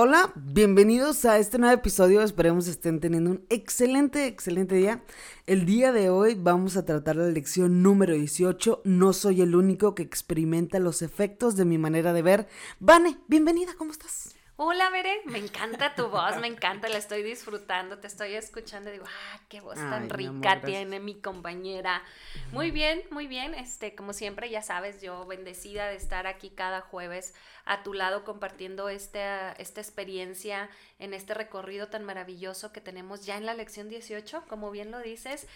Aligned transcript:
Hola, 0.00 0.30
bienvenidos 0.36 1.24
a 1.24 1.38
este 1.38 1.58
nuevo 1.58 1.74
episodio. 1.74 2.22
Esperemos 2.22 2.68
estén 2.68 3.00
teniendo 3.00 3.32
un 3.32 3.44
excelente, 3.50 4.26
excelente 4.26 4.76
día. 4.76 5.02
El 5.44 5.66
día 5.66 5.90
de 5.90 6.08
hoy 6.08 6.36
vamos 6.36 6.76
a 6.76 6.84
tratar 6.84 7.16
la 7.16 7.26
lección 7.26 7.82
número 7.82 8.14
18. 8.14 8.82
No 8.84 9.12
soy 9.12 9.42
el 9.42 9.56
único 9.56 9.96
que 9.96 10.04
experimenta 10.04 10.78
los 10.78 11.02
efectos 11.02 11.56
de 11.56 11.64
mi 11.64 11.78
manera 11.78 12.12
de 12.12 12.22
ver. 12.22 12.46
Vane, 12.78 13.18
bienvenida, 13.26 13.72
¿cómo 13.76 13.90
estás? 13.90 14.36
Hola, 14.60 14.90
Bere, 14.90 15.20
me 15.26 15.38
encanta 15.38 15.94
tu 15.94 16.08
voz, 16.08 16.36
me 16.40 16.48
encanta, 16.48 16.88
la 16.88 16.98
estoy 16.98 17.22
disfrutando, 17.22 17.98
te 17.98 18.08
estoy 18.08 18.34
escuchando 18.34 18.90
y 18.90 18.94
digo, 18.94 19.04
ah, 19.06 19.40
qué 19.48 19.60
voz 19.60 19.76
tan 19.76 20.10
rica 20.10 20.60
tiene 20.62 20.98
mi 20.98 21.20
compañera. 21.20 22.02
Muy 22.50 22.72
bien, 22.72 23.00
muy 23.12 23.28
bien, 23.28 23.54
este, 23.54 23.94
como 23.94 24.12
siempre, 24.12 24.50
ya 24.50 24.60
sabes, 24.60 25.00
yo 25.00 25.24
bendecida 25.26 25.86
de 25.86 25.94
estar 25.94 26.26
aquí 26.26 26.50
cada 26.50 26.80
jueves 26.80 27.34
a 27.68 27.82
tu 27.82 27.92
lado 27.92 28.24
compartiendo 28.24 28.88
esta, 28.88 29.52
esta 29.52 29.80
experiencia 29.80 30.70
en 30.98 31.12
este 31.12 31.34
recorrido 31.34 31.88
tan 31.88 32.02
maravilloso 32.02 32.72
que 32.72 32.80
tenemos 32.80 33.26
ya 33.26 33.36
en 33.36 33.44
la 33.44 33.52
lección 33.52 33.90
18, 33.90 34.44
como 34.48 34.70
bien 34.70 34.90
lo 34.90 35.00
dices, 35.00 35.46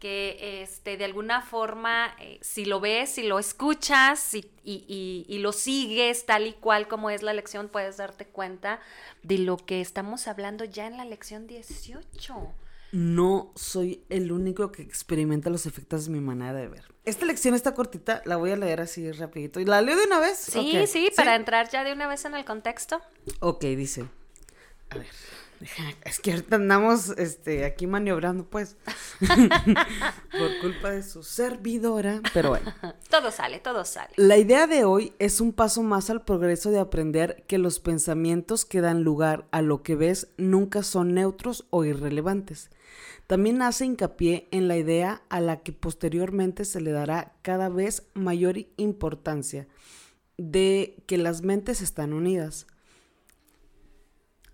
que 0.00 0.62
este, 0.62 0.96
de 0.96 1.04
alguna 1.04 1.42
forma, 1.42 2.16
eh, 2.20 2.38
si 2.40 2.64
lo 2.64 2.80
ves, 2.80 3.10
si 3.10 3.22
lo 3.22 3.38
escuchas 3.38 4.34
y, 4.34 4.50
y, 4.64 5.26
y, 5.28 5.38
lo 5.38 5.52
sigues 5.52 6.24
tal 6.24 6.46
y 6.46 6.54
cual 6.54 6.88
como 6.88 7.10
es 7.10 7.22
la 7.22 7.34
lección, 7.34 7.68
puedes 7.68 7.98
darte 7.98 8.24
cuenta 8.24 8.80
de 9.22 9.38
lo 9.38 9.58
que 9.58 9.82
estamos 9.82 10.26
hablando 10.26 10.64
ya 10.64 10.86
en 10.86 10.96
la 10.96 11.04
lección 11.04 11.46
18 11.46 12.54
no 12.92 13.52
soy 13.54 14.02
el 14.08 14.32
único 14.32 14.72
que 14.72 14.82
experimenta 14.82 15.50
los 15.50 15.66
efectos 15.66 16.06
de 16.06 16.12
mi 16.12 16.20
manera 16.20 16.54
de 16.54 16.68
ver. 16.68 16.84
Esta 17.04 17.26
lección 17.26 17.54
está 17.54 17.74
cortita, 17.74 18.22
la 18.24 18.36
voy 18.36 18.50
a 18.50 18.56
leer 18.56 18.80
así 18.80 19.10
rapidito. 19.12 19.60
¿Y 19.60 19.64
la 19.64 19.80
leo 19.82 19.96
de 19.96 20.04
una 20.04 20.20
vez? 20.20 20.38
Sí, 20.38 20.86
sí, 20.86 21.10
para 21.16 21.34
entrar 21.36 21.68
ya 21.70 21.84
de 21.84 21.92
una 21.92 22.06
vez 22.06 22.24
en 22.24 22.34
el 22.34 22.44
contexto. 22.44 23.00
Ok, 23.40 23.62
dice. 23.62 24.06
A 24.90 24.98
ver, 24.98 25.06
es 26.04 26.20
que 26.20 26.32
ahorita 26.32 26.56
andamos 26.56 27.10
este, 27.18 27.64
aquí 27.64 27.86
maniobrando, 27.86 28.44
pues. 28.44 28.76
Por 29.20 30.60
culpa 30.60 30.90
de 30.90 31.02
su 31.02 31.22
servidora. 31.22 32.20
Pero 32.32 32.50
bueno. 32.50 32.72
Todo 33.10 33.30
sale, 33.30 33.58
todo 33.58 33.84
sale. 33.84 34.10
La 34.16 34.36
idea 34.36 34.66
de 34.66 34.84
hoy 34.84 35.14
es 35.18 35.40
un 35.40 35.52
paso 35.52 35.82
más 35.82 36.10
al 36.10 36.22
progreso 36.22 36.70
de 36.70 36.78
aprender 36.78 37.44
que 37.48 37.58
los 37.58 37.80
pensamientos 37.80 38.64
que 38.64 38.80
dan 38.80 39.02
lugar 39.02 39.46
a 39.50 39.62
lo 39.62 39.82
que 39.82 39.96
ves 39.96 40.28
nunca 40.36 40.82
son 40.82 41.14
neutros 41.14 41.66
o 41.70 41.84
irrelevantes 41.84 42.70
también 43.28 43.60
hace 43.60 43.84
hincapié 43.84 44.48
en 44.52 44.68
la 44.68 44.78
idea 44.78 45.22
a 45.28 45.40
la 45.40 45.58
que 45.62 45.74
posteriormente 45.74 46.64
se 46.64 46.80
le 46.80 46.92
dará 46.92 47.36
cada 47.42 47.68
vez 47.68 48.08
mayor 48.14 48.56
importancia 48.78 49.68
de 50.38 51.04
que 51.06 51.18
las 51.18 51.42
mentes 51.42 51.82
están 51.82 52.14
unidas. 52.14 52.66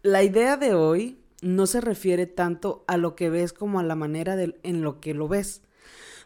La 0.03 0.25
idea 0.25 0.57
de 0.57 0.75
hoy 0.75 1.21
no 1.41 1.69
se 1.69 1.81
refiere 1.81 2.27
tanto 2.27 2.85
a 2.89 2.97
lo 2.97 3.15
que 3.15 3.31
ves 3.31 3.53
como 3.53 3.79
a 3.79 3.85
la 3.85 3.95
manera 3.95 4.35
de, 4.35 4.59
en 4.65 4.83
lo 4.83 5.01
que 5.01 5.15
lo 5.15 5.29
ves. 5.29 5.63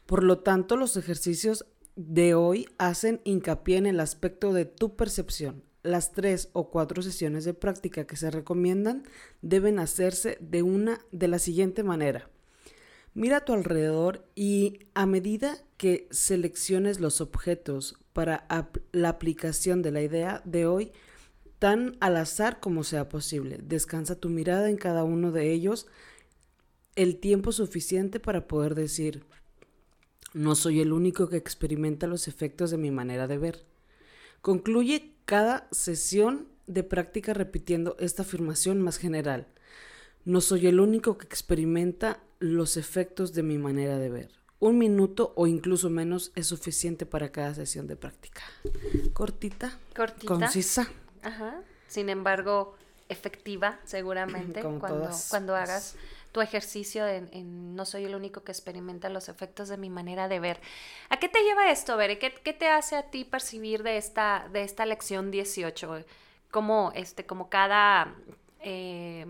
Por 0.07 0.23
lo 0.23 0.39
tanto, 0.39 0.79
los 0.79 0.97
ejercicios 0.97 1.67
de 1.97 2.33
hoy 2.33 2.67
hacen 2.79 3.21
hincapié 3.25 3.77
en 3.77 3.87
el 3.87 4.01
aspecto 4.01 4.55
de 4.55 4.65
tu 4.65 4.97
percepción. 4.97 5.65
Las 5.83 6.13
tres 6.13 6.49
o 6.55 6.71
cuatro 6.71 7.03
sesiones 7.03 7.45
de 7.45 7.53
práctica 7.53 8.07
que 8.07 8.17
se 8.17 8.31
recomiendan 8.31 9.03
deben 9.43 9.79
hacerse 9.79 10.39
de 10.41 10.63
una 10.63 10.99
de 11.13 11.29
la 11.29 11.39
siguiente 11.39 11.83
manera. 11.83 12.31
Mira 13.19 13.39
a 13.39 13.45
tu 13.45 13.53
alrededor 13.53 14.25
y 14.37 14.87
a 14.95 15.05
medida 15.05 15.59
que 15.77 16.07
selecciones 16.13 17.01
los 17.01 17.21
objetos 17.21 17.99
para 18.13 18.47
la 18.93 19.09
aplicación 19.09 19.83
de 19.83 19.91
la 19.91 20.03
idea 20.03 20.41
de 20.45 20.67
hoy, 20.67 20.93
tan 21.59 21.97
al 21.99 22.17
azar 22.17 22.61
como 22.61 22.85
sea 22.85 23.09
posible, 23.09 23.59
descansa 23.61 24.15
tu 24.15 24.29
mirada 24.29 24.71
en 24.71 24.77
cada 24.77 25.03
uno 25.03 25.33
de 25.33 25.51
ellos 25.51 25.89
el 26.95 27.19
tiempo 27.19 27.51
suficiente 27.51 28.21
para 28.21 28.47
poder 28.47 28.77
decir, 28.77 29.25
no 30.33 30.55
soy 30.55 30.81
el 30.81 30.93
único 30.93 31.29
que 31.29 31.39
experimenta 31.39 32.07
los 32.07 32.29
efectos 32.29 32.71
de 32.71 32.79
mi 32.79 32.93
manera 32.93 33.27
de 33.27 33.39
ver. 33.39 33.67
Concluye 34.43 35.17
cada 35.25 35.67
sesión 35.73 36.47
de 36.69 36.85
práctica 36.85 37.35
repitiendo 37.35 37.97
esta 37.99 38.23
afirmación 38.23 38.81
más 38.81 38.97
general. 38.97 39.49
No 40.29 40.43
soy 40.43 40.67
el 40.67 40.79
único 40.79 41.17
que 41.17 41.25
experimenta 41.25 42.21
los 42.39 42.77
efectos 42.77 43.33
de 43.33 43.43
mi 43.43 43.57
manera 43.57 43.97
de 43.97 44.11
ver. 44.11 44.31
Un 44.61 44.77
minuto 44.77 45.33
o 45.37 45.47
incluso 45.47 45.89
menos 45.89 46.33
es 46.35 46.49
suficiente 46.49 47.07
para 47.07 47.33
cada 47.33 47.55
sesión 47.55 47.87
de 47.87 47.97
práctica. 47.97 48.43
Cortita, 49.15 49.79
Cortita. 49.97 50.27
concisa. 50.27 50.87
Ajá. 51.23 51.63
Sin 51.87 52.11
embargo, 52.11 52.77
efectiva, 53.09 53.81
seguramente, 53.85 54.61
cuando, 54.79 55.09
cuando 55.31 55.57
hagas 55.57 55.97
tu 56.33 56.43
ejercicio 56.43 57.07
en, 57.07 57.75
no 57.75 57.87
soy 57.87 58.05
el 58.05 58.15
único 58.15 58.45
que 58.45 58.53
experimenta 58.53 59.09
los 59.09 59.31
efectos 59.31 59.71
de 59.71 59.79
mi 59.79 59.89
manera 59.89 60.29
de 60.29 60.41
ver. 60.41 60.61
¿A 61.09 61.19
qué 61.19 61.31
te 61.31 61.43
lleva 61.43 61.71
esto, 61.71 61.97
Bere? 61.97 62.19
¿Qué, 62.19 62.35
qué 62.35 62.53
te 62.53 62.69
hace 62.69 62.97
a 62.97 63.05
ti 63.05 63.25
percibir 63.25 63.83
de 63.83 63.97
esta, 63.97 64.47
de 64.53 64.63
esta 64.63 64.85
lección 64.85 65.31
18? 65.31 66.05
Como, 66.51 66.93
este, 66.95 67.25
como 67.25 67.49
cada... 67.49 68.15
Eh, 68.61 69.25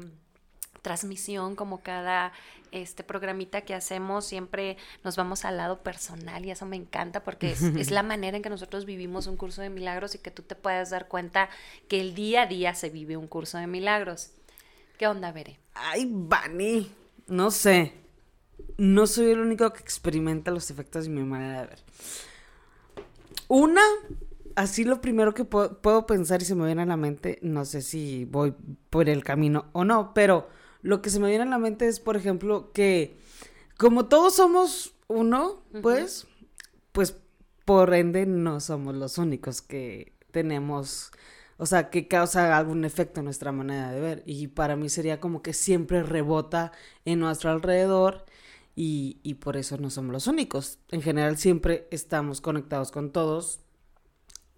transmisión, 0.83 1.57
como 1.57 1.83
cada 1.83 2.33
este 2.73 3.05
programita 3.05 3.63
que 3.63 3.75
hacemos, 3.75 4.25
siempre 4.25 4.77
nos 5.05 5.17
vamos 5.17 5.45
al 5.45 5.57
lado 5.57 5.83
personal 5.83 6.45
y 6.45 6.51
eso 6.51 6.67
me 6.67 6.77
encanta 6.77 7.25
porque 7.25 7.53
es, 7.53 7.91
la 7.91 8.03
manera 8.03 8.37
en 8.37 8.43
que 8.43 8.51
nosotros 8.51 8.85
vivimos 8.85 9.27
un 9.27 9.37
curso 9.37 9.63
de 9.63 9.71
milagros 9.71 10.15
y 10.15 10.19
que 10.19 10.31
tú 10.31 10.43
te 10.43 10.55
puedas 10.55 10.91
dar 10.91 11.09
cuenta 11.09 11.49
que 11.89 12.01
el 12.01 12.15
día 12.15 12.43
a 12.43 12.47
día 12.47 12.75
se 12.75 12.91
vive 12.91 13.17
un 13.17 13.27
curso 13.27 13.59
de 13.59 13.67
milagros. 13.67 14.31
¿Qué 14.99 15.07
onda, 15.07 15.33
Veré? 15.33 15.59
Ay, 15.75 16.09
Bani, 16.11 16.91
no 17.29 17.51
sé. 17.51 17.93
No 18.77 19.07
soy 19.07 19.31
el 19.31 19.41
único 19.41 19.73
que 19.73 19.81
experimenta 19.81 20.51
los 20.51 20.71
efectos 20.71 21.05
de 21.05 21.11
mi 21.11 21.23
manera 21.23 21.63
de 21.63 21.67
ver. 21.69 21.79
Una, 23.47 23.83
así 24.57 24.85
lo 24.85 25.01
primero 25.01 25.35
que 25.35 25.45
puedo, 25.45 25.81
puedo 25.81 26.07
pensar 26.07 26.43
y 26.43 26.45
se 26.45 26.55
me 26.55 26.67
viene 26.67 26.83
a 26.83 26.87
la 26.87 26.97
mente, 26.97 27.39
no 27.43 27.65
sé 27.65 27.81
si 27.81 28.25
voy 28.25 28.55
por 28.91 29.09
el 29.09 29.25
camino 29.25 29.67
o 29.73 29.85
no, 29.85 30.13
pero 30.13 30.49
lo 30.83 31.03
que 31.03 31.11
se 31.11 31.21
me 31.21 31.29
viene 31.29 31.45
a 31.45 31.47
la 31.47 31.59
mente 31.59 31.89
es, 31.89 32.01
por 32.01 32.17
ejemplo, 32.17 32.73
que 32.73 33.17
como 33.77 34.07
todos 34.07 34.35
somos 34.35 34.95
uno, 35.07 35.63
pues, 35.83 36.27
pues 36.93 37.15
por 37.65 37.93
ende 37.95 38.27
no 38.27 38.61
somos 38.61 38.95
los 38.95 39.19
únicos 39.19 39.63
que 39.63 40.13
tenemos, 40.31 41.11
o 41.57 41.67
sea, 41.67 41.91
que 41.91 42.09
causa 42.09 42.57
algún 42.57 42.85
efecto 42.85 43.21
en 43.21 43.25
nuestra 43.25 43.53
manera 43.53 43.93
de 43.93 44.01
ver. 44.01 44.23
Y 44.27 44.49
para 44.49 44.77
mí 44.77 44.89
sería 44.89 45.21
como 45.21 45.43
que 45.43 45.53
siempre 45.53 46.03
rebota 46.03 46.73
en 47.05 47.21
nuestro 47.21 47.51
alrededor 47.51 48.25
y, 48.75 49.19
y 49.23 49.35
por 49.35 49.57
eso 49.57 49.77
no 49.79 49.91
somos 49.91 50.13
los 50.13 50.27
únicos. 50.27 50.79
En 50.91 51.03
general 51.03 51.37
siempre 51.39 51.89
estamos 51.91 52.41
conectados 52.41 52.91
con 52.91 53.13
todos. 53.13 53.61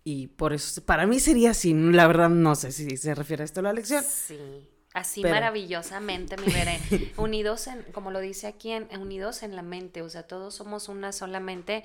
Y 0.03 0.29
por 0.29 0.53
eso, 0.53 0.83
para 0.83 1.07
mí 1.07 1.21
sería 1.21 1.51
así. 1.51 1.75
La 1.75 2.07
verdad, 2.07 2.31
no 2.31 2.55
sé 2.55 2.73
si 2.73 2.97
se 2.97 3.15
refiere 3.15 3.43
a 3.43 3.45
esto 3.45 3.63
la 3.63 3.73
lección. 3.73 4.03
Sí. 4.03 4.67
Así 4.93 5.23
maravillosamente, 5.23 6.37
mi 6.37 6.53
veré. 6.53 6.81
unidos 7.17 7.69
en, 7.69 7.83
como 7.93 8.11
lo 8.11 8.19
dice 8.19 8.49
aquí, 8.49 8.73
en, 8.73 8.89
unidos 8.99 9.45
en 9.45 9.55
la 9.55 9.63
mente, 9.63 10.03
o 10.03 10.09
sea, 10.09 10.25
todos 10.25 10.55
somos 10.57 10.89
una 10.89 11.13
solamente. 11.13 11.85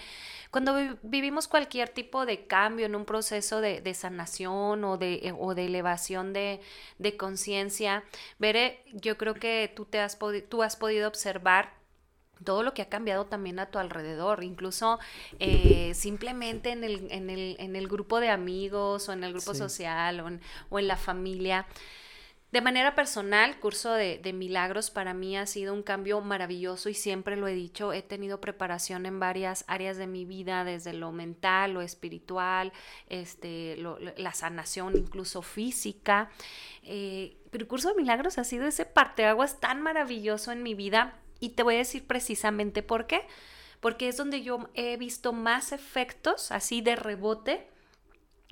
Cuando 0.50 0.75
vivimos 1.04 1.48
cualquier 1.48 1.90
tipo 1.90 2.25
de 2.25 2.48
cambio 2.48 2.88
en 2.88 2.96
un 2.96 3.06
proceso 3.06 3.62
de, 3.62 3.94
sanación 3.94 4.84
o 4.84 4.98
de, 4.98 5.19
eh, 5.22 5.34
o 5.38 5.54
de 5.54 5.66
elevación 5.66 6.34
de, 6.34 6.62
conciencia, 7.18 8.04
veré, 8.40 8.84
yo 8.94 9.18
creo 9.18 9.36
que 9.36 9.72
tú, 9.75 9.86
te 9.86 10.00
has, 10.00 10.18
tú 10.50 10.63
has 10.63 10.75
podido 10.75 11.08
observar 11.08 11.74
todo 12.44 12.63
lo 12.63 12.74
que 12.74 12.81
ha 12.81 12.90
cambiado 12.90 13.28
también 13.28 13.60
a 13.60 13.68
tu 13.68 13.78
alrededor, 13.78 14.44
incluso 14.44 15.00
eh, 15.40 15.92
simplemente 15.94 16.72
en 16.72 16.84
el, 16.84 17.08
en, 17.12 17.30
el, 17.30 17.56
en 17.60 17.75
el 17.75 17.88
grupo 17.88 18.19
de 18.19 18.30
amigos 18.30 19.08
o 19.10 19.13
en 19.13 19.24
el 19.24 19.31
grupo 19.31 19.54
social 19.54 20.19
o 20.22 20.28
en, 20.28 20.42
o 20.69 20.80
en 20.80 20.88
la 20.88 20.98
familia 20.98 21.68
De 22.56 22.62
manera 22.62 22.96
personal, 22.96 23.60
curso 23.60 23.92
de, 23.92 24.31
milagros 24.31 24.90
para 24.90 25.13
mí 25.13 25.36
ha 25.36 25.46
sido 25.46 25.74
un 25.74 25.84
cambio 25.84 26.22
maravilloso 26.22 26.88
y 26.88 26.94
siempre 26.94 27.36
lo 27.36 27.50
he 27.50 27.54
dicho, 27.54 27.92
he 27.92 28.02
tenido 28.02 28.40
preparación 28.40 29.06
en 29.06 29.19
varias 29.19 29.66
áreas 29.68 29.98
de 29.98 30.07
mi 30.07 30.24
vida, 30.24 30.63
desde 30.63 30.94
lo 30.94 31.12
mental, 31.12 31.74
lo 31.74 31.81
espiritual, 31.81 32.72
este, 33.10 33.75
la 34.16 34.34
sanación 34.34 34.96
incluso 34.96 35.42
física. 35.42 36.30
Eh, 36.84 37.36
pero 37.52 37.63
el 37.63 37.68
curso 37.68 37.90
de 37.90 37.96
milagros 37.96 38.38
ha 38.38 38.46
sido 38.46 38.66
ese 38.66 38.86
parteaguas 38.86 39.60
tan 39.60 39.81
maravilloso 39.81 40.54
en 40.54 40.63
mi 40.63 40.75
vida 40.75 41.19
y 41.42 41.50
te 41.50 41.63
voy 41.63 41.75
a 41.75 41.80
decir 41.80 42.08
precisamente 42.08 42.84
por 42.84 43.06
qué. 43.06 43.28
Porque 43.81 44.08
es 44.08 44.16
donde 44.16 44.44
yo 44.44 44.69
he 44.75 44.96
visto 44.96 45.34
más 45.34 45.74
efectos 45.74 46.54
así 46.54 46.80
de 46.80 46.96
rebote 46.96 47.75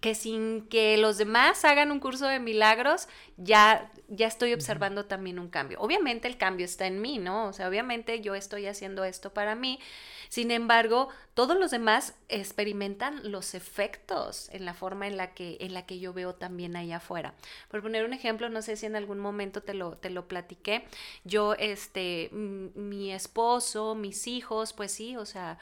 que 0.04 0.16
sin 0.16 0.68
que 0.68 0.98
los 0.98 1.18
demás 1.18 1.64
hagan 1.64 1.90
un 1.90 2.02
curso 2.02 2.28
de 2.28 2.38
milagros, 2.38 3.08
ya, 3.38 3.90
ya 4.10 4.28
estoy 4.28 4.52
observando 4.52 5.06
también 5.06 5.40
un 5.40 5.48
cambio. 5.48 5.80
Obviamente 5.80 6.28
el 6.28 6.38
cambio 6.38 6.66
está 6.66 6.88
en 6.88 7.00
mí, 7.00 7.20
¿no? 7.20 7.48
O 7.48 7.54
sea, 7.54 7.70
obviamente 7.70 8.20
yo 8.20 8.36
estoy 8.36 8.66
haciendo 8.66 9.06
esto 9.06 9.34
para 9.34 9.56
mí. 9.56 9.80
Sin 10.28 10.52
embargo, 10.52 11.08
todos 11.36 11.58
los 11.58 11.72
demás 11.72 12.16
experimentan 12.28 13.32
los 13.32 13.54
efectos 13.54 14.50
en 14.52 14.66
la 14.66 14.74
forma 14.74 15.08
en 15.08 15.16
la 15.16 15.34
que, 15.34 15.56
en 15.62 15.74
la 15.74 15.86
que 15.86 16.00
yo 16.00 16.12
veo 16.12 16.36
también 16.36 16.76
allá 16.76 16.98
afuera. 16.98 17.34
Por 17.70 17.82
poner 17.82 18.04
un 18.04 18.12
ejemplo, 18.12 18.50
no 18.50 18.62
sé 18.62 18.76
si 18.76 18.86
en 18.86 18.98
algún 18.98 19.20
momento 19.20 19.64
te 19.64 19.74
lo, 19.74 19.96
te 19.96 20.10
lo 20.10 20.28
platiqué. 20.28 20.86
Yo, 21.24 21.54
este, 21.54 22.30
mi 22.34 23.14
esposo, 23.14 23.96
mis 23.96 24.28
hijos, 24.28 24.74
pues 24.74 24.92
sí, 24.92 25.16
o 25.16 25.26
sea, 25.26 25.60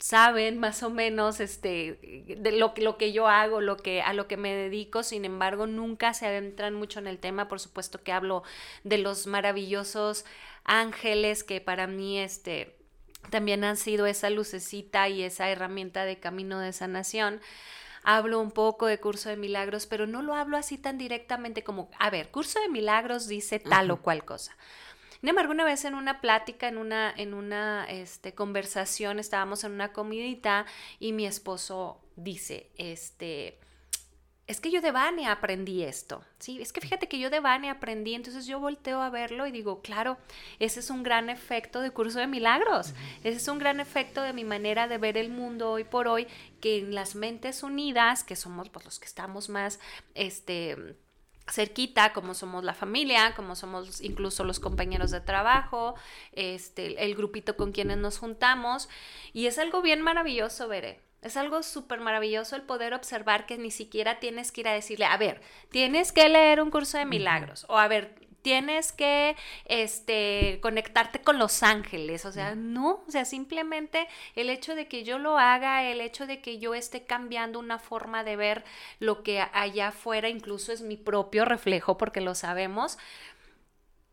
saben 0.00 0.58
más 0.58 0.82
o 0.82 0.90
menos 0.90 1.40
este 1.40 2.34
de 2.38 2.52
lo, 2.52 2.72
lo 2.78 2.96
que 2.96 3.12
yo 3.12 3.28
hago, 3.28 3.60
lo 3.60 3.76
que 3.76 4.02
a 4.02 4.14
lo 4.14 4.26
que 4.26 4.36
me 4.36 4.54
dedico, 4.54 5.02
sin 5.02 5.24
embargo, 5.24 5.66
nunca 5.66 6.14
se 6.14 6.26
adentran 6.26 6.74
mucho 6.74 6.98
en 6.98 7.06
el 7.06 7.18
tema, 7.18 7.48
por 7.48 7.60
supuesto 7.60 8.02
que 8.02 8.12
hablo 8.12 8.42
de 8.82 8.98
los 8.98 9.26
maravillosos 9.26 10.24
ángeles 10.64 11.44
que 11.44 11.60
para 11.60 11.86
mí 11.86 12.18
este 12.18 12.76
también 13.28 13.62
han 13.64 13.76
sido 13.76 14.06
esa 14.06 14.30
lucecita 14.30 15.08
y 15.08 15.22
esa 15.22 15.50
herramienta 15.50 16.04
de 16.04 16.18
camino 16.18 16.58
de 16.58 16.72
sanación. 16.72 17.40
Hablo 18.02 18.40
un 18.40 18.50
poco 18.50 18.86
de 18.86 18.98
curso 18.98 19.28
de 19.28 19.36
milagros, 19.36 19.86
pero 19.86 20.06
no 20.06 20.22
lo 20.22 20.34
hablo 20.34 20.56
así 20.56 20.78
tan 20.78 20.96
directamente 20.96 21.62
como, 21.62 21.90
a 21.98 22.08
ver, 22.08 22.30
curso 22.30 22.58
de 22.60 22.70
milagros 22.70 23.28
dice 23.28 23.58
tal 23.58 23.90
o 23.90 24.00
cual 24.00 24.24
cosa. 24.24 24.56
Sin 25.20 25.28
embargo, 25.28 25.52
una 25.52 25.64
vez 25.64 25.84
en 25.84 25.94
una 25.94 26.20
plática, 26.20 26.66
en 26.68 26.78
una, 26.78 27.12
en 27.14 27.34
una 27.34 27.84
este, 27.88 28.34
conversación, 28.34 29.18
estábamos 29.18 29.64
en 29.64 29.72
una 29.72 29.92
comidita 29.92 30.64
y 30.98 31.12
mi 31.12 31.26
esposo 31.26 32.00
dice, 32.16 32.70
este, 32.78 33.58
es 34.50 34.60
que 34.60 34.70
yo 34.70 34.80
de 34.80 34.90
Vane 34.90 35.28
aprendí 35.28 35.84
esto, 35.84 36.24
¿sí? 36.38 36.60
Es 36.60 36.72
que 36.72 36.80
fíjate 36.80 37.06
que 37.06 37.18
yo 37.18 37.28
de 37.28 37.38
Vane 37.38 37.70
aprendí, 37.70 38.14
entonces 38.14 38.46
yo 38.46 38.58
volteo 38.58 39.00
a 39.00 39.08
verlo 39.08 39.46
y 39.46 39.52
digo, 39.52 39.82
claro, 39.82 40.16
ese 40.58 40.80
es 40.80 40.90
un 40.90 41.02
gran 41.02 41.30
efecto 41.30 41.80
de 41.80 41.92
curso 41.92 42.18
de 42.18 42.26
milagros, 42.26 42.94
ese 43.22 43.36
es 43.36 43.46
un 43.46 43.58
gran 43.58 43.78
efecto 43.78 44.22
de 44.22 44.32
mi 44.32 44.42
manera 44.42 44.88
de 44.88 44.98
ver 44.98 45.18
el 45.18 45.28
mundo 45.28 45.70
hoy 45.70 45.84
por 45.84 46.08
hoy, 46.08 46.26
que 46.60 46.78
en 46.78 46.94
las 46.94 47.14
mentes 47.14 47.62
unidas, 47.62 48.24
que 48.24 48.34
somos 48.34 48.70
pues, 48.70 48.86
los 48.86 48.98
que 48.98 49.06
estamos 49.06 49.50
más, 49.50 49.78
este 50.14 50.96
cerquita, 51.50 52.12
como 52.12 52.34
somos 52.34 52.64
la 52.64 52.74
familia, 52.74 53.34
como 53.34 53.56
somos 53.56 54.00
incluso 54.00 54.44
los 54.44 54.60
compañeros 54.60 55.10
de 55.10 55.20
trabajo, 55.20 55.94
este, 56.32 57.04
el 57.04 57.14
grupito 57.14 57.56
con 57.56 57.72
quienes 57.72 57.98
nos 57.98 58.18
juntamos. 58.18 58.88
Y 59.32 59.46
es 59.46 59.58
algo 59.58 59.82
bien 59.82 60.00
maravilloso, 60.02 60.68
Veré. 60.68 61.00
Es 61.22 61.36
algo 61.36 61.62
súper 61.62 62.00
maravilloso 62.00 62.56
el 62.56 62.62
poder 62.62 62.94
observar 62.94 63.44
que 63.44 63.58
ni 63.58 63.70
siquiera 63.70 64.20
tienes 64.20 64.52
que 64.52 64.62
ir 64.62 64.68
a 64.68 64.72
decirle, 64.72 65.04
a 65.04 65.18
ver, 65.18 65.42
tienes 65.70 66.12
que 66.12 66.26
leer 66.28 66.62
un 66.62 66.70
curso 66.70 66.96
de 66.96 67.04
milagros, 67.04 67.66
o 67.68 67.76
a 67.76 67.88
ver, 67.88 68.14
tienes 68.42 68.92
que 68.92 69.36
este, 69.66 70.58
conectarte 70.62 71.20
con 71.20 71.38
los 71.38 71.62
ángeles, 71.62 72.24
o 72.24 72.32
sea, 72.32 72.54
no, 72.54 73.02
o 73.06 73.10
sea, 73.10 73.24
simplemente 73.24 74.08
el 74.34 74.50
hecho 74.50 74.74
de 74.74 74.88
que 74.88 75.04
yo 75.04 75.18
lo 75.18 75.38
haga, 75.38 75.84
el 75.84 76.00
hecho 76.00 76.26
de 76.26 76.40
que 76.40 76.58
yo 76.58 76.74
esté 76.74 77.04
cambiando 77.04 77.58
una 77.58 77.78
forma 77.78 78.24
de 78.24 78.36
ver 78.36 78.64
lo 78.98 79.22
que 79.22 79.40
allá 79.40 79.88
afuera 79.88 80.28
incluso 80.28 80.72
es 80.72 80.82
mi 80.82 80.96
propio 80.96 81.44
reflejo, 81.44 81.98
porque 81.98 82.20
lo 82.20 82.34
sabemos, 82.34 82.98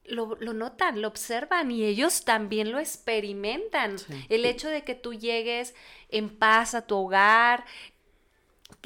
lo, 0.04 0.38
lo, 0.40 0.54
notan, 0.54 1.02
lo 1.02 1.08
observan 1.08 1.70
y 1.72 1.84
ellos 1.84 2.24
también 2.24 2.72
lo 2.72 2.80
experimentan. 2.80 3.98
El 4.30 4.46
hecho 4.46 4.70
de 4.70 4.84
que 4.84 4.96
tú 4.96 5.14
llegues 5.14 5.76
en 6.10 6.30
paz 6.30 6.76
a 6.76 6.88
tu 6.88 6.96
hogar, 6.96 7.66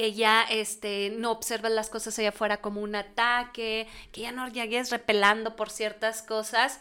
que 0.01 0.13
ya 0.13 0.41
este, 0.41 1.11
no 1.15 1.29
observas 1.29 1.71
las 1.71 1.91
cosas 1.91 2.17
allá 2.17 2.29
afuera 2.29 2.59
como 2.59 2.81
un 2.81 2.95
ataque, 2.95 3.87
que 4.11 4.21
ya 4.21 4.31
no 4.31 4.47
llegues 4.47 4.89
repelando 4.89 5.55
por 5.55 5.69
ciertas 5.69 6.23
cosas. 6.23 6.79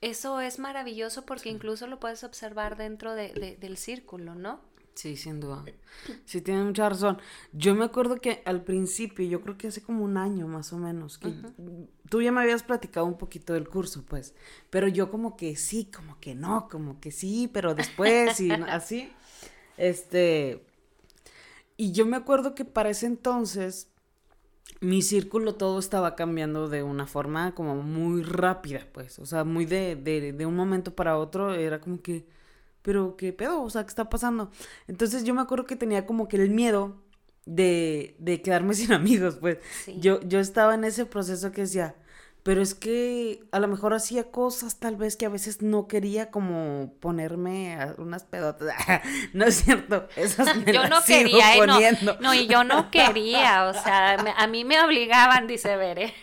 Eso 0.00 0.40
es 0.40 0.58
maravilloso 0.58 1.26
porque 1.26 1.50
incluso 1.50 1.86
lo 1.86 2.00
puedes 2.00 2.24
observar 2.24 2.78
dentro 2.78 3.14
de, 3.14 3.58
del 3.60 3.76
círculo, 3.76 4.34
¿no? 4.34 4.62
Sí, 4.94 5.18
sin 5.18 5.40
duda. 5.40 5.62
Sí, 6.24 6.40
tiene 6.40 6.62
mucha 6.64 6.88
razón. 6.88 7.18
Yo 7.52 7.74
me 7.74 7.84
acuerdo 7.84 8.16
que 8.16 8.40
al 8.46 8.64
principio, 8.64 9.26
yo 9.26 9.42
creo 9.42 9.58
que 9.58 9.68
hace 9.68 9.82
como 9.82 10.02
un 10.02 10.16
año 10.16 10.48
más 10.48 10.72
o 10.72 10.78
menos, 10.78 11.18
que 11.18 11.30
tú 12.08 12.22
ya 12.22 12.32
me 12.32 12.40
habías 12.40 12.62
platicado 12.62 13.04
un 13.04 13.18
poquito 13.18 13.52
del 13.52 13.68
curso, 13.68 14.06
pues, 14.08 14.34
pero 14.70 14.88
yo 14.88 15.10
como 15.10 15.36
que 15.36 15.54
sí, 15.54 15.90
como 15.94 16.18
que 16.18 16.34
no, 16.34 16.66
como 16.70 16.98
que 16.98 17.10
sí, 17.10 17.50
pero 17.52 17.74
después 17.74 18.40
y 18.40 18.50
así. 18.70 19.12
Este, 19.76 20.66
y 21.78 21.92
yo 21.92 22.04
me 22.06 22.18
acuerdo 22.18 22.54
que 22.54 22.66
para 22.66 22.90
ese 22.90 23.06
entonces 23.06 23.88
mi 24.80 25.02
círculo 25.02 25.54
todo 25.56 25.78
estaba 25.78 26.14
cambiando 26.16 26.68
de 26.68 26.82
una 26.82 27.06
forma 27.06 27.54
como 27.54 27.76
muy 27.76 28.22
rápida, 28.22 28.86
pues, 28.92 29.18
o 29.18 29.26
sea, 29.26 29.44
muy 29.44 29.64
de, 29.66 29.96
de, 29.96 30.32
de 30.32 30.46
un 30.46 30.54
momento 30.56 30.94
para 30.94 31.18
otro, 31.18 31.54
era 31.54 31.80
como 31.80 32.02
que, 32.02 32.26
pero 32.82 33.16
qué 33.16 33.32
pedo, 33.32 33.62
o 33.62 33.70
sea, 33.70 33.84
¿qué 33.84 33.88
está 33.90 34.08
pasando? 34.10 34.50
Entonces 34.88 35.24
yo 35.24 35.34
me 35.34 35.40
acuerdo 35.42 35.66
que 35.66 35.76
tenía 35.76 36.06
como 36.06 36.28
que 36.28 36.36
el 36.36 36.50
miedo 36.50 36.96
de, 37.46 38.16
de 38.18 38.42
quedarme 38.42 38.74
sin 38.76 38.92
amigos, 38.92 39.36
pues, 39.40 39.58
yo, 39.98 40.20
yo 40.22 40.40
estaba 40.40 40.74
en 40.74 40.84
ese 40.84 41.06
proceso 41.06 41.52
que 41.52 41.62
decía, 41.62 41.96
pero 42.48 42.62
es 42.62 42.74
que 42.74 43.46
a 43.52 43.60
lo 43.60 43.68
mejor 43.68 43.92
hacía 43.92 44.30
cosas 44.30 44.80
tal 44.80 44.96
vez 44.96 45.16
que 45.16 45.26
a 45.26 45.28
veces 45.28 45.60
no 45.60 45.86
quería 45.86 46.30
como 46.30 46.94
ponerme 46.98 47.74
a 47.74 47.94
unas 47.98 48.24
pedotas. 48.24 48.74
no 49.34 49.44
es 49.44 49.56
cierto, 49.56 50.08
esas 50.16 50.56
me 50.56 50.72
yo 50.72 50.88
no 50.88 51.04
quería, 51.04 51.56
¿eh? 51.58 51.98
No, 52.20 52.32
y 52.32 52.46
yo 52.46 52.64
no 52.64 52.90
quería, 52.90 53.66
o 53.66 53.74
sea, 53.74 54.14
a 54.14 54.46
mí 54.46 54.64
me 54.64 54.80
obligaban, 54.80 55.46
dice 55.46 55.76
Bere. 55.76 56.14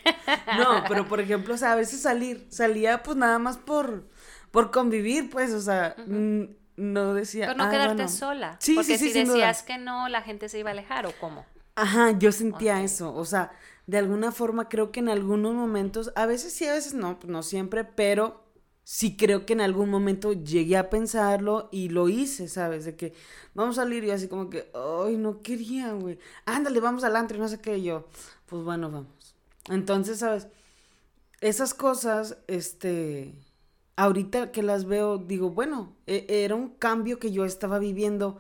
no, 0.58 0.84
pero 0.88 1.08
por 1.08 1.22
ejemplo, 1.22 1.54
o 1.54 1.58
sea, 1.58 1.74
a 1.74 1.76
veces 1.76 2.02
salir, 2.02 2.48
salía 2.50 3.04
pues 3.04 3.18
nada 3.18 3.38
más 3.38 3.58
por, 3.58 4.10
por 4.50 4.72
convivir, 4.72 5.30
pues, 5.30 5.54
o 5.54 5.62
sea, 5.62 5.96
no 6.08 7.14
decía... 7.14 7.50
Por 7.50 7.58
no 7.58 7.70
quedarte 7.70 8.08
sola. 8.08 8.56
Sí, 8.58 8.74
porque 8.74 8.98
si 8.98 9.14
decías 9.14 9.62
que 9.62 9.78
no, 9.78 10.10
la 10.10 10.24
gente 10.24 10.50
se 10.50 10.58
iba 10.58 10.72
a 10.72 10.74
alejar, 10.74 11.06
¿o 11.06 11.12
cómo? 11.20 11.46
Ajá, 11.76 12.18
yo 12.18 12.32
sentía 12.32 12.82
eso, 12.82 13.14
o 13.14 13.26
sea 13.26 13.52
de 13.88 13.98
alguna 13.98 14.32
forma 14.32 14.70
creo 14.70 14.92
que 14.92 15.00
en 15.00 15.10
algunos 15.10 15.54
momentos, 15.54 16.12
a 16.16 16.26
veces 16.26 16.54
sí, 16.54 16.66
a 16.66 16.74
veces 16.74 16.94
no, 16.94 17.20
no 17.28 17.44
siempre, 17.44 17.84
pero 17.84 18.44
sí 18.84 19.18
creo 19.18 19.46
que 19.46 19.54
en 19.54 19.62
algún 19.62 19.90
momento 19.90 20.34
llegué 20.34 20.78
a 20.78 20.90
pensarlo 20.90 21.70
y 21.72 21.90
lo 21.90 22.08
hice, 22.10 22.48
¿sabes? 22.48 22.86
De 22.86 22.96
que 22.96 23.14
vamos 23.54 23.78
a 23.78 23.84
salir 23.84 24.04
y 24.04 24.12
así 24.12 24.28
como 24.28 24.50
que, 24.50 24.72
ay, 24.74 25.18
no 25.18 25.42
quería, 25.42 25.94
güey. 25.94 26.20
Ándale, 26.46 26.80
vamos 26.80 27.04
al 27.04 27.16
antro 27.16 27.38
no 27.38 27.48
sé 27.48 27.60
qué. 27.60 27.82
yo, 27.82 28.06
pues 28.48 28.64
bueno, 28.64 28.90
vamos. 28.92 29.36
Entonces, 29.70 30.20
¿sabes? 30.20 30.48
Esas 31.42 31.74
cosas, 31.74 32.38
este, 32.48 33.34
ahorita 33.96 34.52
que 34.52 34.64
las 34.64 34.86
veo, 34.86 35.18
digo, 35.18 35.50
bueno, 35.50 35.96
e-, 36.08 36.26
era 36.30 36.56
un 36.56 36.70
cambio 36.70 37.20
que 37.20 37.32
yo 37.32 37.46
estaba 37.46 37.80
viviendo 37.80 38.38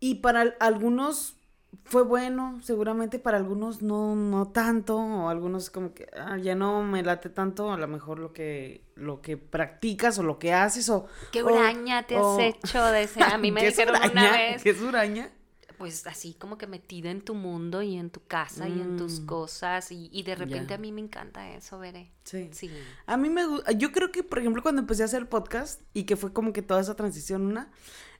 y 0.00 0.16
para 0.16 0.54
algunos 0.60 1.35
fue 1.84 2.02
bueno, 2.02 2.60
seguramente 2.62 3.18
para 3.18 3.36
algunos 3.36 3.82
no, 3.82 4.14
no 4.16 4.48
tanto, 4.48 4.96
o 4.96 5.28
algunos 5.28 5.70
como 5.70 5.94
que 5.94 6.08
ah, 6.16 6.36
ya 6.38 6.54
no 6.54 6.82
me 6.82 7.02
late 7.02 7.28
tanto, 7.30 7.72
a 7.72 7.76
lo 7.76 7.88
mejor 7.88 8.18
lo 8.18 8.32
que, 8.32 8.82
lo 8.94 9.20
que 9.20 9.36
practicas 9.36 10.18
o 10.18 10.22
lo 10.22 10.38
que 10.38 10.52
haces 10.52 10.88
o... 10.88 11.06
¿Qué 11.32 11.42
uraña 11.42 12.06
te 12.06 12.16
has 12.16 12.38
hecho 12.40 12.84
de 12.86 13.02
ese? 13.02 13.22
A 13.22 13.38
mí 13.38 13.50
me 13.50 13.64
dijeron 13.64 13.96
una 14.10 14.32
vez... 14.32 14.62
¿Qué 14.62 14.70
es 14.70 14.80
uraña? 14.80 15.30
Pues 15.78 16.06
así 16.06 16.34
como 16.34 16.56
que 16.56 16.66
metida 16.66 17.10
en 17.10 17.20
tu 17.20 17.34
mundo 17.34 17.82
y 17.82 17.96
en 17.96 18.08
tu 18.08 18.24
casa 18.24 18.66
y 18.66 18.80
en 18.80 18.96
tus 18.96 19.20
mm. 19.20 19.26
cosas 19.26 19.92
y, 19.92 20.08
y 20.10 20.22
de 20.22 20.34
repente 20.34 20.72
a 20.72 20.78
mí 20.78 20.90
me 20.90 21.02
encanta 21.02 21.50
eso, 21.50 21.78
veré. 21.78 22.10
Sí. 22.24 22.48
sí. 22.52 22.70
A 23.04 23.18
mí 23.18 23.28
me 23.28 23.46
gusta, 23.46 23.72
yo 23.72 23.92
creo 23.92 24.10
que 24.10 24.22
por 24.22 24.38
ejemplo 24.38 24.62
cuando 24.62 24.80
empecé 24.80 25.02
a 25.02 25.04
hacer 25.04 25.28
podcast 25.28 25.82
y 25.92 26.04
que 26.04 26.16
fue 26.16 26.32
como 26.32 26.54
que 26.54 26.62
toda 26.62 26.80
esa 26.80 26.96
transición 26.96 27.44
una 27.44 27.70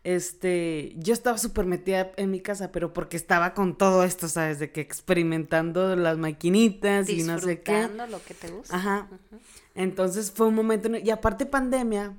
este, 0.06 0.94
yo 0.98 1.12
estaba 1.12 1.36
súper 1.36 1.66
metida 1.66 2.12
en 2.16 2.30
mi 2.30 2.38
casa, 2.38 2.70
pero 2.70 2.92
porque 2.92 3.16
estaba 3.16 3.54
con 3.54 3.76
todo 3.76 4.04
esto, 4.04 4.28
¿sabes? 4.28 4.60
De 4.60 4.70
que 4.70 4.80
experimentando 4.80 5.96
las 5.96 6.16
maquinitas 6.16 7.08
y 7.08 7.24
no 7.24 7.40
sé 7.40 7.60
qué. 7.60 7.88
lo 8.08 8.22
que 8.22 8.34
te 8.34 8.48
gusta. 8.48 8.76
Ajá. 8.76 9.08
Entonces 9.74 10.30
fue 10.30 10.46
un 10.46 10.54
momento, 10.54 10.88
y 10.96 11.10
aparte 11.10 11.44
pandemia, 11.44 12.16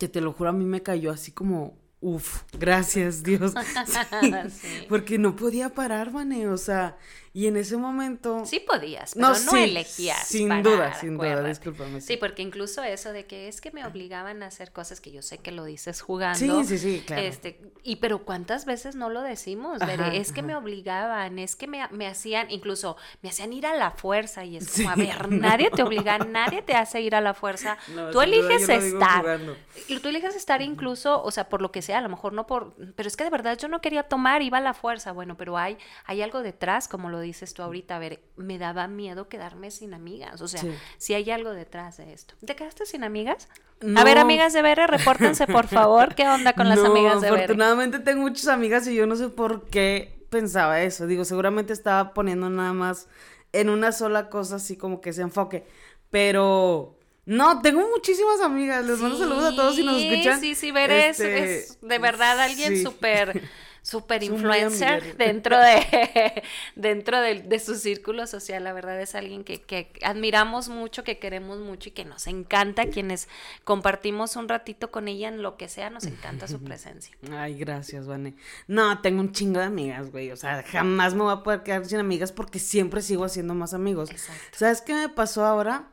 que 0.00 0.08
te 0.08 0.20
lo 0.20 0.32
juro, 0.32 0.50
a 0.50 0.52
mí 0.52 0.64
me 0.64 0.82
cayó 0.82 1.12
así 1.12 1.30
como, 1.30 1.78
uff, 2.00 2.42
gracias 2.58 3.22
Dios. 3.22 3.54
Porque 4.88 5.16
no 5.16 5.36
podía 5.36 5.68
parar, 5.68 6.10
Vane, 6.10 6.48
o 6.48 6.56
sea, 6.56 6.98
Y 7.32 7.46
en 7.46 7.56
ese 7.56 7.76
momento... 7.76 8.44
Sí 8.44 8.58
podías, 8.58 9.14
pero 9.14 9.28
no, 9.28 9.56
elegías. 9.56 10.26
Sin 10.26 10.48
duda, 10.64 10.94
sin 10.94 11.16
duda, 11.16 11.44
discúlpame. 11.44 12.00
Sí. 12.00 12.16
porque 12.16 12.42
incluso 12.42 12.82
eso 12.82 13.12
de 13.12 13.26
que 13.26 13.46
es 13.46 13.60
que 13.60 13.70
me 13.70 13.86
obligaban 13.86 14.42
a 14.42 14.46
hacer 14.46 14.72
cosas 14.72 15.00
que 15.00 15.12
yo 15.12 15.22
sé 15.22 15.38
que 15.38 15.52
lo 15.52 15.64
dices 15.64 16.00
jugando. 16.00 16.64
Sí, 16.64 16.64
sí, 16.64 16.78
sí, 16.78 17.04
claro. 17.06 17.22
Este, 17.22 17.60
y 17.84 17.96
pero 17.96 18.24
¿cuántas 18.24 18.64
veces 18.64 18.96
no 18.96 19.10
lo 19.10 19.22
decimos? 19.22 19.80
es 20.12 20.32
que 20.32 20.42
me 20.42 20.56
obligaban, 20.56 21.38
es 21.38 21.54
que 21.54 21.68
me, 21.68 21.86
me, 21.92 22.08
hacían, 22.08 22.50
incluso 22.50 22.96
me 23.22 23.28
hacían 23.28 23.52
ir 23.52 23.64
a 23.64 23.76
la 23.76 23.92
fuerza 23.92 24.44
y 24.44 24.56
es 24.56 24.68
como, 24.76 24.90
a 24.90 24.96
ver, 24.96 25.30
nadie 25.30 25.70
te 25.70 25.84
obliga, 25.84 26.18
nadie 26.18 26.62
te 26.62 26.74
hace 26.74 27.00
ir 27.00 27.14
a 27.14 27.20
la 27.20 27.34
fuerza. 27.34 27.78
tú 28.12 28.20
eliges 28.20 28.68
estar. 28.68 29.38
Y 29.86 30.00
tú 30.00 30.08
eliges 30.08 30.34
estar 30.34 30.62
incluso, 30.62 31.22
o 31.22 31.30
sea, 31.30 31.48
por 31.48 31.62
lo 31.62 31.70
que 31.70 31.80
sea, 31.80 31.98
a 31.98 32.02
lo 32.02 32.08
mejor 32.08 32.32
no 32.32 32.48
por, 32.48 32.74
pero 32.96 33.06
es 33.06 33.16
que 33.16 33.22
de 33.22 33.30
verdad 33.30 33.56
yo 33.56 33.68
no 33.68 33.80
quería 33.80 34.02
tomar, 34.02 34.42
iba 34.42 34.58
a 34.58 34.60
la 34.60 34.74
fuerza. 34.74 35.12
Bueno, 35.12 35.36
pero 35.36 35.56
hay, 35.56 35.78
hay 36.06 36.22
algo 36.22 36.42
detrás, 36.42 36.88
como 36.88 37.08
lo 37.08 37.19
dices 37.20 37.54
tú 37.54 37.62
ahorita, 37.62 37.96
a 37.96 37.98
ver, 37.98 38.20
me 38.36 38.58
daba 38.58 38.86
miedo 38.88 39.28
quedarme 39.28 39.70
sin 39.70 39.94
amigas. 39.94 40.40
O 40.40 40.48
sea, 40.48 40.62
si 40.98 41.14
hay 41.14 41.30
algo 41.30 41.50
detrás 41.50 41.96
de 41.96 42.12
esto. 42.12 42.34
¿Te 42.44 42.56
quedaste 42.56 42.86
sin 42.86 43.04
amigas? 43.04 43.48
A 43.96 44.04
ver, 44.04 44.18
amigas 44.18 44.52
de 44.52 44.62
Bere, 44.62 44.86
repórtense, 44.86 45.46
por 45.46 45.66
favor. 45.66 46.14
¿Qué 46.14 46.28
onda 46.28 46.52
con 46.52 46.68
las 46.68 46.78
amigas 46.78 47.20
de 47.20 47.30
Bere? 47.30 47.44
Afortunadamente 47.44 47.98
tengo 47.98 48.22
muchas 48.22 48.48
amigas 48.48 48.86
y 48.86 48.94
yo 48.94 49.06
no 49.06 49.16
sé 49.16 49.28
por 49.28 49.68
qué 49.68 50.24
pensaba 50.28 50.82
eso. 50.82 51.06
Digo, 51.06 51.24
seguramente 51.24 51.72
estaba 51.72 52.12
poniendo 52.12 52.50
nada 52.50 52.72
más 52.72 53.08
en 53.52 53.70
una 53.70 53.92
sola 53.92 54.28
cosa, 54.28 54.56
así 54.56 54.76
como 54.76 55.00
que 55.00 55.12
se 55.12 55.22
enfoque. 55.22 55.66
Pero 56.10 56.98
no, 57.26 57.62
tengo 57.62 57.88
muchísimas 57.88 58.40
amigas. 58.40 58.84
Les 58.84 58.98
mando 58.98 59.18
saludos 59.18 59.52
a 59.52 59.56
todos 59.56 59.76
si 59.76 59.82
nos 59.82 60.00
escuchan. 60.02 60.40
Sí, 60.40 60.54
sí, 60.54 60.72
Bere 60.72 61.10
es, 61.10 61.20
este, 61.20 61.86
de 61.86 61.98
verdad 61.98 62.40
alguien 62.40 62.82
súper 62.82 63.42
super 63.82 64.22
influencer 64.22 65.16
dentro 65.18 65.58
de 65.58 66.42
dentro 66.76 67.20
de, 67.20 67.58
su 67.58 67.74
círculo 67.74 68.26
social. 68.26 68.64
La 68.64 68.72
verdad 68.72 69.00
es 69.00 69.14
alguien 69.14 69.44
que, 69.44 69.60
que, 69.60 69.92
admiramos 70.02 70.68
mucho, 70.68 71.04
que 71.04 71.18
queremos 71.18 71.58
mucho 71.58 71.88
y 71.88 71.92
que 71.92 72.04
nos 72.04 72.26
encanta. 72.26 72.86
Quienes 72.86 73.28
compartimos 73.64 74.36
un 74.36 74.48
ratito 74.48 74.90
con 74.90 75.08
ella 75.08 75.28
en 75.28 75.42
lo 75.42 75.56
que 75.56 75.68
sea, 75.68 75.90
nos 75.90 76.04
encanta 76.04 76.48
su 76.48 76.60
presencia. 76.64 77.16
Ay, 77.30 77.58
gracias, 77.58 78.06
Vane. 78.06 78.34
No, 78.66 79.00
tengo 79.00 79.20
un 79.20 79.32
chingo 79.32 79.60
de 79.60 79.66
amigas, 79.66 80.10
güey. 80.10 80.30
O 80.30 80.36
sea, 80.36 80.62
jamás 80.62 81.14
me 81.14 81.22
voy 81.22 81.32
a 81.32 81.42
poder 81.42 81.62
quedar 81.62 81.84
sin 81.84 81.98
amigas 81.98 82.32
porque 82.32 82.58
siempre 82.58 83.02
sigo 83.02 83.24
haciendo 83.24 83.54
más 83.54 83.74
amigos. 83.74 84.10
¿Sabes 84.52 84.80
qué 84.80 84.94
me 84.94 85.08
pasó 85.08 85.44
ahora? 85.44 85.88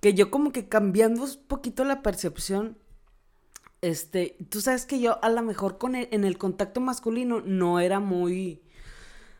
Que 0.00 0.14
yo 0.14 0.30
como 0.30 0.52
que 0.52 0.68
cambiando 0.68 1.24
un 1.24 1.36
poquito 1.46 1.84
la 1.84 2.02
percepción 2.02 2.78
este, 3.86 4.36
tú 4.50 4.60
sabes 4.60 4.84
que 4.84 5.00
yo 5.00 5.22
a 5.22 5.28
lo 5.28 5.42
mejor 5.42 5.78
con 5.78 5.94
el, 5.94 6.08
en 6.10 6.24
el 6.24 6.38
contacto 6.38 6.80
masculino 6.80 7.40
no 7.40 7.78
era 7.78 8.00
muy, 8.00 8.60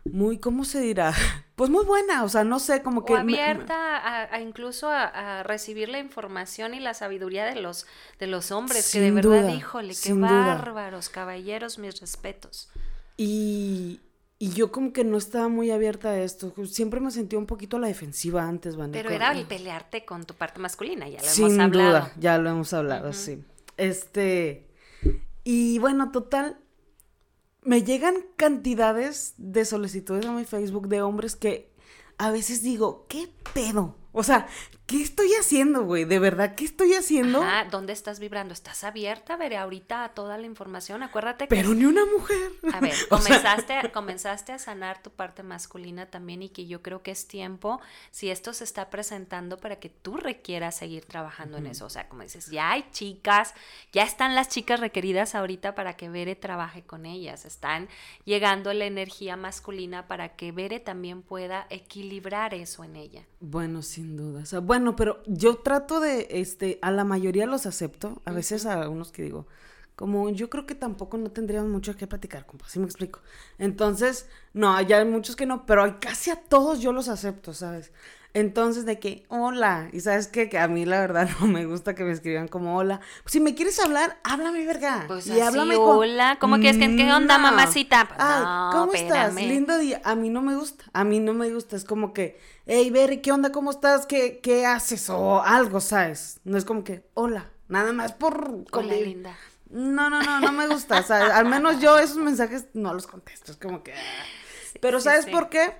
muy, 0.04 0.38
¿cómo 0.38 0.64
se 0.64 0.80
dirá? 0.80 1.12
Pues 1.56 1.70
muy 1.70 1.86
buena, 1.86 2.22
o 2.22 2.28
sea, 2.28 2.44
no 2.44 2.58
sé, 2.58 2.82
como 2.82 3.06
que... 3.06 3.14
O 3.14 3.16
abierta 3.16 4.26
a, 4.30 4.42
incluso 4.42 4.90
a, 4.90 5.42
recibir 5.42 5.88
la 5.88 5.98
información 5.98 6.74
y 6.74 6.80
la 6.80 6.92
sabiduría 6.92 7.46
de 7.46 7.62
los, 7.62 7.86
de 8.18 8.26
los 8.26 8.50
hombres, 8.50 8.92
que 8.92 9.00
de 9.00 9.10
verdad, 9.10 9.48
híjole, 9.48 9.94
qué 9.94 10.12
bárbaros, 10.12 11.08
caballeros, 11.08 11.78
mis 11.78 11.98
respetos. 11.98 12.68
Y, 13.16 14.00
y 14.38 14.50
yo 14.50 14.70
como 14.70 14.92
que 14.92 15.02
no 15.02 15.16
estaba 15.16 15.48
muy 15.48 15.70
abierta 15.70 16.10
a 16.10 16.20
esto. 16.20 16.52
Siempre 16.66 17.00
me 17.00 17.10
sentía 17.10 17.38
un 17.38 17.46
poquito 17.46 17.78
a 17.78 17.80
la 17.80 17.86
defensiva 17.86 18.46
antes, 18.46 18.76
Vanessa. 18.76 19.02
Pero 19.02 19.14
era 19.14 19.32
el 19.32 19.46
pelearte 19.46 20.04
con 20.04 20.26
tu 20.26 20.34
parte 20.34 20.60
masculina, 20.60 21.08
ya 21.08 21.22
lo 21.22 21.26
hemos 21.26 21.38
hablado. 21.38 21.62
Sin 21.62 21.72
duda, 21.72 22.12
ya 22.18 22.36
lo 22.36 22.50
hemos 22.50 22.74
hablado, 22.74 23.14
sí. 23.14 23.42
Este, 23.76 24.68
y 25.44 25.78
bueno, 25.78 26.10
total, 26.10 26.58
me 27.62 27.82
llegan 27.82 28.14
cantidades 28.36 29.34
de 29.38 29.64
solicitudes 29.64 30.26
a 30.26 30.32
mi 30.32 30.44
Facebook 30.44 30.88
de 30.88 31.02
hombres 31.02 31.36
que 31.36 31.72
a 32.18 32.30
veces 32.30 32.62
digo, 32.62 33.06
¿qué 33.08 33.28
pedo? 33.52 33.96
O 34.18 34.22
sea, 34.22 34.46
¿qué 34.86 35.02
estoy 35.02 35.28
haciendo, 35.38 35.84
güey? 35.84 36.06
¿De 36.06 36.18
verdad 36.18 36.54
qué 36.54 36.64
estoy 36.64 36.94
haciendo? 36.94 37.42
Ah, 37.42 37.66
¿dónde 37.70 37.92
estás 37.92 38.18
vibrando? 38.18 38.54
¿Estás 38.54 38.82
abierta? 38.82 39.36
Veré 39.36 39.58
ahorita 39.58 40.08
toda 40.14 40.38
la 40.38 40.46
información. 40.46 41.02
Acuérdate 41.02 41.44
que... 41.44 41.54
Pero 41.54 41.74
ni 41.74 41.84
una 41.84 42.06
mujer. 42.06 42.50
A 42.72 42.80
ver, 42.80 42.94
comenzaste, 43.10 43.90
comenzaste 43.92 44.52
a 44.52 44.58
sanar 44.58 45.02
tu 45.02 45.10
parte 45.10 45.42
masculina 45.42 46.06
también 46.06 46.42
y 46.42 46.48
que 46.48 46.66
yo 46.66 46.80
creo 46.80 47.02
que 47.02 47.10
es 47.10 47.28
tiempo, 47.28 47.78
si 48.10 48.30
esto 48.30 48.54
se 48.54 48.64
está 48.64 48.88
presentando 48.88 49.58
para 49.58 49.76
que 49.76 49.90
tú 49.90 50.16
requieras 50.16 50.76
seguir 50.76 51.04
trabajando 51.04 51.58
en 51.58 51.66
eso. 51.66 51.84
O 51.84 51.90
sea, 51.90 52.08
como 52.08 52.22
dices, 52.22 52.46
ya 52.46 52.70
hay 52.70 52.86
chicas, 52.92 53.52
ya 53.92 54.02
están 54.02 54.34
las 54.34 54.48
chicas 54.48 54.80
requeridas 54.80 55.34
ahorita 55.34 55.74
para 55.74 55.94
que 55.98 56.08
Bere 56.08 56.36
trabaje 56.36 56.82
con 56.82 57.04
ellas. 57.04 57.44
Están 57.44 57.90
llegando 58.24 58.72
la 58.72 58.86
energía 58.86 59.36
masculina 59.36 60.06
para 60.06 60.36
que 60.36 60.52
Bere 60.52 60.80
también 60.80 61.20
pueda 61.20 61.66
equilibrar 61.68 62.54
eso 62.54 62.82
en 62.82 62.96
ella. 62.96 63.26
Bueno, 63.40 63.82
sin 63.82 64.05
duda. 64.14 64.42
O 64.42 64.46
sea, 64.46 64.60
bueno, 64.60 64.94
pero 64.96 65.22
yo 65.26 65.56
trato 65.56 66.00
de, 66.00 66.26
este, 66.30 66.78
a 66.82 66.90
la 66.90 67.04
mayoría 67.04 67.46
los 67.46 67.66
acepto, 67.66 68.20
a 68.24 68.32
veces 68.32 68.66
a 68.66 68.88
unos 68.88 69.10
que 69.10 69.22
digo, 69.22 69.46
como 69.96 70.28
yo 70.28 70.50
creo 70.50 70.66
que 70.66 70.74
tampoco 70.74 71.16
no 71.16 71.30
tendríamos 71.30 71.70
mucho 71.70 71.96
que 71.96 72.06
platicar, 72.06 72.44
compa, 72.44 72.66
así 72.66 72.78
me 72.78 72.84
explico. 72.84 73.20
Entonces, 73.58 74.28
no, 74.52 74.74
hay 74.74 75.04
muchos 75.06 75.36
que 75.36 75.46
no, 75.46 75.64
pero 75.64 75.98
casi 76.00 76.30
a 76.30 76.36
todos 76.36 76.80
yo 76.80 76.92
los 76.92 77.08
acepto, 77.08 77.54
¿sabes? 77.54 77.92
Entonces, 78.36 78.84
de 78.84 78.98
que, 78.98 79.24
hola, 79.30 79.88
y 79.94 80.00
sabes 80.00 80.28
qué? 80.28 80.50
que 80.50 80.58
a 80.58 80.68
mí 80.68 80.84
la 80.84 81.00
verdad 81.00 81.26
no 81.40 81.46
me 81.46 81.64
gusta 81.64 81.94
que 81.94 82.04
me 82.04 82.12
escriban 82.12 82.48
como 82.48 82.76
hola. 82.76 83.00
Pues, 83.22 83.32
si 83.32 83.40
me 83.40 83.54
quieres 83.54 83.80
hablar, 83.80 84.18
háblame, 84.24 84.66
verga. 84.66 85.04
Pues 85.06 85.26
y 85.26 85.40
háblame 85.40 85.76
hola, 85.76 86.36
¿cómo 86.38 86.58
que 86.58 86.68
es 86.68 86.76
que, 86.76 86.94
qué 86.96 87.10
onda, 87.10 87.38
mamacita? 87.38 88.06
¿cómo 88.72 88.92
estás? 88.92 89.34
Lindo 89.36 89.78
día. 89.78 90.02
A 90.04 90.14
mí 90.16 90.28
no 90.28 90.42
me 90.42 90.54
gusta, 90.54 90.84
a 90.92 91.02
mí 91.02 91.18
no 91.18 91.32
me 91.32 91.48
gusta, 91.50 91.76
es 91.76 91.86
como 91.86 92.12
que, 92.12 92.38
hey, 92.66 92.90
Berry, 92.90 93.22
¿qué 93.22 93.32
onda? 93.32 93.52
¿Cómo 93.52 93.70
estás? 93.70 94.04
¿Qué, 94.04 94.40
qué 94.42 94.66
haces? 94.66 95.08
O 95.08 95.42
algo, 95.42 95.80
¿sabes? 95.80 96.40
No 96.44 96.58
es 96.58 96.66
como 96.66 96.84
que, 96.84 97.08
hola, 97.14 97.48
nada 97.68 97.94
más 97.94 98.12
por... 98.12 98.66
Hola, 98.70 98.94
linda. 98.96 99.34
No, 99.70 100.10
no, 100.10 100.22
no, 100.22 100.40
no 100.40 100.52
me 100.52 100.68
gusta. 100.68 101.00
O 101.00 101.02
sea, 101.02 101.38
al 101.38 101.46
menos 101.46 101.80
yo 101.80 101.98
esos 101.98 102.18
mensajes 102.18 102.66
no 102.74 102.92
los 102.92 103.06
contesto. 103.06 103.52
Es 103.52 103.56
como 103.56 103.82
que... 103.82 103.94
Pero 104.80 105.00
¿sabes 105.00 105.26
por 105.26 105.48
qué? 105.48 105.74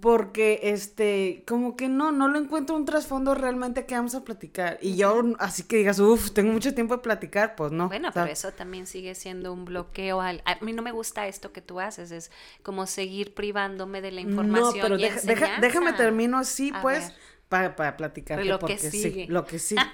Porque, 0.00 0.60
este, 0.64 1.44
como 1.46 1.76
que 1.76 1.88
no, 1.88 2.12
no 2.12 2.28
lo 2.28 2.38
encuentro 2.38 2.76
un 2.76 2.84
trasfondo 2.84 3.34
realmente 3.34 3.86
que 3.86 3.94
vamos 3.94 4.14
a 4.14 4.24
platicar. 4.24 4.78
Y 4.80 4.96
yo, 4.96 5.22
así 5.38 5.64
que 5.64 5.76
digas, 5.76 5.98
uff, 5.98 6.32
tengo 6.32 6.52
mucho 6.52 6.74
tiempo 6.74 6.96
de 6.96 7.02
platicar, 7.02 7.54
pues 7.54 7.72
no. 7.72 7.88
Bueno, 7.88 8.10
pero 8.12 8.26
eso 8.26 8.52
también 8.52 8.86
sigue 8.86 9.14
siendo 9.14 9.52
un 9.52 9.64
bloqueo. 9.64 10.20
a 10.20 10.34
mí 10.60 10.72
no 10.72 10.82
me 10.82 10.92
gusta 10.92 11.26
esto 11.26 11.52
que 11.52 11.60
tú 11.60 11.80
haces, 11.80 12.10
es 12.10 12.30
como 12.62 12.86
seguir 12.86 13.34
privándome 13.34 14.00
de 14.00 14.12
la 14.12 14.20
información. 14.20 14.76
No, 14.76 14.82
pero 14.82 14.96
déjame 14.96 15.92
termino 15.92 16.38
así, 16.38 16.72
pues, 16.82 17.12
para, 17.48 17.76
para 17.76 17.96
platicar. 17.96 18.44
Lo 18.44 18.58
que 18.58 18.78
sigue. 18.78 19.26
Sí, 19.26 19.26
lo 19.28 19.44
que 19.44 19.58
sí. 19.58 19.76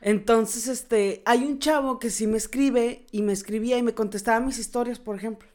Entonces, 0.00 0.66
este, 0.66 1.22
hay 1.24 1.44
un 1.44 1.60
chavo 1.60 2.00
que 2.00 2.10
sí 2.10 2.26
me 2.26 2.36
escribe 2.36 3.06
y 3.12 3.22
me 3.22 3.32
escribía 3.32 3.78
y 3.78 3.82
me 3.82 3.94
contestaba 3.94 4.40
mis 4.40 4.58
historias, 4.58 4.98
por 4.98 5.16
ejemplo. 5.16 5.48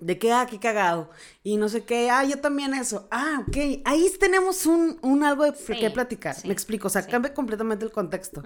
De 0.00 0.18
que, 0.18 0.32
ah, 0.32 0.46
qué 0.48 0.58
cagado. 0.58 1.10
Y 1.42 1.56
no 1.56 1.68
sé 1.68 1.84
qué, 1.84 2.10
ah, 2.10 2.24
yo 2.24 2.38
también 2.40 2.74
eso. 2.74 3.08
Ah, 3.10 3.44
ok. 3.46 3.82
Ahí 3.84 4.10
tenemos 4.18 4.66
un, 4.66 4.98
un 5.02 5.24
algo 5.24 5.44
de 5.44 5.52
que 5.52 5.90
platicar. 5.90 6.36
me 6.44 6.52
explico, 6.52 6.88
o 6.88 6.90
sea, 6.90 7.06
cambia 7.06 7.34
completamente 7.34 7.84
el 7.84 7.90
contexto. 7.90 8.42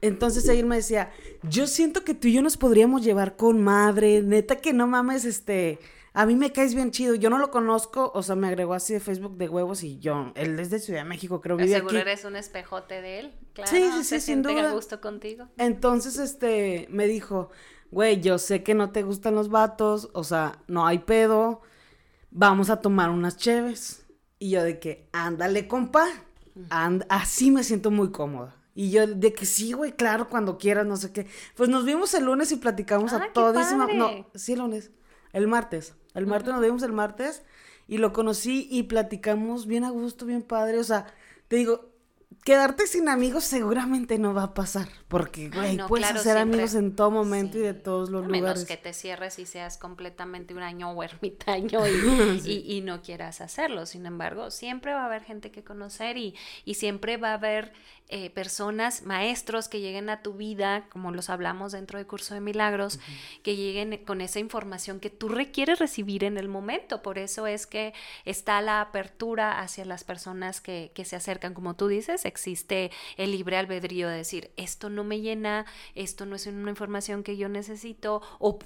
Entonces 0.00 0.48
él 0.48 0.66
me 0.66 0.76
decía, 0.76 1.10
yo 1.42 1.66
siento 1.66 2.04
que 2.04 2.14
tú 2.14 2.28
y 2.28 2.32
yo 2.34 2.42
nos 2.42 2.56
podríamos 2.56 3.02
llevar 3.04 3.36
con 3.36 3.62
madre. 3.62 4.22
Neta 4.22 4.56
que 4.56 4.72
no 4.72 4.86
mames, 4.86 5.24
este. 5.24 5.78
A 6.14 6.26
mí 6.26 6.34
me 6.34 6.50
caes 6.50 6.74
bien 6.74 6.90
chido. 6.90 7.14
Yo 7.14 7.30
no 7.30 7.38
lo 7.38 7.50
conozco, 7.50 8.10
o 8.12 8.22
sea, 8.22 8.34
me 8.34 8.48
agregó 8.48 8.74
así 8.74 8.92
de 8.92 9.00
Facebook 9.00 9.36
de 9.36 9.48
huevos 9.48 9.84
y 9.84 9.98
yo, 10.00 10.32
él 10.34 10.58
es 10.58 10.70
de 10.70 10.80
Ciudad 10.80 11.02
de 11.02 11.08
México, 11.08 11.40
creo 11.40 11.56
que 11.56 11.64
vive 11.64 11.76
Seguro 11.76 11.98
eres 11.98 12.24
un 12.24 12.34
espejote 12.34 13.00
de 13.00 13.20
él. 13.20 13.34
Claro, 13.52 13.70
sí, 13.70 13.88
sí, 13.98 14.04
sí, 14.04 14.20
sin 14.20 14.42
duda. 14.42 14.72
gusto 14.72 15.00
contigo. 15.00 15.48
Entonces, 15.58 16.18
este, 16.18 16.88
me 16.90 17.06
dijo, 17.06 17.50
güey, 17.90 18.20
yo 18.20 18.38
sé 18.38 18.62
que 18.62 18.74
no 18.74 18.90
te 18.90 19.02
gustan 19.02 19.34
los 19.34 19.48
vatos, 19.48 20.10
o 20.12 20.24
sea, 20.24 20.58
no 20.66 20.86
hay 20.86 20.98
pedo, 21.00 21.62
vamos 22.30 22.70
a 22.70 22.80
tomar 22.80 23.10
unas 23.10 23.36
cheves. 23.36 24.04
Y 24.38 24.50
yo 24.50 24.62
de 24.62 24.78
que, 24.78 25.08
ándale, 25.12 25.66
compa, 25.66 26.06
And 26.70 27.04
así 27.08 27.50
me 27.50 27.64
siento 27.64 27.90
muy 27.90 28.10
cómoda. 28.10 28.56
Y 28.74 28.90
yo 28.90 29.06
de 29.06 29.32
que 29.32 29.46
sí, 29.46 29.72
güey, 29.72 29.92
claro, 29.92 30.28
cuando 30.28 30.58
quieras, 30.58 30.86
no 30.86 30.96
sé 30.96 31.12
qué. 31.12 31.26
Pues 31.56 31.68
nos 31.68 31.84
vimos 31.84 32.14
el 32.14 32.24
lunes 32.24 32.52
y 32.52 32.56
platicamos 32.56 33.12
a 33.12 33.16
ah, 33.16 33.28
todísima. 33.32 33.86
No, 33.92 34.26
sí, 34.34 34.52
el 34.52 34.60
lunes. 34.60 34.90
El 35.32 35.48
martes. 35.48 35.94
El 36.14 36.26
martes 36.26 36.52
nos 36.52 36.62
vimos 36.62 36.82
el 36.82 36.92
martes 36.92 37.42
y 37.86 37.98
lo 37.98 38.12
conocí 38.12 38.68
y 38.70 38.84
platicamos 38.84 39.66
bien 39.66 39.84
a 39.84 39.90
gusto, 39.90 40.26
bien 40.26 40.42
padre. 40.42 40.78
O 40.78 40.84
sea, 40.84 41.06
te 41.48 41.56
digo, 41.56 41.90
quedarte 42.44 42.86
sin 42.86 43.08
amigos 43.08 43.44
seguramente 43.44 44.18
no 44.18 44.32
va 44.32 44.44
a 44.44 44.54
pasar, 44.54 44.88
porque, 45.08 45.50
güey, 45.50 45.78
puedes 45.88 46.10
hacer 46.10 46.38
amigos 46.38 46.74
en 46.74 46.96
todo 46.96 47.10
momento 47.10 47.58
y 47.58 47.60
de 47.60 47.74
todos 47.74 48.10
los 48.10 48.26
lugares. 48.26 48.42
Menos 48.42 48.64
que 48.64 48.76
te 48.76 48.92
cierres 48.92 49.38
y 49.38 49.46
seas 49.46 49.76
completamente 49.76 50.54
un 50.54 50.62
año 50.62 50.90
o 50.90 51.02
ermitaño 51.02 51.80
y, 52.44 52.80
no 52.84 53.02
quieras 53.02 53.40
hacerlo. 53.40 53.86
Sin 53.86 54.06
embargo, 54.06 54.50
siempre 54.50 54.94
va 54.94 55.02
a 55.02 55.06
haber 55.06 55.24
gente 55.24 55.50
que 55.50 55.62
conocer 55.62 56.16
y, 56.16 56.34
y 56.64 56.74
siempre 56.74 57.16
va 57.16 57.32
a 57.32 57.34
haber 57.34 57.72
eh, 58.10 58.30
personas, 58.30 59.02
maestros 59.02 59.68
que 59.68 59.80
lleguen 59.80 60.08
a 60.08 60.22
tu 60.22 60.32
vida, 60.32 60.86
como 60.88 61.12
los 61.12 61.28
hablamos 61.28 61.72
dentro 61.72 61.98
del 61.98 62.06
curso 62.06 62.32
de 62.32 62.40
milagros, 62.40 63.00
que 63.42 63.54
lleguen 63.54 64.02
con 64.04 64.22
esa 64.22 64.38
información 64.38 64.98
que 64.98 65.10
tú 65.10 65.28
requieres 65.28 65.78
recibir 65.78 66.24
en 66.24 66.38
el 66.38 66.48
momento. 66.48 67.02
Por 67.02 67.18
eso 67.18 67.46
es 67.46 67.66
que 67.66 67.92
está 68.24 68.62
la 68.62 68.80
apertura 68.80 69.60
hacia 69.60 69.84
las 69.84 70.04
personas 70.04 70.62
que, 70.62 70.90
que 70.94 71.04
se 71.04 71.16
acercan, 71.16 71.52
como 71.52 71.76
tú 71.76 71.86
dices, 71.88 72.24
existe 72.24 72.90
el 73.18 73.32
libre 73.32 73.58
albedrío 73.58 74.08
de 74.08 74.16
decir, 74.16 74.52
esto 74.56 74.88
no 74.88 75.04
me 75.04 75.20
llena, 75.20 75.66
esto 75.94 76.24
no 76.24 76.36
es 76.36 76.46
una 76.46 76.70
información 76.70 77.22
que 77.22 77.36
yo 77.36 77.48
necesito, 77.48 78.22
o 78.38 78.58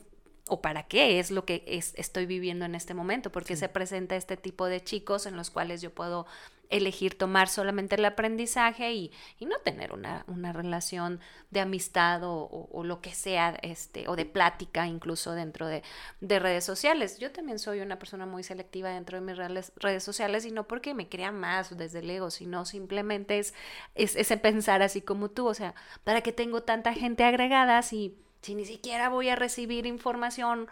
o 0.49 0.61
para 0.61 0.82
qué 0.82 1.18
es 1.18 1.30
lo 1.30 1.44
que 1.44 1.64
estoy 1.66 2.26
viviendo 2.26 2.64
en 2.64 2.75
este 2.75 2.94
momento, 2.94 3.30
porque 3.30 3.56
se 3.56 3.68
presenta 3.68 4.16
este 4.16 4.37
tipo 4.37 4.66
de 4.66 4.82
chicos 4.82 5.26
en 5.26 5.37
los 5.37 5.50
cuales 5.50 5.80
yo 5.80 5.94
puedo 5.94 6.26
elegir 6.72 7.16
tomar 7.16 7.48
solamente 7.48 7.94
el 7.94 8.04
aprendizaje 8.04 8.92
y, 8.92 9.12
no 9.40 9.58
tener 9.58 9.92
una, 9.92 10.24
relación 10.52 11.20
de 11.50 11.60
amistad 11.60 12.22
o, 12.24 12.82
lo 12.84 13.00
que 13.00 13.14
sea, 13.14 13.58
este, 13.62 14.08
o 14.08 14.16
de 14.16 14.24
plática 14.24 14.86
incluso 14.86 15.32
dentro 15.32 15.66
de, 15.66 15.82
redes 16.20 16.64
sociales. 16.64 17.18
Yo 17.18 17.30
también 17.30 17.58
soy 17.58 17.80
una 17.80 17.98
persona 17.98 18.26
muy 18.26 18.42
selectiva 18.42 18.90
dentro 18.90 19.18
de 19.20 19.26
mis 19.26 19.36
redes, 19.36 19.72
redes 19.76 20.02
sociales 20.02 20.44
y 20.46 20.50
no 20.50 20.66
porque 20.66 20.94
me 20.94 21.08
crea 21.08 21.30
más 21.30 21.76
desde 21.76 22.00
el 22.00 22.10
ego, 22.10 22.30
sino 22.30 22.64
simplemente 22.64 23.38
es, 23.38 23.54
es 23.94 24.32
pensar 24.40 24.82
así 24.82 25.02
como 25.02 25.30
tú, 25.30 25.46
o 25.46 25.54
sea, 25.54 25.74
¿para 26.04 26.22
qué 26.22 26.32
tengo 26.32 26.62
tanta 26.62 26.94
gente 26.94 27.24
agregada 27.24 27.82
si, 27.82 28.16
si 28.40 28.54
ni 28.54 28.64
siquiera 28.64 29.08
voy 29.08 29.28
a 29.28 29.36
recibir 29.36 29.86
información 29.86 30.68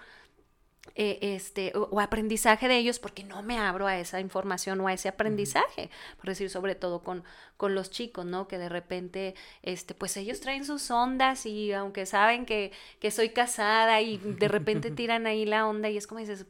eh, 0.95 1.19
este, 1.23 1.73
o, 1.75 2.01
aprendizaje 2.01 2.69
de 2.69 2.77
ellos 2.77 2.99
porque 2.99 3.25
no 3.25 3.43
me 3.43 3.59
abro 3.59 3.87
a 3.87 3.99
esa 3.99 4.21
información 4.21 4.81
o 4.81 4.89
a 4.89 4.93
ese 4.93 5.09
aprendizaje, 5.09 5.91
por 6.17 6.27
decir, 6.27 6.51
sobre 6.51 6.75
todo 6.75 7.03
con, 7.03 7.25
con 7.57 7.75
los 7.75 7.91
chicos, 7.91 8.27
¿no? 8.27 8.49
Que 8.49 8.59
de 8.59 8.69
repente, 8.69 9.35
este, 9.63 9.95
pues 9.95 10.17
ellos 10.17 10.41
traen 10.41 10.65
sus 10.65 10.91
ondas 10.91 11.47
y 11.47 11.73
aunque 11.73 12.07
saben 12.07 12.47
que, 12.47 12.73
que 12.99 13.11
soy 13.11 13.31
casada 13.31 14.01
y 14.01 14.19
de 14.19 14.49
repente 14.49 14.91
tiran 14.91 15.27
ahí 15.27 15.45
la 15.45 15.67
onda 15.67 15.89
y 15.89 15.97
es 15.97 16.07
como 16.07 16.21
dices, 16.21 16.47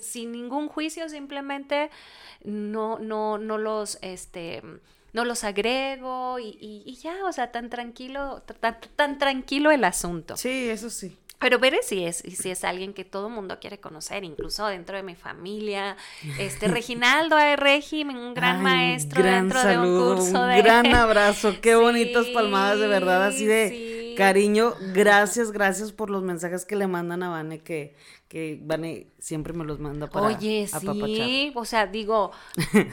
sin 0.00 0.32
ningún 0.32 0.68
juicio, 0.68 1.08
simplemente 1.08 1.90
no, 2.42 2.98
no, 2.98 3.38
no 3.38 3.58
los, 3.58 3.98
este, 4.02 4.62
no 5.12 5.24
los 5.24 5.44
agrego 5.44 6.38
y, 6.38 6.56
y, 6.60 6.94
ya, 6.96 7.24
o 7.26 7.32
sea, 7.32 7.52
tan 7.52 7.70
tranquilo, 7.70 8.42
tan, 8.60 8.78
tan 8.96 9.18
tranquilo 9.18 9.70
el 9.70 9.84
asunto. 9.84 10.36
Sí, 10.36 10.68
eso 10.70 10.90
sí. 10.90 11.18
Pero 11.38 11.58
veré 11.58 11.82
si 11.82 12.04
es, 12.04 12.16
si 12.16 12.50
es 12.50 12.64
alguien 12.64 12.92
que 12.92 13.04
todo 13.04 13.28
mundo 13.30 13.58
quiere 13.60 13.78
conocer, 13.78 14.24
incluso 14.24 14.66
dentro 14.66 14.96
de 14.96 15.02
mi 15.04 15.14
familia. 15.14 15.96
Este, 16.38 16.66
Reginaldo 16.68 17.36
A. 17.36 17.54
Regi, 17.56 18.02
un 18.02 18.34
gran 18.34 18.62
maestro 18.62 19.22
dentro 19.22 19.62
de 19.62 19.78
un 19.78 19.98
curso 19.98 20.44
de... 20.44 20.56
Un 20.56 20.62
gran 20.62 20.94
abrazo, 20.94 21.54
qué 21.60 21.74
bonitas 21.76 22.26
palmadas, 22.28 22.80
de 22.80 22.88
verdad, 22.88 23.26
así 23.26 23.46
de 23.46 23.97
cariño. 24.18 24.74
Gracias, 24.92 25.52
gracias 25.52 25.92
por 25.92 26.10
los 26.10 26.24
mensajes 26.24 26.64
que 26.64 26.74
le 26.74 26.88
mandan 26.88 27.22
a 27.22 27.28
Vane, 27.28 27.60
que, 27.60 27.94
que 28.26 28.58
Vane 28.60 29.06
siempre 29.18 29.52
me 29.52 29.64
los 29.64 29.78
manda 29.78 30.08
para 30.08 30.26
Oye, 30.26 30.66
sí, 30.66 31.52
o 31.54 31.64
sea, 31.64 31.86
digo, 31.86 32.32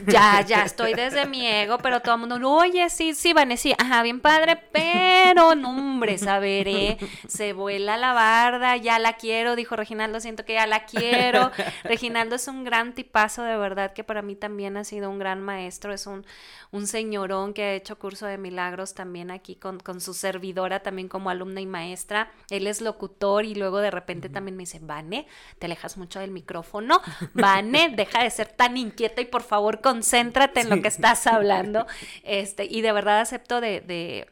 ya, 0.06 0.40
ya 0.42 0.62
estoy 0.62 0.94
desde 0.94 1.26
mi 1.26 1.46
ego, 1.46 1.78
pero 1.78 2.00
todo 2.00 2.14
el 2.14 2.20
mundo, 2.20 2.38
oye, 2.48 2.88
sí, 2.90 3.12
sí, 3.14 3.32
Vane, 3.32 3.56
sí, 3.56 3.74
ajá, 3.76 4.02
bien 4.04 4.20
padre, 4.20 4.56
pero 4.72 5.56
no, 5.56 5.70
hombre, 5.70 6.16
saberé, 6.18 6.96
se 7.26 7.52
vuela 7.52 7.96
la 7.96 8.12
barda, 8.12 8.76
ya 8.76 9.00
la 9.00 9.14
quiero, 9.14 9.56
dijo 9.56 9.74
Reginaldo, 9.74 10.20
siento 10.20 10.44
que 10.44 10.54
ya 10.54 10.66
la 10.66 10.84
quiero. 10.86 11.50
Reginaldo 11.84 12.36
es 12.36 12.46
un 12.46 12.62
gran 12.62 12.94
tipazo, 12.94 13.42
de 13.42 13.56
verdad, 13.56 13.92
que 13.92 14.04
para 14.04 14.22
mí 14.22 14.36
también 14.36 14.76
ha 14.76 14.84
sido 14.84 15.10
un 15.10 15.18
gran 15.18 15.40
maestro, 15.40 15.92
es 15.92 16.06
un, 16.06 16.24
un 16.70 16.86
señorón 16.86 17.52
que 17.52 17.62
ha 17.62 17.74
hecho 17.74 17.98
curso 17.98 18.26
de 18.26 18.38
milagros 18.38 18.94
también 18.94 19.30
aquí 19.30 19.56
con, 19.56 19.80
con 19.80 20.00
su 20.00 20.14
servidora, 20.14 20.80
también 20.80 21.08
como 21.16 21.30
alumna 21.30 21.62
y 21.62 21.66
maestra. 21.66 22.30
Él 22.50 22.66
es 22.66 22.82
locutor 22.82 23.46
y 23.46 23.54
luego 23.54 23.78
de 23.78 23.90
repente 23.90 24.28
también 24.28 24.54
me 24.54 24.64
dice, 24.64 24.80
Vane, 24.82 25.26
te 25.58 25.64
alejas 25.64 25.96
mucho 25.96 26.20
del 26.20 26.30
micrófono. 26.30 27.00
Vane, 27.32 27.88
deja 27.96 28.22
de 28.22 28.28
ser 28.28 28.48
tan 28.48 28.76
inquieta 28.76 29.22
y 29.22 29.24
por 29.24 29.42
favor 29.42 29.80
concéntrate 29.80 30.60
en 30.60 30.68
lo 30.68 30.82
que 30.82 30.88
estás 30.88 31.26
hablando. 31.26 31.86
Este, 32.22 32.64
y 32.64 32.82
de 32.82 32.92
verdad 32.92 33.20
acepto 33.20 33.60
de, 33.60 33.80
de 33.80 34.28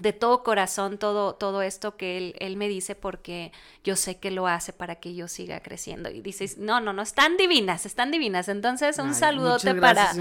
de 0.00 0.14
todo 0.14 0.42
corazón 0.42 0.96
todo, 0.96 1.34
todo 1.34 1.60
esto 1.60 1.96
que 1.96 2.16
él, 2.16 2.34
él, 2.38 2.56
me 2.56 2.66
dice 2.66 2.94
porque 2.94 3.52
yo 3.84 3.94
sé 3.94 4.18
que 4.18 4.30
lo 4.30 4.46
hace 4.46 4.72
para 4.72 4.96
que 4.96 5.14
yo 5.14 5.28
siga 5.28 5.60
creciendo. 5.60 6.08
Y 6.08 6.22
dices, 6.22 6.56
no, 6.56 6.80
no, 6.80 6.94
no, 6.94 7.02
están 7.02 7.36
divinas, 7.36 7.84
están 7.84 8.10
divinas. 8.10 8.48
Entonces, 8.48 8.98
un 8.98 9.14
saludote 9.14 9.74
para, 9.74 10.12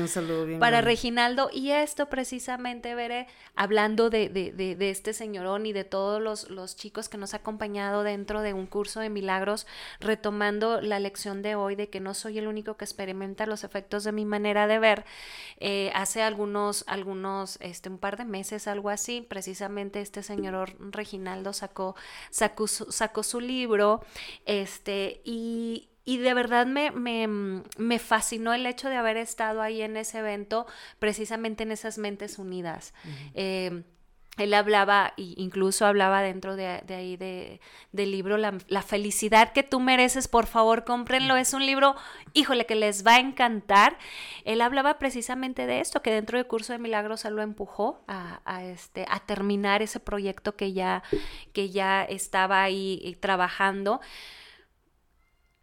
para 0.59 0.81
Reginaldo. 0.81 1.49
Y 1.53 1.71
esto 1.71 2.07
precisamente, 2.07 2.95
veré, 2.95 3.27
hablando 3.55 4.09
de, 4.09 4.27
de, 4.27 4.51
de, 4.51 4.89
este 4.89 5.13
señorón 5.13 5.65
y 5.65 5.71
de 5.71 5.85
todos 5.85 6.21
los, 6.21 6.49
los 6.49 6.75
chicos 6.75 7.07
que 7.07 7.17
nos 7.17 7.33
ha 7.33 7.37
acompañado 7.37 8.03
dentro 8.03 8.41
de 8.41 8.53
un 8.53 8.67
curso 8.67 8.99
de 8.99 9.09
milagros, 9.09 9.67
retomando 10.01 10.81
la 10.81 10.99
lección 10.99 11.41
de 11.41 11.55
hoy 11.55 11.75
de 11.75 11.89
que 11.89 12.01
no 12.01 12.13
soy 12.13 12.37
el 12.39 12.47
único 12.47 12.75
que 12.75 12.83
experimenta 12.83 13.45
los 13.45 13.63
efectos 13.63 14.03
de 14.03 14.11
mi 14.11 14.25
manera 14.25 14.67
de 14.67 14.79
ver. 14.79 15.05
Eh, 15.59 15.91
hace 15.95 16.21
algunos, 16.21 16.83
algunos, 16.87 17.57
este, 17.61 17.87
un 17.87 17.99
par 17.99 18.17
de 18.17 18.25
meses, 18.25 18.67
algo 18.67 18.89
así, 18.89 19.21
precisamente 19.21 19.60
este 19.93 20.23
señor 20.23 20.75
Reginaldo 20.79 21.53
sacó, 21.53 21.95
sacó, 22.29 22.67
sacó 22.67 23.23
su 23.23 23.39
libro, 23.39 24.01
este, 24.45 25.21
y, 25.23 25.87
de 26.05 26.33
verdad 26.33 26.65
me, 26.65 26.91
me, 26.91 27.99
fascinó 27.99 28.53
el 28.53 28.65
hecho 28.65 28.89
de 28.89 28.95
haber 28.95 29.17
estado 29.17 29.61
ahí 29.61 29.81
en 29.81 29.97
ese 29.97 30.19
evento, 30.19 30.65
precisamente 30.99 31.63
en 31.63 31.71
esas 31.71 31.97
mentes 31.97 32.39
unidas 32.39 32.93
él 34.43 34.53
hablaba, 34.53 35.13
incluso 35.17 35.85
hablaba 35.85 36.21
dentro 36.21 36.55
de, 36.55 36.67
ahí 36.89 37.17
de, 37.17 37.59
del 37.91 38.11
libro 38.11 38.37
la, 38.37 38.81
felicidad 38.81 39.53
que 39.53 39.63
tú 39.63 39.79
mereces, 39.79 40.27
por 40.27 40.47
favor, 40.47 40.83
cómprenlo. 40.83 41.35
Es 41.35 41.53
un 41.53 41.65
libro, 41.65 41.95
híjole, 42.33 42.65
que 42.65 42.75
les 42.75 43.05
va 43.05 43.15
a 43.15 43.19
encantar. 43.19 43.97
Él 44.45 44.61
hablaba 44.61 44.99
precisamente 44.99 45.65
de 45.65 45.79
esto, 45.79 46.01
que 46.01 46.11
dentro 46.11 46.37
del 46.37 46.47
curso 46.47 46.73
de 46.73 46.79
milagros 46.79 47.25
él 47.25 47.35
lo 47.35 47.41
empujó 47.41 48.03
a, 48.07 48.63
este, 48.63 49.05
a 49.09 49.19
terminar 49.19 49.81
ese 49.81 49.99
proyecto 49.99 50.55
que 50.55 50.73
ya, 50.73 51.03
que 51.53 51.69
ya 51.69 52.03
estaba 52.03 52.63
ahí 52.63 53.17
trabajando 53.19 54.01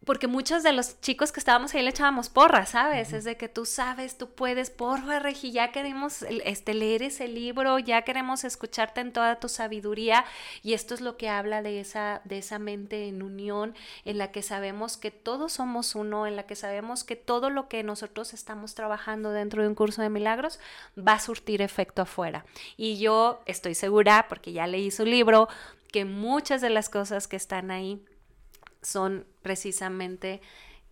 porque 0.09 0.25
muchos 0.25 0.63
de 0.63 0.73
los 0.73 0.99
chicos 1.01 1.31
que 1.31 1.39
estábamos 1.39 1.75
ahí 1.75 1.83
le 1.83 1.91
echábamos 1.91 2.29
porras, 2.29 2.69
¿sabes? 2.69 3.13
Es 3.13 3.25
de 3.25 3.37
que 3.37 3.47
tú 3.47 3.67
sabes, 3.67 4.17
tú 4.17 4.27
puedes, 4.31 4.71
porfa, 4.71 5.19
Regi, 5.19 5.51
ya 5.51 5.71
queremos 5.71 6.23
este, 6.23 6.73
leer 6.73 7.03
ese 7.03 7.27
libro, 7.27 7.77
ya 7.77 8.01
queremos 8.01 8.43
escucharte 8.43 9.01
en 9.01 9.13
toda 9.13 9.39
tu 9.39 9.49
sabiduría 9.49 10.25
y 10.63 10.73
esto 10.73 10.95
es 10.95 11.01
lo 11.01 11.15
que 11.15 11.29
habla 11.29 11.61
de 11.61 11.79
esa, 11.79 12.21
de 12.25 12.39
esa 12.39 12.57
mente 12.57 13.07
en 13.07 13.21
unión, 13.21 13.75
en 14.03 14.17
la 14.17 14.31
que 14.31 14.41
sabemos 14.41 14.97
que 14.97 15.11
todos 15.11 15.53
somos 15.53 15.93
uno, 15.93 16.25
en 16.25 16.35
la 16.35 16.47
que 16.47 16.55
sabemos 16.55 17.03
que 17.03 17.15
todo 17.15 17.51
lo 17.51 17.67
que 17.67 17.83
nosotros 17.83 18.33
estamos 18.33 18.73
trabajando 18.73 19.29
dentro 19.29 19.61
de 19.61 19.67
un 19.67 19.75
curso 19.75 20.01
de 20.01 20.09
milagros 20.09 20.59
va 20.97 21.13
a 21.13 21.19
surtir 21.19 21.61
efecto 21.61 22.01
afuera. 22.01 22.45
Y 22.77 22.97
yo 22.97 23.43
estoy 23.45 23.75
segura, 23.75 24.25
porque 24.27 24.53
ya 24.53 24.65
leí 24.65 24.89
su 24.89 25.05
libro, 25.05 25.49
que 25.91 26.05
muchas 26.05 26.61
de 26.61 26.71
las 26.71 26.89
cosas 26.89 27.27
que 27.27 27.35
están 27.35 27.69
ahí 27.69 28.01
son 28.81 29.25
precisamente 29.41 30.41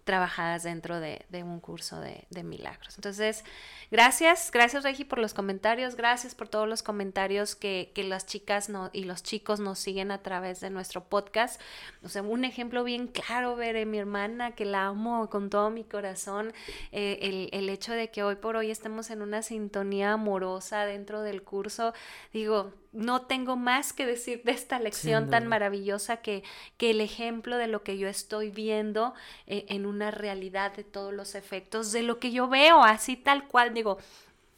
trabajadas 0.08 0.64
dentro 0.64 1.02
de, 1.02 1.26
un 1.44 1.60
curso 1.60 2.00
de, 2.00 2.44
milagros. 2.44 2.96
Entonces, 2.96 3.44
gracias, 3.92 4.52
gracias 4.54 4.84
Regi 4.84 5.04
por 5.04 5.20
los 5.20 5.34
comentarios, 5.34 5.96
gracias 5.96 6.34
por 6.34 6.48
todos 6.48 6.68
los 6.68 6.82
comentarios 6.82 7.58
que, 7.58 7.92
las 8.08 8.26
chicas 8.26 8.72
y 8.94 9.04
los 9.04 9.22
chicos 9.22 9.60
nos 9.60 9.80
siguen 9.80 10.12
a 10.12 10.20
través 10.20 10.62
de 10.62 10.70
nuestro 10.70 11.04
podcast. 11.04 11.60
O 12.04 12.10
sea, 12.10 12.22
un 12.24 12.46
ejemplo 12.46 12.86
bien 12.86 13.08
claro, 13.08 13.58
veré 13.58 13.86
mi 13.86 13.98
hermana, 14.00 14.52
que 14.56 14.64
la 14.64 14.86
amo 14.86 15.30
con 15.30 15.50
todo 15.50 15.70
mi 15.72 15.84
corazón, 15.84 16.54
eh, 16.94 17.20
el, 17.22 17.50
el 17.52 17.68
hecho 17.68 17.92
de 17.92 18.10
que 18.10 18.24
hoy 18.24 18.36
por 18.36 18.56
hoy 18.56 18.72
estemos 18.72 19.10
en 19.10 19.22
una 19.22 19.42
sintonía 19.42 20.14
amorosa 20.14 20.86
dentro 20.86 21.22
del 21.22 21.44
curso, 21.44 21.94
digo, 22.32 22.72
no 22.98 23.22
tengo 23.22 23.56
más 23.56 23.94
que 23.94 24.08
decir 24.08 24.42
de 24.44 24.52
esta 24.52 24.80
lección 24.80 25.30
tan 25.30 25.46
maravillosa 25.46 26.18
que, 26.18 26.44
que, 26.78 26.90
el 26.90 27.00
ejemplo 27.00 27.58
de 27.58 27.68
lo 27.68 27.84
que 27.84 28.00
yo 28.00 28.08
estoy 28.08 28.50
viendo 28.50 29.14
eh, 29.46 29.66
en 29.70 29.86
una 29.86 30.10
realidad 30.10 30.74
de 30.76 30.84
todos 30.84 31.14
los 31.14 31.36
efectos, 31.36 31.92
de 31.92 32.02
lo 32.02 32.18
que 32.20 32.32
yo 32.32 32.48
veo 32.48 32.82
así 32.82 33.16
tal 33.16 33.48
cual, 33.48 33.76
digo, 33.76 34.00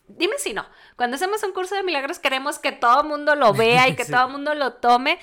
dime 0.07 0.35
si 0.37 0.53
no, 0.53 0.65
cuando 0.95 1.15
hacemos 1.15 1.43
un 1.43 1.51
curso 1.51 1.75
de 1.75 1.83
milagros 1.83 2.17
queremos 2.17 2.59
que 2.59 2.71
todo 2.71 3.01
el 3.01 3.07
mundo 3.07 3.35
lo 3.35 3.53
vea 3.53 3.89
y 3.89 3.95
que 3.97 4.05
todo 4.05 4.27
el 4.27 4.31
mundo 4.31 4.55
lo 4.55 4.73
tome. 4.73 5.19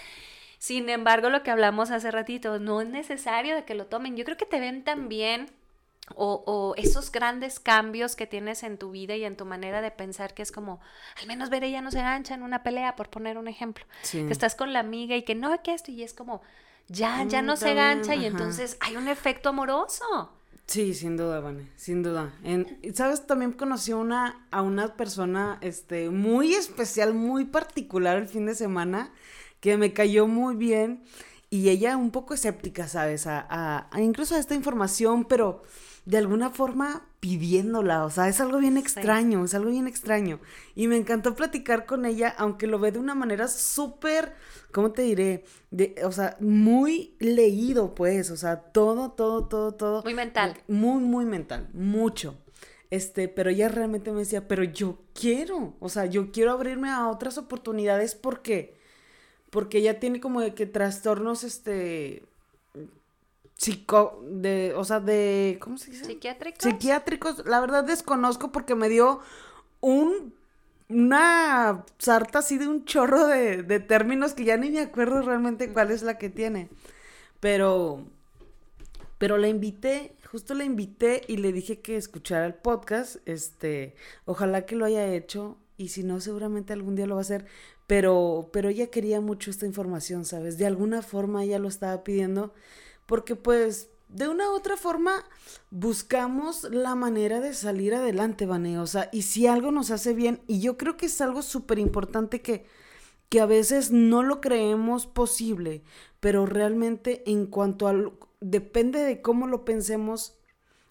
Sin 0.58 0.88
embargo, 0.88 1.30
lo 1.30 1.42
que 1.42 1.50
hablamos 1.50 1.90
hace 1.90 2.10
ratito, 2.10 2.58
no 2.58 2.80
es 2.80 2.88
necesario 2.88 3.54
de 3.54 3.64
que 3.64 3.74
lo 3.74 3.86
tomen. 3.86 4.16
Yo 4.16 4.24
creo 4.24 4.36
que 4.36 4.46
te 4.46 4.60
ven 4.60 4.84
también 4.84 5.50
o, 6.14 6.74
esos 6.76 7.10
grandes 7.10 7.58
cambios 7.58 8.14
que 8.14 8.26
tienes 8.26 8.62
en 8.62 8.78
tu 8.78 8.90
vida 8.90 9.16
y 9.16 9.24
en 9.24 9.36
tu 9.36 9.44
manera 9.44 9.80
de 9.80 9.90
pensar, 9.90 10.34
que 10.34 10.42
es 10.42 10.52
como, 10.52 10.80
al 11.20 11.26
menos 11.26 11.50
ver 11.50 11.64
ella 11.64 11.80
no 11.80 11.90
se 11.90 11.98
gancha 11.98 12.34
en 12.34 12.42
una 12.42 12.62
pelea, 12.62 12.96
por 12.96 13.10
poner 13.10 13.38
un 13.38 13.48
ejemplo. 13.48 13.84
Que 14.10 14.30
estás 14.30 14.54
con 14.54 14.72
la 14.72 14.80
amiga 14.80 15.16
y 15.16 15.22
que 15.22 15.34
no, 15.34 15.62
que 15.62 15.74
esto, 15.74 15.90
y 15.90 16.02
es 16.02 16.14
como, 16.14 16.42
ya, 16.88 17.24
ya 17.24 17.42
no 17.42 17.56
se 17.56 17.74
gancha 17.74 18.14
y 18.14 18.26
entonces 18.26 18.76
hay 18.80 18.96
un 18.96 19.08
efecto 19.08 19.48
amoroso. 19.48 20.32
Sí, 20.66 20.94
sin 20.94 21.16
duda, 21.16 21.40
Vane, 21.40 21.70
sin 21.76 22.02
duda. 22.02 22.32
En, 22.42 22.80
¿Sabes? 22.92 23.26
También 23.26 23.52
conocí 23.52 23.92
una, 23.92 24.46
a 24.50 24.62
una 24.62 24.96
persona 24.96 25.58
este, 25.60 26.10
muy 26.10 26.54
especial, 26.54 27.14
muy 27.14 27.44
particular 27.44 28.16
el 28.16 28.26
fin 28.26 28.46
de 28.46 28.54
semana, 28.56 29.12
que 29.60 29.76
me 29.76 29.92
cayó 29.92 30.26
muy 30.26 30.56
bien 30.56 31.04
y 31.50 31.68
ella 31.68 31.96
un 31.96 32.10
poco 32.10 32.34
escéptica, 32.34 32.88
¿sabes? 32.88 33.28
A, 33.28 33.46
a, 33.90 34.00
incluso 34.00 34.34
a 34.34 34.38
esta 34.38 34.54
información, 34.54 35.24
pero 35.24 35.62
de 36.06 36.18
alguna 36.18 36.50
forma 36.50 37.04
pidiéndola, 37.18 38.04
o 38.04 38.10
sea, 38.10 38.28
es 38.28 38.40
algo 38.40 38.58
bien 38.58 38.76
extraño, 38.76 39.44
es 39.44 39.54
algo 39.54 39.70
bien 39.70 39.88
extraño. 39.88 40.38
Y 40.76 40.86
me 40.86 40.96
encantó 40.96 41.34
platicar 41.34 41.84
con 41.84 42.06
ella, 42.06 42.32
aunque 42.38 42.68
lo 42.68 42.78
ve 42.78 42.92
de 42.92 43.00
una 43.00 43.16
manera 43.16 43.48
súper, 43.48 44.32
¿cómo 44.72 44.92
te 44.92 45.02
diré? 45.02 45.44
De, 45.72 45.96
o 46.04 46.12
sea, 46.12 46.36
muy 46.38 47.16
leído, 47.18 47.96
pues, 47.96 48.30
o 48.30 48.36
sea, 48.36 48.56
todo, 48.56 49.10
todo, 49.10 49.48
todo, 49.48 49.74
todo. 49.74 50.02
Muy 50.04 50.14
mental. 50.14 50.54
Muy, 50.68 51.02
muy 51.02 51.24
mental, 51.24 51.68
mucho. 51.74 52.38
Este, 52.90 53.26
pero 53.26 53.50
ella 53.50 53.68
realmente 53.68 54.12
me 54.12 54.20
decía, 54.20 54.46
pero 54.46 54.62
yo 54.62 55.00
quiero, 55.12 55.74
o 55.80 55.88
sea, 55.88 56.06
yo 56.06 56.30
quiero 56.30 56.52
abrirme 56.52 56.88
a 56.88 57.08
otras 57.08 57.36
oportunidades 57.36 58.14
porque, 58.14 58.78
porque 59.50 59.78
ella 59.78 59.98
tiene 59.98 60.20
como 60.20 60.40
de 60.40 60.54
que 60.54 60.66
trastornos, 60.66 61.42
este, 61.42 62.22
psico, 63.56 64.22
de, 64.24 64.74
o 64.76 64.84
sea, 64.84 65.00
de, 65.00 65.58
¿cómo 65.60 65.78
se 65.78 65.90
dice? 65.90 66.04
Psiquiátricos. 66.04 66.62
Psiquiátricos, 66.62 67.46
la 67.46 67.60
verdad 67.60 67.84
desconozco 67.84 68.52
porque 68.52 68.74
me 68.74 68.88
dio 68.88 69.20
un, 69.80 70.34
una 70.88 71.84
sarta 71.98 72.40
así 72.40 72.58
de 72.58 72.68
un 72.68 72.84
chorro 72.84 73.26
de, 73.26 73.62
de 73.62 73.80
términos 73.80 74.34
que 74.34 74.44
ya 74.44 74.56
ni 74.56 74.70
me 74.70 74.80
acuerdo 74.80 75.22
realmente 75.22 75.72
cuál 75.72 75.90
es 75.90 76.02
la 76.02 76.18
que 76.18 76.28
tiene. 76.28 76.68
Pero, 77.40 78.04
pero 79.18 79.38
la 79.38 79.48
invité, 79.48 80.14
justo 80.30 80.54
la 80.54 80.64
invité 80.64 81.22
y 81.26 81.38
le 81.38 81.52
dije 81.52 81.80
que 81.80 81.96
escuchara 81.96 82.46
el 82.46 82.54
podcast, 82.54 83.16
este, 83.26 83.94
ojalá 84.26 84.66
que 84.66 84.76
lo 84.76 84.84
haya 84.84 85.06
hecho 85.06 85.56
y 85.78 85.88
si 85.88 86.02
no, 86.02 86.20
seguramente 86.20 86.72
algún 86.72 86.96
día 86.96 87.06
lo 87.06 87.14
va 87.14 87.20
a 87.20 87.22
hacer. 87.22 87.46
Pero, 87.86 88.50
pero 88.52 88.68
ella 88.68 88.88
quería 88.88 89.20
mucho 89.20 89.50
esta 89.50 89.64
información, 89.64 90.24
¿sabes? 90.24 90.58
De 90.58 90.66
alguna 90.66 91.02
forma 91.02 91.44
ella 91.44 91.58
lo 91.58 91.68
estaba 91.68 92.02
pidiendo 92.02 92.52
porque 93.06 93.36
pues 93.36 93.88
de 94.08 94.28
una 94.28 94.50
u 94.50 94.54
otra 94.54 94.76
forma 94.76 95.24
buscamos 95.70 96.64
la 96.64 96.94
manera 96.94 97.40
de 97.40 97.54
salir 97.54 97.94
adelante, 97.94 98.46
Vane, 98.46 98.78
o 98.78 98.86
sea, 98.86 99.08
y 99.12 99.22
si 99.22 99.46
algo 99.46 99.72
nos 99.72 99.90
hace 99.90 100.14
bien, 100.14 100.42
y 100.46 100.60
yo 100.60 100.76
creo 100.76 100.96
que 100.96 101.06
es 101.06 101.20
algo 101.20 101.42
súper 101.42 101.78
importante 101.78 102.40
que, 102.40 102.66
que 103.28 103.40
a 103.40 103.46
veces 103.46 103.90
no 103.90 104.22
lo 104.22 104.40
creemos 104.40 105.06
posible, 105.06 105.82
pero 106.20 106.46
realmente 106.46 107.22
en 107.30 107.46
cuanto 107.46 107.88
a, 107.88 107.94
depende 108.40 109.00
de 109.00 109.22
cómo 109.22 109.46
lo 109.46 109.64
pensemos, 109.64 110.38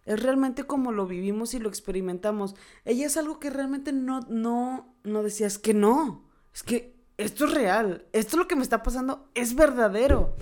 es 0.06 0.22
realmente 0.22 0.66
como 0.66 0.92
lo 0.92 1.08
vivimos 1.08 1.54
y 1.54 1.60
lo 1.60 1.68
experimentamos. 1.68 2.56
Ella 2.84 3.08
es 3.08 3.18
algo 3.18 3.40
que 3.40 3.50
realmente 3.50 3.92
no, 3.92 4.20
no, 4.30 4.94
no 5.04 5.24
decías 5.24 5.58
que 5.58 5.74
no, 5.74 6.24
es 6.54 6.62
que 6.62 6.96
esto 7.18 7.46
es 7.46 7.54
real, 7.54 8.06
esto 8.14 8.36
es 8.36 8.38
lo 8.38 8.48
que 8.48 8.56
me 8.56 8.62
está 8.62 8.84
pasando, 8.84 9.30
es 9.34 9.56
verdadero. 9.56 10.36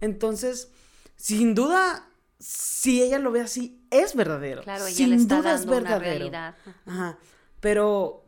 Entonces, 0.00 0.70
sin 1.16 1.54
duda, 1.54 2.08
si 2.38 3.02
ella 3.02 3.18
lo 3.18 3.32
ve 3.32 3.40
así, 3.40 3.84
es 3.90 4.14
verdadero. 4.14 4.62
Claro, 4.62 4.86
ella 4.86 4.96
sin 4.96 5.10
le 5.10 5.16
está 5.16 5.38
duda 5.38 5.54
es 5.54 5.66
verdadero. 5.66 6.30
Ajá. 6.86 7.18
Pero 7.60 8.24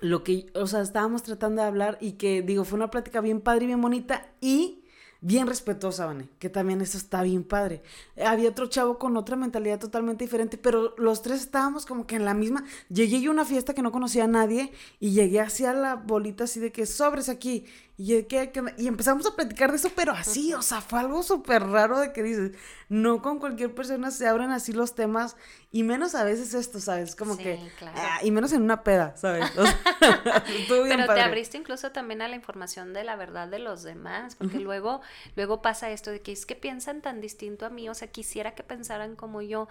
lo 0.00 0.22
que, 0.22 0.50
o 0.54 0.66
sea, 0.66 0.82
estábamos 0.82 1.22
tratando 1.22 1.62
de 1.62 1.68
hablar 1.68 1.98
y 2.00 2.12
que, 2.12 2.42
digo, 2.42 2.64
fue 2.64 2.76
una 2.76 2.90
plática 2.90 3.20
bien 3.20 3.40
padre 3.40 3.64
y 3.64 3.66
bien 3.68 3.80
bonita 3.80 4.26
y 4.40 4.84
bien 5.20 5.46
respetuosa, 5.46 6.04
Vane, 6.04 6.28
que 6.38 6.50
también 6.50 6.82
eso 6.82 6.98
está 6.98 7.22
bien 7.22 7.44
padre. 7.44 7.82
Había 8.22 8.50
otro 8.50 8.66
chavo 8.66 8.98
con 8.98 9.16
otra 9.16 9.36
mentalidad 9.36 9.78
totalmente 9.78 10.22
diferente, 10.22 10.58
pero 10.58 10.94
los 10.98 11.22
tres 11.22 11.40
estábamos 11.40 11.86
como 11.86 12.06
que 12.06 12.16
en 12.16 12.26
la 12.26 12.34
misma. 12.34 12.64
Llegué 12.90 13.22
yo 13.22 13.30
a 13.30 13.32
una 13.32 13.46
fiesta 13.46 13.72
que 13.72 13.80
no 13.80 13.90
conocía 13.90 14.24
a 14.24 14.28
nadie 14.28 14.70
y 15.00 15.12
llegué 15.12 15.40
hacia 15.40 15.72
la 15.72 15.94
bolita 15.94 16.44
así 16.44 16.60
de 16.60 16.72
que 16.72 16.84
sobres 16.84 17.30
aquí. 17.30 17.64
Y, 17.96 18.12
y 18.14 18.88
empezamos 18.88 19.24
a 19.24 19.36
platicar 19.36 19.70
de 19.70 19.76
eso, 19.76 19.88
pero 19.94 20.10
así, 20.10 20.52
o 20.52 20.62
sea, 20.62 20.80
fue 20.80 20.98
algo 20.98 21.22
súper 21.22 21.62
raro 21.62 22.00
de 22.00 22.12
que 22.12 22.24
dices, 22.24 22.50
no 22.88 23.22
con 23.22 23.38
cualquier 23.38 23.72
persona 23.72 24.10
se 24.10 24.26
abren 24.26 24.50
así 24.50 24.72
los 24.72 24.96
temas, 24.96 25.36
y 25.70 25.84
menos 25.84 26.16
a 26.16 26.24
veces 26.24 26.54
esto, 26.54 26.80
¿sabes? 26.80 27.14
Como 27.14 27.36
que, 27.36 27.60
ah, 27.82 28.18
y 28.24 28.32
menos 28.32 28.52
en 28.52 28.62
una 28.62 28.82
peda, 28.82 29.16
¿sabes? 29.16 29.44
pero 30.68 31.14
te 31.14 31.20
abriste 31.20 31.56
incluso 31.56 31.92
también 31.92 32.22
a 32.22 32.28
la 32.28 32.34
información 32.34 32.92
de 32.92 33.04
la 33.04 33.14
verdad 33.14 33.46
de 33.46 33.60
los 33.60 33.82
demás, 33.84 34.34
porque 34.34 34.58
luego, 34.58 35.00
luego 35.36 35.62
pasa 35.62 35.90
esto 35.90 36.10
de 36.10 36.20
que 36.20 36.32
es 36.32 36.46
que 36.46 36.56
piensan 36.56 37.00
tan 37.00 37.20
distinto 37.20 37.66
a 37.66 37.70
mí, 37.70 37.88
o 37.88 37.94
sea, 37.94 38.08
quisiera 38.08 38.56
que 38.56 38.62
pensaran 38.62 39.14
como 39.14 39.40
yo. 39.42 39.68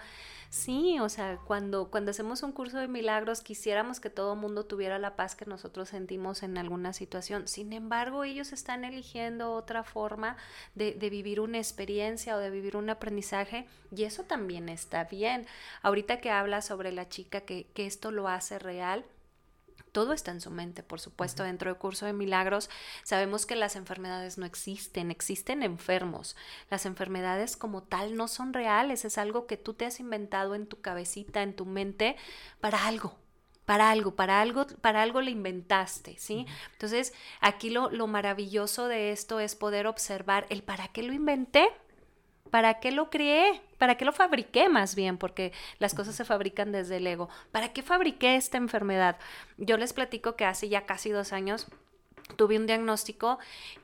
Sí, 0.50 1.00
o 1.00 1.08
sea, 1.08 1.40
cuando, 1.44 1.90
cuando 1.90 2.12
hacemos 2.12 2.44
un 2.44 2.52
curso 2.52 2.78
de 2.78 2.86
milagros, 2.86 3.40
quisiéramos 3.40 3.98
que 3.98 4.08
todo 4.08 4.36
mundo 4.36 4.66
tuviera 4.66 5.00
la 5.00 5.16
paz 5.16 5.34
que 5.34 5.46
nosotros 5.46 5.88
sentimos 5.88 6.44
en 6.44 6.58
alguna 6.58 6.92
situación. 6.92 7.48
Sin 7.48 7.72
embargo, 7.72 8.13
ellos 8.22 8.52
están 8.52 8.84
eligiendo 8.84 9.52
otra 9.52 9.82
forma 9.82 10.36
de, 10.76 10.92
vivir 11.10 11.40
una 11.40 11.58
experiencia 11.58 12.36
o 12.36 12.38
de 12.38 12.50
vivir 12.50 12.76
un 12.76 12.90
aprendizaje 12.90 13.66
y 13.90 14.04
eso 14.04 14.22
también 14.22 14.68
está 14.68 15.04
bien. 15.04 15.46
Ahorita 15.82 16.20
que 16.20 16.30
habla 16.30 16.62
sobre 16.62 16.92
la 16.92 17.08
chica 17.08 17.40
que, 17.40 17.66
que 17.74 17.86
esto 17.86 18.12
lo 18.12 18.28
hace 18.28 18.60
real, 18.60 19.04
todo 19.94 20.12
está 20.12 20.32
en 20.32 20.40
su 20.40 20.50
mente, 20.50 20.82
por 20.82 21.00
supuesto, 21.00 21.44
dentro 21.44 21.70
del 21.70 21.78
curso 21.78 22.04
de 22.04 22.12
milagros. 22.12 22.68
Sabemos 23.04 23.46
que 23.46 23.54
las 23.54 23.76
enfermedades 23.76 24.38
no 24.38 24.44
existen, 24.44 25.12
existen 25.12 25.62
enfermos. 25.62 26.36
Las 26.68 26.84
enfermedades 26.84 27.56
como 27.56 27.84
tal 27.84 28.16
no 28.16 28.26
son 28.26 28.52
reales, 28.52 29.04
es 29.04 29.18
algo 29.18 29.46
que 29.46 29.56
tú 29.56 29.72
te 29.72 29.86
has 29.86 30.00
inventado 30.00 30.56
en 30.56 30.66
tu 30.66 30.80
cabecita, 30.80 31.42
en 31.42 31.54
tu 31.54 31.64
mente, 31.64 32.16
para 32.60 32.86
algo, 32.88 33.16
para 33.64 33.90
algo, 33.90 34.14
para 34.14 34.40
algo, 34.40 34.66
para 34.80 35.02
algo 35.02 35.20
le 35.20 35.30
inventaste, 35.30 36.16
¿sí? 36.18 36.46
Entonces, 36.72 37.14
aquí 37.40 37.70
lo, 37.70 37.90
lo, 37.90 38.06
maravilloso 38.06 38.88
de 38.88 39.12
esto 39.12 39.40
es 39.40 39.54
poder 39.54 39.86
observar 39.86 40.46
el 40.50 40.62
para 40.62 40.88
qué 40.88 41.02
lo 41.02 41.12
inventé, 41.12 41.68
para 42.50 42.78
qué 42.80 42.92
lo 42.92 43.10
creé, 43.10 43.62
para 43.78 43.96
qué 43.96 44.04
lo 44.04 44.12
fabriqué 44.12 44.68
más 44.68 44.94
bien, 44.94 45.18
porque 45.18 45.52
las 45.78 45.94
cosas 45.94 46.14
se 46.14 46.24
fabrican 46.24 46.72
desde 46.72 46.98
el 46.98 47.06
ego. 47.06 47.28
¿Para 47.52 47.72
qué 47.72 47.82
fabriqué 47.82 48.36
esta 48.36 48.58
enfermedad? 48.58 49.18
Yo 49.56 49.76
les 49.76 49.92
platico 49.92 50.36
que 50.36 50.44
hace 50.44 50.68
ya 50.68 50.86
casi 50.86 51.10
dos 51.10 51.32
años 51.32 51.66
tuve 52.36 52.56
un 52.56 52.66
diagnóstico 52.66 53.38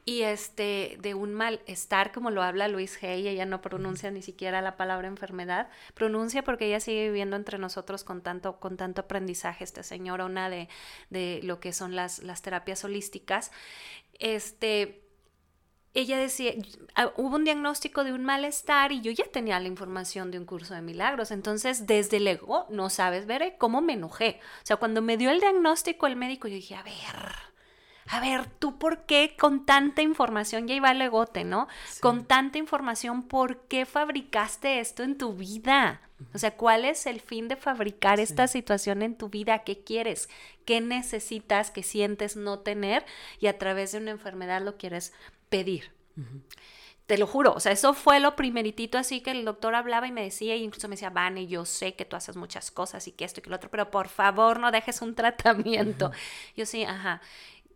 y 0.05 0.23
este 0.23 0.97
de 1.01 1.15
un 1.15 1.35
malestar 1.35 2.11
como 2.13 2.31
lo 2.31 2.43
habla 2.43 2.69
Luis 2.69 3.03
Hay, 3.03 3.29
ella 3.29 3.47
no 3.47 3.61
pronuncia 3.61 4.11
ni 4.11 4.23
siquiera 4.23 4.63
la 4.63 4.77
palabra 4.77 5.09
enfermedad, 5.09 5.69
pronuncia 5.95 6.43
porque 6.43 6.67
ella 6.67 6.81
sigue 6.81 7.09
viviendo 7.09 7.37
entre 7.37 7.59
nosotros 7.59 8.03
con 8.03 8.23
tanto 8.23 8.59
con 8.59 8.77
tanto 8.77 9.03
aprendizaje 9.03 9.65
esta 9.65 9.83
señora, 9.83 10.25
una 10.25 10.49
de, 10.49 10.69
de 11.11 11.41
lo 11.43 11.61
que 11.61 11.73
son 11.73 11.95
las, 11.95 12.21
las 12.21 12.43
terapias 12.43 12.85
holísticas. 12.85 13.53
Este 14.19 15.03
ella 15.93 16.19
decía, 16.19 16.53
ah, 16.95 17.13
hubo 17.17 17.35
un 17.35 17.45
diagnóstico 17.45 18.05
de 18.05 18.13
un 18.13 18.25
malestar 18.25 18.93
y 18.93 19.01
yo 19.01 19.11
ya 19.11 19.25
tenía 19.25 19.59
la 19.59 19.67
información 19.67 20.31
de 20.31 20.39
un 20.39 20.47
curso 20.47 20.73
de 20.75 20.83
milagros. 20.83 21.33
Entonces, 21.33 21.87
desde 21.89 22.19
el 22.19 22.29
ego, 22.29 22.67
no 22.71 22.91
sabes, 22.91 23.27
ver 23.27 23.57
cómo 23.59 23.81
me 23.81 23.95
enojé. 23.95 24.39
O 24.63 24.67
sea, 24.67 24.77
cuando 24.77 25.03
me 25.03 25.17
dio 25.17 25.31
el 25.31 25.41
diagnóstico 25.41 26.07
el 26.07 26.15
médico, 26.15 26.47
yo 26.47 26.55
dije, 26.55 26.77
a 26.77 26.85
ver, 26.85 26.95
a 28.13 28.21
ver, 28.21 28.47
tú 28.47 28.77
por 28.77 29.07
qué 29.07 29.37
con 29.39 29.65
tanta 29.65 30.03
información, 30.03 30.67
ya 30.67 30.75
iba 30.75 30.91
el 30.91 31.01
egote, 31.01 31.45
¿no? 31.45 31.69
Con 32.01 32.25
tanta 32.25 32.59
información, 32.59 33.23
¿por 33.23 33.61
qué 33.69 33.87
fabricaste 33.87 34.81
esto 34.81 35.05
en 35.05 35.17
tu 35.17 35.35
vida? 35.35 36.01
O 36.35 36.39
sea, 36.39 36.57
¿cuál 36.57 36.85
es 36.85 37.07
el 37.07 37.21
fin 37.21 37.47
de 37.47 37.55
fabricar 37.55 38.19
esta 38.19 38.49
situación 38.49 39.03
en 39.03 39.17
tu 39.17 39.29
vida? 39.29 39.61
¿Qué 39.61 39.85
quieres? 39.85 40.29
¿Qué 40.65 40.81
necesitas 40.81 41.71
que 41.71 41.85
sientes 41.85 42.35
no 42.35 42.59
tener? 42.59 43.07
Y 43.39 43.47
a 43.47 43.59
través 43.59 43.93
de 43.93 43.99
una 43.99 44.11
enfermedad 44.11 44.61
lo 44.61 44.77
quieres 44.77 45.13
pedir. 45.49 45.93
Te 47.07 47.17
lo 47.17 47.29
juro, 47.29 47.53
o 47.55 47.61
sea, 47.61 47.73
eso 47.73 47.95
fue 47.95 48.21
lo 48.21 48.37
primeritito 48.37 48.99
así 48.99 49.21
que 49.21 49.31
el 49.31 49.45
doctor 49.45 49.75
hablaba 49.75 50.07
y 50.07 50.13
me 50.13 50.23
decía, 50.23 50.55
y 50.57 50.63
incluso 50.63 50.89
me 50.89 50.95
decía, 50.95 51.11
Vane, 51.11 51.47
yo 51.47 51.65
sé 51.65 51.95
que 51.95 52.05
tú 52.05 52.17
haces 52.17 52.37
muchas 52.37 52.71
cosas 52.71 53.07
y 53.09 53.13
que 53.13 53.25
esto 53.25 53.41
y 53.41 53.43
que 53.43 53.51
lo 53.51 53.57
otro, 53.57 53.71
pero 53.71 53.91
por 53.91 54.09
favor 54.09 54.61
no 54.61 54.71
dejes 54.71 55.01
un 55.01 55.15
tratamiento. 55.17 56.11
Yo 56.57 56.67
sí, 56.67 56.85
ajá. 56.85 57.21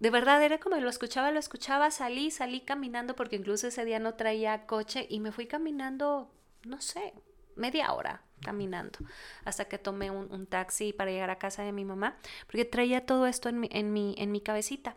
De 0.01 0.11
verdad 0.11 0.43
era 0.43 0.59
como 0.59 0.77
lo 0.77 0.89
escuchaba, 0.89 1.31
lo 1.31 1.39
escuchaba, 1.39 1.91
salí, 1.91 2.31
salí 2.31 2.61
caminando 2.61 3.15
porque 3.15 3.37
incluso 3.37 3.69
ese 3.69 3.85
día 3.85 3.99
no 3.99 4.15
traía 4.15 4.67
coche 4.67 5.07
y 5.09 5.21
me 5.21 5.33
fui 5.33 5.47
caminando, 5.47 6.31
no 6.65 6.81
sé, 6.81 7.15
media 7.57 7.93
hora 7.93 8.23
caminando 8.43 8.99
hasta 9.45 9.67
que 9.67 9.79
tomé 9.79 10.11
un, 10.11 10.47
taxi 10.47 10.93
para 10.93 11.11
llegar 11.11 11.31
a 11.31 11.39
casa 11.39 11.63
de 11.63 11.73
mi 11.73 11.85
mamá 11.85 12.19
porque 12.47 12.65
traía 12.65 13.07
todo 13.07 13.27
esto 13.27 13.49
en 13.49 13.61
mi, 13.61 13.69
en 13.73 13.93
mi, 13.93 14.15
en 14.19 14.33
mi 14.33 14.41
cabecita. 14.41 14.97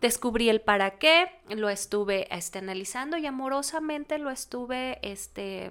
Descubrí 0.00 0.48
el 0.48 0.60
para 0.60 0.98
qué, 0.98 1.30
lo 1.50 1.68
estuve 1.68 2.26
este, 2.34 2.58
analizando 2.58 3.18
y 3.18 3.26
amorosamente 3.26 4.18
lo 4.18 4.30
estuve 4.30 4.98
este, 5.02 5.70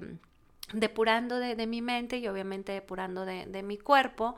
depurando 0.72 1.38
de, 1.40 1.68
mi 1.68 1.82
mente 1.82 2.18
y 2.18 2.28
obviamente 2.28 2.72
depurando 2.72 3.26
de, 3.26 3.46
de 3.46 3.64
mi 3.64 3.78
cuerpo. 3.78 4.38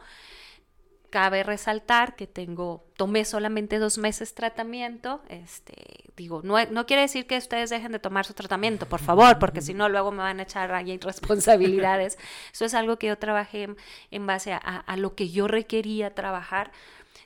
Cabe 1.14 1.44
resaltar 1.44 2.16
que 2.16 2.26
tengo, 2.26 2.88
tomé 2.98 3.24
solamente 3.24 3.78
dos 3.78 4.00
meses 4.00 4.34
tratamiento. 4.34 5.22
Este, 5.30 5.76
digo, 6.18 6.42
no, 6.44 6.56
no 6.72 6.88
quiere 6.88 7.04
decir 7.04 7.28
que 7.28 7.38
ustedes 7.38 7.70
dejen 7.70 7.92
de 7.92 8.00
tomar 8.00 8.26
su 8.26 8.34
tratamiento, 8.34 8.88
por 8.90 9.00
favor, 9.00 9.38
porque 9.38 9.62
si 9.62 9.76
no, 9.76 9.90
luego 9.90 10.12
me 10.12 10.24
van 10.24 10.40
a 10.40 10.42
echar 10.42 10.74
ahí 10.74 10.98
responsabilidades. 10.98 12.18
Eso 12.52 12.66
es 12.66 12.74
algo 12.74 12.98
que 12.98 13.06
yo 13.06 13.20
trabajé 13.20 13.76
en, 14.10 14.26
base 14.26 14.54
a, 14.54 14.98
lo 14.98 15.14
que 15.14 15.30
yo 15.30 15.48
requería 15.48 16.16
trabajar. 16.16 16.72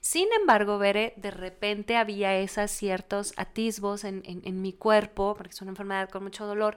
Sin 0.01 0.27
embargo, 0.37 0.79
Veré, 0.79 1.13
de 1.15 1.31
repente 1.31 1.95
había 1.95 2.35
esos 2.35 2.69
ciertos 2.69 3.33
atisbos 3.37 4.03
en, 4.03 4.21
en, 4.25 4.61
mi 4.61 4.73
cuerpo, 4.73 5.33
porque 5.37 5.53
es 5.53 5.61
una 5.61 5.71
enfermedad 5.71 6.09
con 6.09 6.23
mucho 6.23 6.45
dolor, 6.45 6.75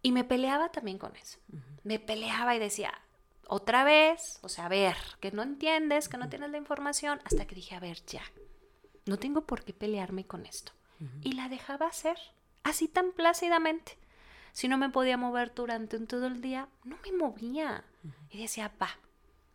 y 0.00 0.12
me 0.12 0.22
peleaba 0.22 0.68
también 0.68 0.98
con 0.98 1.16
eso. 1.16 1.40
Me 1.82 1.98
peleaba 1.98 2.54
y 2.54 2.60
decía, 2.60 2.94
otra 3.48 3.82
vez, 3.82 4.38
o 4.42 4.48
sea, 4.48 4.66
a 4.66 4.68
ver, 4.68 4.96
que 5.20 5.32
no 5.32 5.42
entiendes, 5.42 6.08
que 6.08 6.18
no 6.18 6.28
tienes 6.28 6.50
la 6.50 6.58
información, 6.58 7.18
hasta 7.24 7.46
que 7.46 7.54
dije, 7.54 7.74
a 7.74 7.80
ver, 7.80 8.04
ya, 8.06 8.22
no 9.06 9.18
tengo 9.18 9.46
por 9.46 9.64
qué 9.64 9.72
pelearme 9.72 10.26
con 10.26 10.46
esto. 10.46 10.72
Y 11.22 11.32
la 11.32 11.48
dejaba 11.48 11.86
hacer, 11.86 12.18
así 12.64 12.88
tan 12.88 13.12
plácidamente. 13.12 13.96
Si 14.52 14.68
no 14.68 14.76
me 14.76 14.90
podía 14.90 15.16
mover 15.16 15.54
durante 15.54 15.96
un 15.96 16.06
todo 16.06 16.26
el 16.26 16.40
día, 16.40 16.68
no 16.84 16.98
me 17.04 17.12
movía. 17.12 17.84
Y 18.30 18.42
decía, 18.42 18.72
va, 18.82 18.90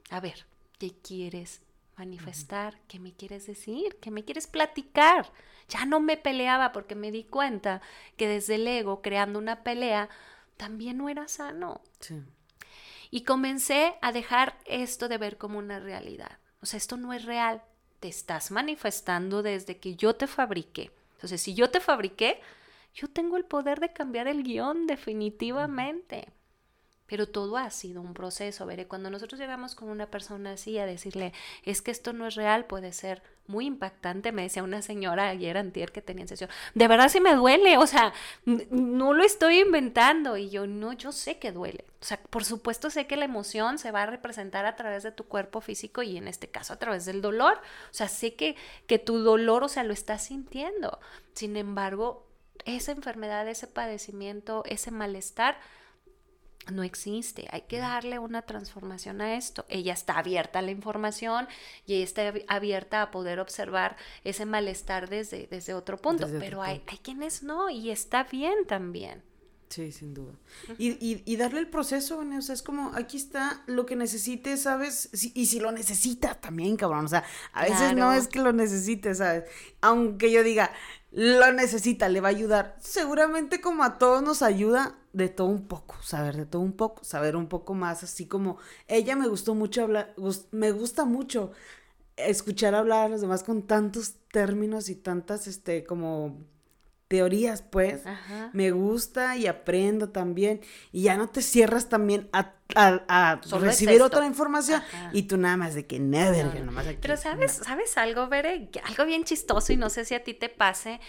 a 0.09 0.19
ver, 0.19 0.45
¿qué 0.79 0.91
quieres 0.91 1.61
manifestar? 1.97 2.79
¿Qué 2.87 2.99
me 2.99 3.13
quieres 3.13 3.45
decir? 3.45 3.97
¿Qué 4.01 4.09
me 4.09 4.23
quieres 4.23 4.47
platicar? 4.47 5.31
Ya 5.67 5.85
no 5.85 5.99
me 5.99 6.17
peleaba 6.17 6.71
porque 6.71 6.95
me 6.95 7.11
di 7.11 7.25
cuenta 7.25 7.81
que 8.17 8.27
desde 8.27 8.55
el 8.55 8.67
ego, 8.67 9.01
creando 9.01 9.37
una 9.37 9.63
pelea, 9.63 10.09
también 10.57 10.97
no 10.97 11.09
era 11.09 11.27
sano. 11.27 11.81
Sí. 11.99 12.23
Y 13.13 13.25
comencé 13.25 13.93
a 14.01 14.11
dejar 14.11 14.57
esto 14.65 15.07
de 15.07 15.19
ver 15.19 15.37
como 15.37 15.59
una 15.59 15.79
realidad. 15.79 16.39
O 16.61 16.65
sea, 16.65 16.77
esto 16.77 16.97
no 16.97 17.13
es 17.13 17.25
real. 17.25 17.61
Te 17.99 18.07
estás 18.07 18.49
manifestando 18.49 19.43
desde 19.43 19.77
que 19.77 19.95
yo 19.95 20.15
te 20.15 20.25
fabriqué. 20.25 20.89
Entonces, 21.11 21.39
si 21.39 21.53
yo 21.53 21.69
te 21.69 21.79
fabriqué, 21.79 22.41
yo 22.95 23.07
tengo 23.07 23.37
el 23.37 23.45
poder 23.45 23.79
de 23.79 23.93
cambiar 23.93 24.27
el 24.27 24.41
guion 24.41 24.87
definitivamente. 24.87 26.29
Pero 27.05 27.29
todo 27.29 27.57
ha 27.57 27.69
sido 27.69 28.01
un 28.01 28.15
proceso. 28.15 28.65
Veré, 28.65 28.87
cuando 28.87 29.11
nosotros 29.11 29.39
llegamos 29.39 29.75
con 29.75 29.89
una 29.89 30.07
persona 30.07 30.53
así 30.53 30.79
a 30.79 30.87
decirle, 30.87 31.33
es 31.61 31.83
que 31.83 31.91
esto 31.91 32.13
no 32.13 32.25
es 32.25 32.33
real, 32.33 32.65
puede 32.65 32.93
ser 32.93 33.21
muy 33.47 33.65
impactante, 33.65 34.31
me 34.31 34.43
decía 34.43 34.63
una 34.63 34.81
señora 34.81 35.29
ayer 35.29 35.57
antier 35.57 35.91
que 35.91 36.01
tenía 36.01 36.23
en 36.23 36.27
sesión, 36.27 36.49
de 36.73 36.87
verdad 36.87 37.09
sí 37.09 37.19
me 37.19 37.35
duele, 37.35 37.77
o 37.77 37.85
sea, 37.87 38.13
no 38.45 39.13
lo 39.13 39.23
estoy 39.23 39.59
inventando 39.59 40.37
y 40.37 40.49
yo 40.49 40.65
no, 40.65 40.93
yo 40.93 41.11
sé 41.11 41.39
que 41.39 41.51
duele, 41.51 41.85
o 42.01 42.05
sea, 42.05 42.21
por 42.29 42.45
supuesto 42.45 42.89
sé 42.89 43.05
que 43.05 43.17
la 43.17 43.25
emoción 43.25 43.77
se 43.79 43.91
va 43.91 44.03
a 44.03 44.07
representar 44.07 44.65
a 44.65 44.75
través 44.75 45.03
de 45.03 45.11
tu 45.11 45.25
cuerpo 45.25 45.61
físico 45.61 46.03
y 46.03 46.17
en 46.17 46.27
este 46.27 46.49
caso 46.49 46.73
a 46.73 46.79
través 46.79 47.05
del 47.05 47.21
dolor, 47.21 47.57
o 47.57 47.93
sea, 47.93 48.07
sé 48.07 48.35
que, 48.35 48.55
que 48.87 48.99
tu 48.99 49.19
dolor, 49.19 49.63
o 49.63 49.69
sea, 49.69 49.83
lo 49.83 49.93
estás 49.93 50.23
sintiendo, 50.23 50.99
sin 51.33 51.57
embargo, 51.57 52.25
esa 52.65 52.93
enfermedad, 52.93 53.47
ese 53.47 53.67
padecimiento, 53.67 54.63
ese 54.65 54.91
malestar, 54.91 55.57
no 56.71 56.83
existe. 56.83 57.47
Hay 57.51 57.61
que 57.61 57.79
darle 57.79 58.19
una 58.19 58.43
transformación 58.43 59.21
a 59.21 59.35
esto. 59.35 59.65
Ella 59.69 59.93
está 59.93 60.17
abierta 60.17 60.59
a 60.59 60.61
la 60.61 60.71
información 60.71 61.47
y 61.85 61.95
ella 61.95 62.03
está 62.03 62.33
abierta 62.47 63.01
a 63.01 63.11
poder 63.11 63.39
observar 63.39 63.97
ese 64.23 64.45
malestar 64.45 65.09
desde, 65.09 65.47
desde 65.47 65.73
otro 65.73 65.97
punto. 65.97 66.27
Pero 66.39 66.61
hay, 66.61 66.83
hay 66.87 66.97
quienes 66.97 67.43
no 67.43 67.69
y 67.69 67.89
está 67.89 68.23
bien 68.23 68.65
también. 68.67 69.23
Sí, 69.73 69.91
sin 69.91 70.13
duda. 70.13 70.33
Y, 70.77 71.35
darle 71.35 71.59
el 71.59 71.67
proceso, 71.67 72.19
o 72.19 72.41
sea, 72.43 72.53
es 72.53 72.61
como, 72.61 72.91
aquí 72.93 73.17
está 73.17 73.63
lo 73.65 73.87
que 73.87 73.95
necesites, 73.95 74.61
¿sabes? 74.61 75.09
y 75.33 75.47
si 75.47 75.59
lo 75.59 75.71
necesitas 75.71 76.39
también, 76.39 76.77
cabrón, 76.77 77.05
o 77.05 77.07
sea, 77.07 77.23
a 77.53 77.63
veces 77.63 77.95
no 77.95 78.13
es 78.13 78.27
que 78.27 78.39
lo 78.39 78.53
necesites, 78.53 79.17
¿sabes? 79.17 79.45
Aunque 79.81 80.31
yo 80.31 80.43
diga, 80.43 80.69
lo 81.09 81.51
necesita, 81.53 82.07
le 82.07 82.21
va 82.21 82.27
a 82.27 82.31
ayudar. 82.31 82.77
Seguramente 82.81 83.61
como 83.61 83.83
a 83.83 83.97
todos 83.97 84.21
nos 84.21 84.43
ayuda 84.43 84.95
de 85.11 85.29
todo 85.29 85.47
un 85.47 85.67
poco, 85.67 85.95
saber 86.03 86.37
de 86.37 86.45
todo 86.45 86.61
un 86.61 86.73
poco, 86.73 87.03
saber 87.03 87.35
un 87.35 87.47
poco 87.47 87.73
más, 87.73 88.03
así 88.03 88.27
como 88.27 88.59
ella 88.87 89.15
me 89.15 89.27
gustó 89.27 89.55
mucho 89.55 89.81
hablar, 89.81 90.13
me 90.51 90.71
gusta 90.71 91.03
mucho 91.03 91.51
escuchar 92.15 92.75
hablar 92.75 93.07
a 93.07 93.09
los 93.09 93.21
demás 93.21 93.43
con 93.43 93.63
tantos 93.63 94.17
términos 94.31 94.89
y 94.89 94.95
tantas, 94.95 95.47
este, 95.47 95.83
como 95.83 96.45
teorías, 97.13 97.61
pues. 97.61 98.01
Me 98.53 98.71
gusta 98.71 99.37
y 99.37 99.45
aprendo 99.45 100.09
también. 100.09 100.61
Y 100.91 101.03
ya 101.03 101.15
no 101.15 101.29
te 101.29 101.43
cierras 101.43 101.87
también 101.87 102.27
a, 102.33 102.55
recibir 103.61 104.01
otra 104.01 104.25
información. 104.25 104.81
Y 105.11 105.23
tú 105.23 105.37
nada 105.37 105.55
más 105.55 105.75
de 105.75 105.85
que 105.85 105.99
never, 105.99 106.47
Pero 106.99 107.15
sabes, 107.15 107.61
¿sabes 107.63 107.99
algo, 107.99 108.29
Bere? 108.29 108.67
Algo 108.85 109.05
bien 109.05 109.25
chistoso 109.25 109.71
y 109.73 109.77
no 109.77 109.91
sé 109.91 110.05
si 110.05 110.15
a 110.15 110.23
ti 110.23 110.33
te 110.33 110.49
pase 110.49 110.99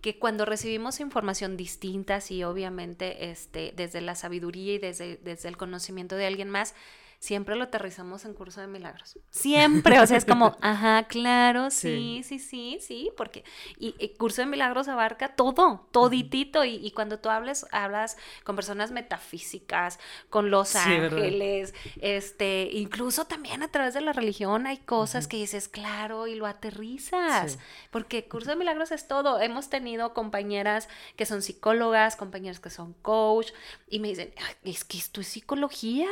que 0.00 0.18
cuando 0.18 0.46
recibimos 0.46 0.98
información 0.98 1.58
distinta, 1.58 2.20
y 2.30 2.42
obviamente 2.44 3.30
este, 3.30 3.74
desde 3.76 4.00
la 4.00 4.14
sabiduría 4.14 4.76
y 4.76 4.78
desde, 4.78 5.18
desde 5.18 5.50
el 5.50 5.58
conocimiento 5.58 6.16
de 6.16 6.24
alguien 6.24 6.48
más, 6.48 6.74
siempre 7.20 7.54
lo 7.54 7.64
aterrizamos 7.64 8.24
en 8.24 8.32
curso 8.32 8.62
de 8.62 8.66
milagros. 8.66 9.18
Siempre, 9.28 10.00
o 10.00 10.06
sea, 10.06 10.16
es 10.16 10.24
como, 10.24 10.56
ajá, 10.62 11.04
claro, 11.04 11.70
sí, 11.70 12.22
sí, 12.24 12.38
sí, 12.38 12.78
sí, 12.80 13.12
porque 13.14 13.44
y, 13.78 13.92
curso 14.16 14.40
de 14.40 14.46
milagros 14.46 14.88
abarca 14.88 15.28
todo, 15.36 15.86
toditito, 15.92 16.64
y, 16.64 16.76
y, 16.76 16.90
cuando 16.92 17.18
tú 17.18 17.28
hables, 17.28 17.66
hablas 17.72 18.16
con 18.42 18.56
personas 18.56 18.90
metafísicas, 18.90 20.00
con 20.30 20.50
los 20.50 20.74
ángeles, 20.74 21.74
este, 22.00 22.70
incluso 22.72 23.26
también 23.26 23.62
a 23.62 23.68
través 23.68 23.92
de 23.92 24.00
la 24.00 24.14
religión 24.14 24.66
hay 24.66 24.78
cosas 24.78 25.28
que 25.28 25.36
dices, 25.36 25.68
claro, 25.68 26.26
y 26.26 26.36
lo 26.36 26.46
aterrizas, 26.46 27.58
porque 27.90 28.26
curso 28.28 28.48
de 28.48 28.56
milagros 28.56 28.92
es 28.92 29.06
todo. 29.06 29.40
Hemos 29.40 29.68
tenido 29.68 30.14
compañeras 30.14 30.88
que 31.16 31.26
son 31.26 31.42
psicólogas, 31.42 32.16
compañeras 32.16 32.60
que 32.60 32.70
son 32.70 32.94
coach, 32.94 33.52
y 33.90 34.00
me 34.00 34.08
dicen, 34.08 34.32
es 34.64 34.84
que 34.84 34.96
esto 34.96 35.20
es 35.20 35.28
psicología, 35.28 36.08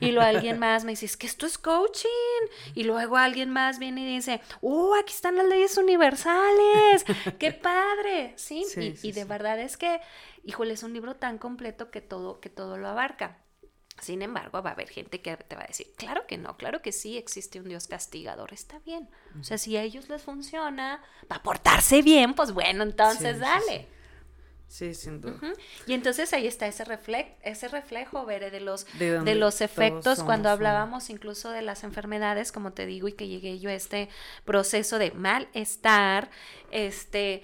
y 0.00 0.12
lo 0.12 0.33
alguien 0.34 0.58
más 0.58 0.84
me 0.84 0.92
dice, 0.92 1.06
es 1.06 1.16
que 1.16 1.26
esto 1.26 1.46
es 1.46 1.58
coaching. 1.58 2.08
Y 2.74 2.84
luego 2.84 3.16
alguien 3.16 3.50
más 3.50 3.78
viene 3.78 4.02
y 4.02 4.16
dice, 4.16 4.40
oh, 4.60 4.94
aquí 4.94 5.12
están 5.12 5.36
las 5.36 5.46
leyes 5.46 5.76
universales. 5.76 7.04
¡Qué 7.38 7.52
padre! 7.52 8.34
Sí, 8.36 8.64
y, 9.02 9.12
de 9.12 9.24
verdad 9.24 9.58
es 9.60 9.76
que, 9.76 10.00
híjole, 10.44 10.74
es 10.74 10.82
un 10.82 10.92
libro 10.92 11.16
tan 11.16 11.38
completo 11.38 11.90
que 11.90 12.00
todo, 12.00 12.40
que 12.40 12.50
todo 12.50 12.76
lo 12.76 12.88
abarca. 12.88 13.38
Sin 14.00 14.22
embargo, 14.22 14.60
va 14.60 14.70
a 14.70 14.72
haber 14.72 14.88
gente 14.88 15.22
que 15.22 15.36
te 15.36 15.54
va 15.54 15.62
a 15.62 15.66
decir, 15.66 15.86
claro 15.96 16.26
que 16.26 16.36
no, 16.36 16.56
claro 16.56 16.82
que 16.82 16.90
sí 16.90 17.16
existe 17.16 17.60
un 17.60 17.68
Dios 17.68 17.86
castigador, 17.86 18.52
está 18.52 18.80
bien. 18.80 19.08
O 19.38 19.44
sea, 19.44 19.56
si 19.56 19.76
a 19.76 19.82
ellos 19.82 20.08
les 20.08 20.20
funciona, 20.20 21.00
para 21.28 21.42
portarse 21.44 22.02
bien, 22.02 22.34
pues 22.34 22.52
bueno, 22.52 22.82
entonces 22.82 23.38
dale. 23.38 23.82
Sí, 23.82 23.93
sin 24.74 25.20
duda. 25.20 25.38
Y 25.86 25.92
entonces 25.92 26.32
ahí 26.32 26.46
está 26.46 26.66
ese, 26.66 26.84
ese 27.42 27.68
reflejo, 27.68 28.26
Bere, 28.26 28.50
de 28.50 28.60
los, 28.60 28.86
de, 28.98 29.34
los 29.34 29.60
efectos 29.60 30.22
cuando 30.22 30.48
hablábamos 30.48 31.10
incluso 31.10 31.50
de 31.50 31.62
las 31.62 31.84
enfermedades, 31.84 32.50
como 32.50 32.72
te 32.72 32.84
digo, 32.84 33.06
y 33.06 33.12
que 33.12 33.28
llegué 33.28 33.58
yo 33.60 33.70
a 33.70 33.74
este 33.74 34.08
proceso 34.44 34.98
de 34.98 35.12
malestar, 35.12 36.30
este 36.72 37.42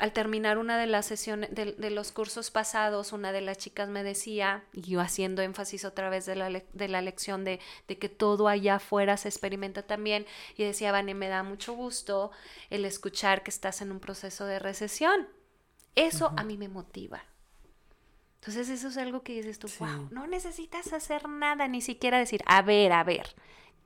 al 0.00 0.12
terminar 0.12 0.58
una 0.58 0.76
de 0.76 0.88
las 0.88 1.06
sesiones 1.06 1.50
de, 1.54 1.90
los 1.90 2.10
cursos 2.10 2.50
pasados, 2.50 3.12
una 3.12 3.30
de 3.30 3.40
las 3.40 3.58
chicas 3.58 3.88
me 3.88 4.02
decía, 4.02 4.64
y 4.72 4.82
yo 4.82 5.00
haciendo 5.00 5.40
énfasis 5.40 5.84
otra 5.84 6.10
vez 6.10 6.26
de 6.26 6.34
la, 6.34 6.50
de 6.50 6.88
la 6.88 7.00
lección 7.00 7.44
de, 7.44 7.60
de, 7.86 7.96
que 7.96 8.08
todo 8.08 8.48
allá 8.48 8.74
afuera 8.76 9.16
se 9.16 9.28
experimenta 9.28 9.82
también, 9.82 10.26
y 10.56 10.64
decía, 10.64 10.90
Vane, 10.90 11.14
me 11.14 11.28
da 11.28 11.44
mucho 11.44 11.74
gusto 11.74 12.32
el 12.70 12.84
escuchar 12.84 13.44
que 13.44 13.50
estás 13.50 13.82
en 13.82 13.92
un 13.92 14.00
proceso 14.00 14.46
de 14.46 14.58
recesión. 14.58 15.28
Eso 15.94 16.32
a 16.36 16.44
mí 16.44 16.56
me 16.56 16.68
motiva. 16.68 17.22
Entonces 18.40 18.68
eso 18.68 18.88
es 18.88 18.98
algo 18.98 19.22
que 19.22 19.32
dices 19.32 19.58
tú, 19.58 19.68
wow, 19.78 20.08
no 20.10 20.26
necesitas 20.26 20.92
hacer 20.92 21.28
nada, 21.28 21.66
ni 21.66 21.80
siquiera 21.80 22.18
decir, 22.18 22.42
a 22.44 22.60
ver, 22.60 22.92
a 22.92 23.02
ver, 23.02 23.34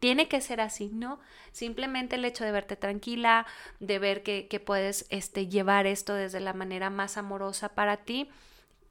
tiene 0.00 0.26
que 0.26 0.40
ser 0.40 0.60
así, 0.60 0.90
¿no? 0.92 1.20
Simplemente 1.52 2.16
el 2.16 2.24
hecho 2.24 2.44
de 2.44 2.50
verte 2.50 2.74
tranquila, 2.74 3.46
de 3.78 4.00
ver 4.00 4.22
que, 4.24 4.62
puedes 4.64 5.06
este, 5.10 5.46
llevar 5.46 5.86
esto 5.86 6.14
desde 6.14 6.40
la 6.40 6.54
manera 6.54 6.90
más 6.90 7.16
amorosa 7.16 7.68
para 7.70 7.98
ti. 7.98 8.28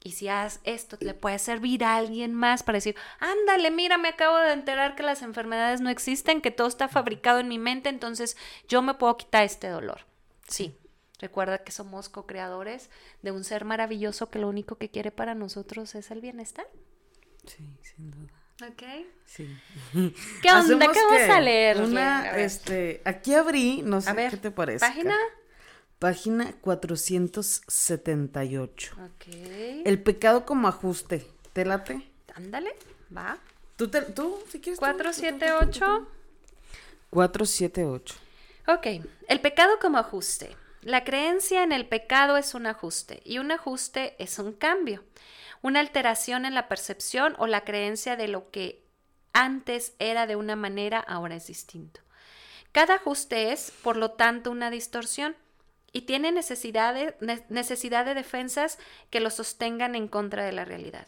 Y 0.02 0.12
si 0.12 0.28
haces 0.28 0.60
esto, 0.64 0.96
le 1.00 1.12
puede 1.12 1.38
servir 1.38 1.84
a 1.84 1.96
alguien 1.96 2.32
más 2.32 2.62
para 2.62 2.76
decir, 2.76 2.94
ándale, 3.18 3.70
mira, 3.70 3.98
me 3.98 4.08
acabo 4.08 4.36
de 4.38 4.52
enterar 4.52 4.94
que 4.94 5.02
las 5.02 5.22
enfermedades 5.22 5.80
no 5.80 5.90
existen, 5.90 6.40
que 6.40 6.50
todo 6.50 6.68
está 6.68 6.88
fabricado 6.88 7.40
en 7.40 7.48
mi 7.48 7.58
mente, 7.58 7.88
entonces 7.88 8.36
yo 8.68 8.80
me 8.80 8.94
puedo 8.94 9.16
quitar 9.16 9.44
este 9.44 9.68
dolor. 9.68 10.06
Sí, 10.46 10.74
Recuerda 11.18 11.58
que 11.58 11.72
somos 11.72 12.08
co-creadores 12.08 12.90
de 13.22 13.32
un 13.32 13.44
ser 13.44 13.64
maravilloso 13.64 14.30
que 14.30 14.38
lo 14.38 14.48
único 14.48 14.76
que 14.76 14.88
quiere 14.88 15.10
para 15.10 15.34
nosotros 15.34 15.94
es 15.94 16.10
el 16.10 16.20
bienestar. 16.20 16.66
Sí, 17.46 17.68
sin 17.82 18.10
duda. 18.10 18.32
Ok. 18.66 18.82
Sí. 19.24 19.56
¿Qué 20.42 20.50
onda? 20.50 20.90
¿Qué 20.92 21.00
vamos 21.00 21.30
a 21.30 21.40
leer? 21.40 21.80
Una, 21.80 22.36
este, 22.38 23.00
aquí 23.04 23.34
abrí, 23.34 23.82
no 23.82 24.00
sé 24.00 24.12
qué 24.30 24.36
te 24.36 24.50
parece. 24.50 24.80
¿Página? 24.80 25.14
Página 25.98 26.52
478. 26.60 28.94
Ok. 28.94 29.26
El 29.84 30.02
pecado 30.02 30.44
como 30.46 30.68
ajuste. 30.68 31.26
¿Te 31.52 31.64
late? 31.64 32.08
Ándale, 32.34 32.74
va. 33.16 33.38
¿Tú, 33.76 33.88
tú 33.88 34.38
si 34.50 34.60
quieres? 34.60 34.78
478. 34.78 36.08
478. 37.10 38.14
Ok, 38.68 38.86
el 39.28 39.40
pecado 39.40 39.78
como 39.80 39.98
ajuste. 39.98 40.56
La 40.88 41.04
creencia 41.04 41.64
en 41.64 41.72
el 41.72 41.86
pecado 41.86 42.38
es 42.38 42.54
un 42.54 42.64
ajuste 42.64 43.20
y 43.22 43.36
un 43.40 43.50
ajuste 43.50 44.16
es 44.18 44.38
un 44.38 44.54
cambio, 44.54 45.04
una 45.60 45.80
alteración 45.80 46.46
en 46.46 46.54
la 46.54 46.66
percepción 46.66 47.34
o 47.36 47.46
la 47.46 47.62
creencia 47.62 48.16
de 48.16 48.26
lo 48.26 48.50
que 48.50 48.82
antes 49.34 49.92
era 49.98 50.26
de 50.26 50.34
una 50.34 50.56
manera, 50.56 50.98
ahora 50.98 51.36
es 51.36 51.46
distinto. 51.46 52.00
Cada 52.72 52.94
ajuste 52.94 53.52
es, 53.52 53.70
por 53.82 53.98
lo 53.98 54.12
tanto, 54.12 54.50
una 54.50 54.70
distorsión 54.70 55.36
y 55.92 56.06
tiene 56.06 56.32
necesidad 56.32 56.94
de, 56.94 57.14
necesidad 57.50 58.06
de 58.06 58.14
defensas 58.14 58.78
que 59.10 59.20
lo 59.20 59.28
sostengan 59.28 59.94
en 59.94 60.08
contra 60.08 60.42
de 60.42 60.52
la 60.52 60.64
realidad. 60.64 61.06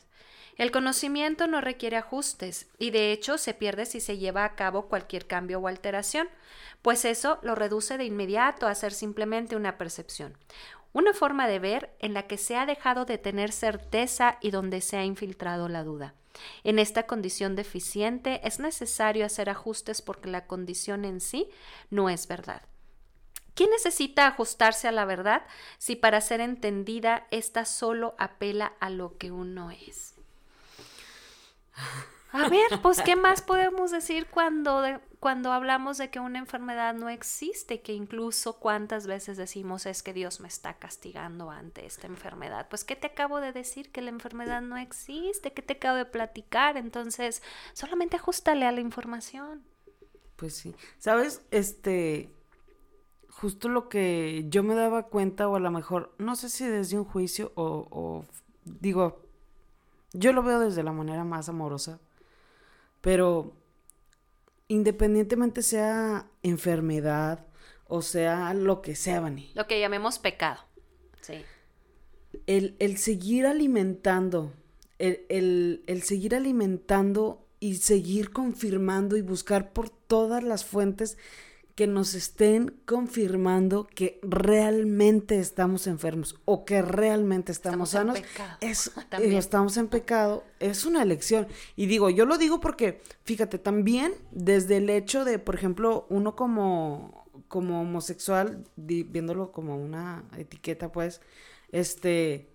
El 0.61 0.73
conocimiento 0.73 1.47
no 1.47 1.63
requiere 1.63 1.97
ajustes 1.97 2.69
y 2.77 2.91
de 2.91 3.13
hecho 3.13 3.39
se 3.39 3.55
pierde 3.55 3.87
si 3.87 3.99
se 3.99 4.19
lleva 4.19 4.45
a 4.45 4.57
cabo 4.57 4.89
cualquier 4.89 5.27
cambio 5.27 5.59
o 5.59 5.69
alteración, 5.69 6.29
pues 6.83 7.07
eso 7.07 7.39
lo 7.41 7.55
reduce 7.55 7.97
de 7.97 8.05
inmediato 8.05 8.67
a 8.67 8.75
ser 8.75 8.93
simplemente 8.93 9.57
una 9.57 9.79
percepción, 9.79 10.37
una 10.93 11.15
forma 11.15 11.49
de 11.49 11.61
ver 11.61 11.97
en 11.99 12.13
la 12.13 12.27
que 12.27 12.37
se 12.37 12.57
ha 12.57 12.67
dejado 12.67 13.07
de 13.07 13.17
tener 13.17 13.53
certeza 13.53 14.37
y 14.43 14.51
donde 14.51 14.83
se 14.83 14.99
ha 14.99 15.05
infiltrado 15.07 15.71
la 15.71 15.83
duda. 15.83 16.13
En 16.63 16.79
esta 16.79 17.07
condición 17.07 17.57
deficiente 17.57 18.47
es 18.47 18.61
necesario 18.61 19.25
hacer 19.25 19.49
ajustes 19.49 20.03
porque 20.03 20.29
la 20.29 20.47
condición 20.47 21.07
en 21.07 21.23
sí 21.23 21.49
no 21.89 22.11
es 22.11 22.29
verdad. 22.29 22.61
¿Quién 23.55 23.71
necesita 23.71 24.27
ajustarse 24.27 24.89
a 24.89 24.93
la 24.93 25.07
verdad 25.07 25.41
si 25.79 25.97
para 25.97 26.21
ser 26.21 26.43
entendida 26.43 27.27
ésta 27.31 27.65
solo 27.65 28.15
apela 28.19 28.75
a 28.79 28.91
lo 28.91 29.17
que 29.17 29.31
uno 29.31 29.71
es? 29.71 30.20
A 32.33 32.49
ver, 32.49 32.81
pues, 32.81 33.01
¿qué 33.03 33.17
más 33.17 33.43
podemos 33.43 33.91
decir 33.91 34.27
cuando, 34.31 34.83
cuando 35.19 35.53
hablamos 35.53 35.99
de 35.99 36.11
que 36.11 36.21
una 36.21 36.39
enfermedad 36.39 36.95
no 36.95 37.09
existe? 37.09 37.83
Que 37.83 37.93
incluso 37.93 38.61
cuántas 38.61 39.09
veces 39.09 39.37
decimos 39.37 39.85
es 39.87 40.03
que 40.03 40.13
Dios 40.13 40.39
me 40.39 40.47
está 40.47 40.75
castigando 40.75 41.51
ante 41.51 41.87
esta 41.87 42.07
enfermedad. 42.07 42.69
Pues, 42.69 42.85
¿qué 42.85 42.95
te 42.95 43.09
acabo 43.09 43.41
de 43.41 43.53
decir? 43.53 43.91
Que 43.91 44.01
la 44.01 44.11
enfermedad 44.11 44.63
no 44.63 44.77
existe, 44.77 45.53
¿qué 45.53 45.63
te 45.63 45.75
acabo 45.75 45.97
de 45.97 46.05
platicar? 46.05 46.77
Entonces, 46.77 47.43
solamente 47.73 48.17
ajustale 48.17 48.65
a 48.65 48.73
la 48.73 48.81
información. 48.81 49.65
Pues 50.37 50.55
sí. 50.55 50.75
¿Sabes? 50.99 51.43
Este, 51.51 52.33
justo 53.29 53.69
lo 53.69 53.89
que 53.89 54.47
yo 54.49 54.63
me 54.63 54.77
daba 54.77 55.09
cuenta, 55.09 55.49
o 55.49 55.57
a 55.57 55.61
lo 55.61 55.73
mejor, 55.73 56.15
no 56.19 56.37
sé 56.37 56.49
si 56.49 56.65
desde 56.65 56.97
un 56.97 57.05
juicio 57.05 57.53
o 57.57 58.25
digo, 58.65 59.30
yo 60.13 60.33
lo 60.33 60.43
veo 60.43 60.61
desde 60.61 60.83
la 60.83 60.93
manera 60.93 61.25
más 61.25 61.49
amorosa 61.49 62.01
pero 63.01 63.57
independientemente 64.69 65.63
sea 65.63 66.27
enfermedad 66.43 67.47
o 67.91 68.03
sea 68.03 68.55
lo 68.55 68.83
que 68.83 68.95
sea, 68.95 69.21
Vani. 69.21 69.51
Lo 69.55 69.67
que 69.67 69.81
llamemos 69.81 70.21
pecado. 70.21 70.61
Sí. 71.21 71.45
El, 72.47 72.77
el 72.79 72.97
seguir 72.99 73.47
alimentando, 73.47 74.53
el, 75.01 75.27
el, 75.29 75.83
el 75.89 76.03
seguir 76.03 76.37
alimentando 76.37 77.45
y 77.59 77.75
seguir 77.77 78.31
confirmando 78.31 79.17
y 79.17 79.23
buscar 79.23 79.73
por 79.73 79.91
todas 79.91 80.45
las 80.45 80.65
fuentes 80.65 81.19
que 81.81 81.87
nos 81.87 82.13
estén 82.13 82.75
confirmando 82.85 83.87
que 83.87 84.21
realmente 84.23 85.39
estamos 85.39 85.87
enfermos 85.87 86.39
o 86.45 86.67
que 86.67 86.83
realmente 86.83 87.53
estamos, 87.53 87.89
sanos, 87.89 88.21
es, 88.61 88.93
eh, 89.13 89.39
estamos 89.39 89.79
en 89.79 89.89
pecado, 89.89 90.45
es 90.59 90.85
una 90.85 91.01
elección. 91.01 91.49
Y 91.77 91.87
digo, 91.87 92.11
yo 92.11 92.27
lo 92.27 92.37
digo 92.37 92.61
porque, 92.61 93.01
fíjate, 93.25 93.57
también 93.57 94.13
desde 94.31 94.77
el 94.77 94.91
hecho 94.91 95.25
de, 95.25 95.39
por 95.39 95.55
ejemplo, 95.55 96.07
uno 96.11 96.37
como, 96.37 97.25
como 97.49 97.81
homosexual, 97.81 98.63
viéndolo 98.77 99.51
como 99.51 99.75
una 99.79 100.25
etiqueta, 100.37 100.93
pues, 100.93 101.23
este, 101.73 102.51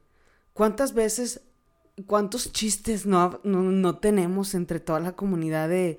¿cuántas 0.53 0.93
veces, 0.93 1.41
cuántos 2.05 2.51
chistes 2.51 3.07
no, 3.07 3.39
no 3.43 3.97
tenemos 3.97 4.53
entre 4.53 4.79
toda 4.79 4.99
la 4.99 5.13
comunidad 5.13 5.67
de 5.67 5.97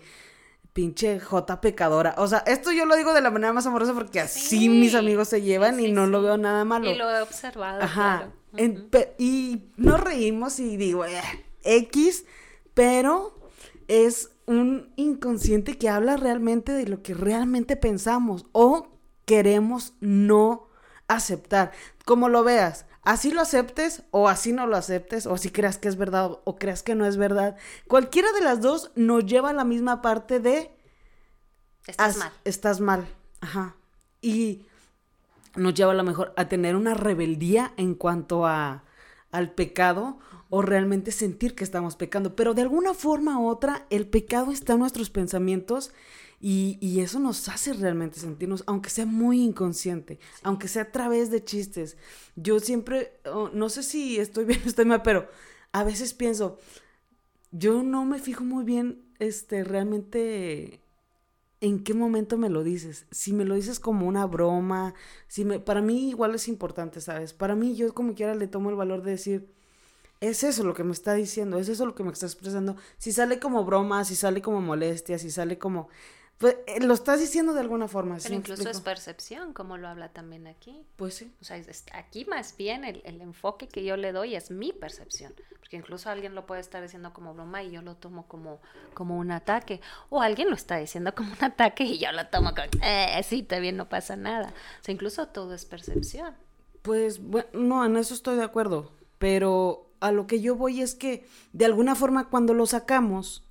pinche 0.76 1.18
J 1.20 1.60
pecadora. 1.62 2.14
O 2.18 2.28
sea, 2.28 2.40
esto 2.40 2.70
yo 2.70 2.84
lo 2.84 2.96
digo 2.96 3.14
de 3.14 3.22
la 3.22 3.30
manera 3.30 3.54
más 3.54 3.66
amorosa 3.66 3.94
porque 3.94 4.20
así 4.20 4.68
mis 4.68 4.94
amigos 4.94 5.28
se 5.28 5.40
llevan 5.40 5.80
y 5.80 5.90
no 5.90 6.06
lo 6.06 6.20
veo 6.20 6.36
nada 6.36 6.66
malo. 6.66 6.90
Y 6.90 6.94
lo 6.94 7.10
he 7.10 7.22
observado. 7.22 7.80
Ajá. 7.80 8.28
y 9.16 9.62
nos 9.78 9.98
reímos 9.98 10.60
y 10.60 10.76
digo, 10.76 11.06
eh, 11.06 11.22
X, 11.62 12.26
pero 12.74 13.40
es 13.88 14.32
un 14.44 14.92
inconsciente 14.96 15.78
que 15.78 15.88
habla 15.88 16.18
realmente 16.18 16.72
de 16.72 16.86
lo 16.86 17.02
que 17.02 17.14
realmente 17.14 17.76
pensamos 17.76 18.44
o 18.52 18.98
queremos 19.24 19.94
no 20.00 20.68
aceptar. 21.08 21.72
Como 22.06 22.28
lo 22.28 22.44
veas, 22.44 22.86
así 23.02 23.32
lo 23.32 23.40
aceptes 23.40 24.04
o 24.12 24.28
así 24.28 24.52
no 24.52 24.68
lo 24.68 24.76
aceptes, 24.76 25.26
o 25.26 25.34
así 25.34 25.50
creas 25.50 25.76
que 25.76 25.88
es 25.88 25.96
verdad 25.96 26.38
o 26.44 26.56
creas 26.56 26.84
que 26.84 26.94
no 26.94 27.04
es 27.04 27.16
verdad. 27.16 27.56
Cualquiera 27.88 28.30
de 28.30 28.42
las 28.42 28.60
dos 28.60 28.92
nos 28.94 29.26
lleva 29.26 29.50
a 29.50 29.52
la 29.52 29.64
misma 29.64 30.02
parte 30.02 30.38
de... 30.38 30.70
Estás 31.84 32.16
mal. 32.16 32.32
Estás 32.44 32.80
mal, 32.80 33.08
ajá. 33.40 33.74
Y 34.22 34.66
nos 35.56 35.74
lleva 35.74 35.90
a 35.90 35.96
lo 35.96 36.04
mejor 36.04 36.32
a 36.36 36.48
tener 36.48 36.76
una 36.76 36.94
rebeldía 36.94 37.72
en 37.76 37.96
cuanto 37.96 38.46
a, 38.46 38.84
al 39.32 39.50
pecado 39.50 40.20
o 40.48 40.62
realmente 40.62 41.10
sentir 41.10 41.56
que 41.56 41.64
estamos 41.64 41.96
pecando. 41.96 42.36
Pero 42.36 42.54
de 42.54 42.62
alguna 42.62 42.94
forma 42.94 43.40
u 43.40 43.48
otra, 43.48 43.84
el 43.90 44.06
pecado 44.06 44.52
está 44.52 44.74
en 44.74 44.78
nuestros 44.78 45.10
pensamientos 45.10 45.90
y, 46.40 47.00
eso 47.00 47.18
nos 47.18 47.48
hace 47.48 47.72
realmente 47.72 48.20
sentirnos, 48.20 48.62
aunque 48.66 48.90
sea 48.90 49.06
muy 49.06 49.42
inconsciente, 49.42 50.18
aunque 50.42 50.68
sea 50.68 50.82
a 50.82 50.92
través 50.92 51.30
de 51.30 51.44
chistes. 51.44 51.96
Yo 52.36 52.60
siempre, 52.60 53.20
oh, 53.24 53.50
no 53.52 53.68
sé 53.68 53.82
si 53.82 54.18
estoy 54.18 54.44
bien 54.46 54.60
o 54.64 54.68
estoy 54.68 54.84
mal, 54.84 55.02
pero 55.02 55.28
a 55.72 55.84
veces 55.84 56.14
pienso, 56.14 56.58
yo 57.52 57.82
no 57.82 58.04
me 58.04 58.18
fijo 58.18 58.44
muy 58.44 58.64
bien, 58.64 59.02
este, 59.18 59.64
realmente 59.64 60.82
en 61.60 61.82
qué 61.82 61.94
momento 61.94 62.36
me 62.36 62.50
lo 62.50 62.62
dices. 62.62 63.06
Si 63.10 63.32
me 63.32 63.44
lo 63.44 63.54
dices 63.54 63.80
como 63.80 64.06
una 64.06 64.26
broma, 64.26 64.94
si 65.28 65.44
me, 65.44 65.58
para 65.58 65.80
mí 65.80 66.10
igual 66.10 66.34
es 66.34 66.48
importante, 66.48 67.00
¿sabes? 67.00 67.32
Para 67.32 67.54
mí 67.54 67.76
yo 67.76 67.94
como 67.94 68.14
quiera 68.14 68.34
le 68.34 68.46
tomo 68.46 68.70
el 68.70 68.76
valor 68.76 69.02
de 69.02 69.12
decir, 69.12 69.50
es 70.20 70.44
eso 70.44 70.64
lo 70.64 70.74
que 70.74 70.84
me 70.84 70.92
está 70.92 71.14
diciendo, 71.14 71.58
es 71.58 71.68
eso 71.68 71.86
lo 71.86 71.94
que 71.94 72.02
me 72.04 72.12
está 72.12 72.26
expresando. 72.26 72.76
Si 72.98 73.12
sale 73.12 73.38
como 73.38 73.64
broma, 73.64 74.04
si 74.04 74.16
sale 74.16 74.42
como 74.42 74.60
molestia, 74.60 75.18
si 75.18 75.30
sale 75.30 75.58
como... 75.58 75.88
Pues 76.38 76.56
eh, 76.66 76.80
lo 76.80 76.92
estás 76.92 77.18
diciendo 77.18 77.54
de 77.54 77.60
alguna 77.60 77.88
forma. 77.88 78.18
Pero 78.22 78.34
incluso 78.34 78.68
es 78.68 78.80
percepción, 78.82 79.54
como 79.54 79.78
lo 79.78 79.88
habla 79.88 80.10
también 80.10 80.46
aquí. 80.46 80.84
Pues 80.96 81.14
sí. 81.14 81.32
O 81.40 81.44
sea, 81.44 81.60
aquí 81.92 82.26
más 82.26 82.56
bien 82.56 82.84
el, 82.84 83.20
enfoque 83.22 83.68
que 83.68 83.84
yo 83.84 83.96
le 83.96 84.12
doy 84.12 84.34
es 84.34 84.50
mi 84.50 84.72
percepción. 84.72 85.34
Porque 85.58 85.78
incluso 85.78 86.10
alguien 86.10 86.34
lo 86.34 86.44
puede 86.46 86.60
estar 86.60 86.82
diciendo 86.82 87.12
como 87.14 87.32
broma 87.32 87.62
y 87.62 87.70
yo 87.70 87.80
lo 87.80 87.96
tomo 87.96 88.28
como, 88.28 88.60
como 88.92 89.16
un 89.16 89.30
ataque. 89.30 89.80
O 90.10 90.20
alguien 90.20 90.50
lo 90.50 90.56
está 90.56 90.76
diciendo 90.76 91.14
como 91.14 91.32
un 91.32 91.42
ataque 91.42 91.84
y 91.84 91.98
yo 91.98 92.12
lo 92.12 92.26
tomo 92.26 92.50
como, 92.50 92.68
eh, 92.82 93.20
sí, 93.24 93.42
también 93.42 93.78
no 93.78 93.88
pasa 93.88 94.14
nada. 94.14 94.52
O 94.80 94.84
sea, 94.84 94.92
incluso 94.92 95.28
todo 95.28 95.54
es 95.54 95.64
percepción. 95.64 96.34
Pues, 96.82 97.18
bueno, 97.20 97.48
no, 97.54 97.84
en 97.84 97.96
eso 97.96 98.12
estoy 98.12 98.36
de 98.36 98.44
acuerdo. 98.44 98.92
Pero 99.18 99.90
a 100.00 100.12
lo 100.12 100.26
que 100.26 100.42
yo 100.42 100.54
voy 100.54 100.82
es 100.82 100.94
que, 100.94 101.26
de 101.54 101.64
alguna 101.64 101.94
forma, 101.94 102.28
cuando 102.28 102.52
lo 102.52 102.66
sacamos 102.66 103.45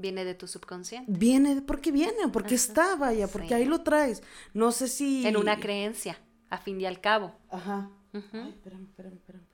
Viene 0.00 0.24
de 0.24 0.34
tu 0.34 0.46
subconsciente. 0.46 1.12
Viene, 1.12 1.60
porque 1.60 1.92
viene, 1.92 2.28
porque 2.32 2.54
está, 2.54 2.96
vaya, 2.96 3.28
porque 3.28 3.54
ahí 3.54 3.66
lo 3.66 3.82
traes. 3.82 4.22
No 4.54 4.72
sé 4.72 4.88
si... 4.88 5.26
En 5.26 5.36
una 5.36 5.60
creencia, 5.60 6.18
a 6.48 6.56
fin 6.58 6.80
y 6.80 6.86
al 6.86 7.00
cabo. 7.00 7.34
Ajá. 7.50 7.90
Ay, 8.12 8.20
espérame, 8.48 8.84
espérame, 8.84 9.14
espérame, 9.16 9.46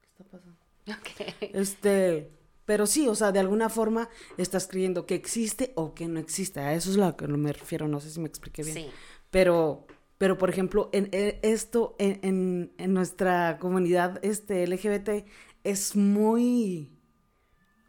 ¿Qué 0.00 0.08
está 0.08 0.24
pasando? 0.24 0.58
Ok. 0.88 1.50
Este, 1.52 2.30
pero 2.64 2.86
sí, 2.86 3.06
o 3.06 3.14
sea, 3.14 3.32
de 3.32 3.38
alguna 3.38 3.68
forma 3.68 4.08
estás 4.36 4.66
creyendo 4.66 5.06
que 5.06 5.14
existe 5.14 5.72
o 5.76 5.94
que 5.94 6.08
no 6.08 6.18
existe. 6.18 6.60
A 6.60 6.74
eso 6.74 6.90
es 6.90 6.96
a 6.96 7.06
lo 7.06 7.16
que 7.16 7.28
me 7.28 7.52
refiero, 7.52 7.86
no 7.86 8.00
sé 8.00 8.10
si 8.10 8.18
me 8.18 8.28
expliqué 8.28 8.62
bien. 8.62 8.76
Sí. 8.76 8.86
Pero, 9.30 9.86
pero 10.18 10.38
por 10.38 10.50
ejemplo, 10.50 10.90
en, 10.92 11.08
esto, 11.12 11.94
en, 11.98 12.18
en, 12.22 12.72
en 12.78 12.94
nuestra 12.94 13.58
comunidad 13.58 14.18
este, 14.24 14.66
LGBT, 14.66 15.26
es 15.64 15.96
muy... 15.96 16.95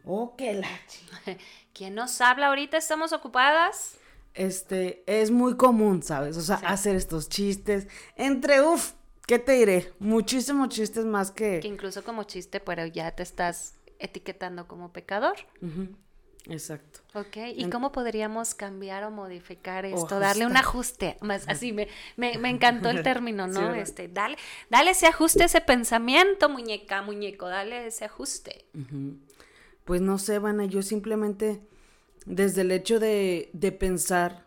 Oh, 0.09 0.35
qué 0.37 0.53
la 0.53 0.69
¿Quién 1.73 1.93
nos 1.93 2.21
habla 2.21 2.47
ahorita? 2.47 2.77
¿Estamos 2.77 3.11
ocupadas? 3.11 3.97
Este, 4.33 5.03
es 5.05 5.31
muy 5.31 5.57
común, 5.57 6.01
¿sabes? 6.01 6.37
O 6.37 6.41
sea, 6.41 6.55
hacer 6.65 6.95
estos 6.95 7.27
chistes. 7.27 7.87
Entre, 8.15 8.61
uff, 8.61 8.93
¿qué 9.27 9.37
te 9.37 9.51
diré? 9.51 9.91
Muchísimos 9.99 10.69
chistes 10.69 11.03
más 11.03 11.31
que... 11.31 11.59
Que 11.59 11.67
incluso 11.67 12.05
como 12.05 12.23
chiste, 12.23 12.61
pero 12.61 12.85
ya 12.85 13.11
te 13.11 13.23
estás 13.23 13.73
etiquetando 13.99 14.65
como 14.67 14.93
pecador. 14.93 15.35
Exacto. 16.45 17.01
Ok, 17.13 17.37
¿y 17.55 17.69
cómo 17.69 17.91
podríamos 17.91 18.55
cambiar 18.55 19.03
o 19.03 19.11
modificar 19.11 19.85
esto? 19.85 20.19
darle 20.19 20.45
un 20.45 20.55
ajuste, 20.55 21.17
más 21.19 21.47
así, 21.49 21.73
me, 21.73 21.89
me, 22.15 22.49
encantó 22.49 22.89
el 22.89 23.03
término, 23.03 23.47
¿no? 23.47 23.73
este, 23.73 24.07
dale, 24.07 24.37
dale 24.69 24.91
ese 24.91 25.07
ajuste, 25.07 25.43
ese 25.43 25.59
pensamiento, 25.59 26.47
muñeca, 26.47 27.01
muñeco, 27.01 27.49
dale 27.49 27.87
ese 27.87 28.05
ajuste. 28.05 28.65
Pues 29.87 30.01
no 30.01 30.17
sé, 30.17 30.37
Vana, 30.37 30.65
yo 30.65 30.81
simplemente 30.81 31.61
desde 32.25 32.61
el 32.61 32.71
hecho 32.71 32.99
de, 32.99 33.49
de 33.53 33.71
pensar, 33.71 34.45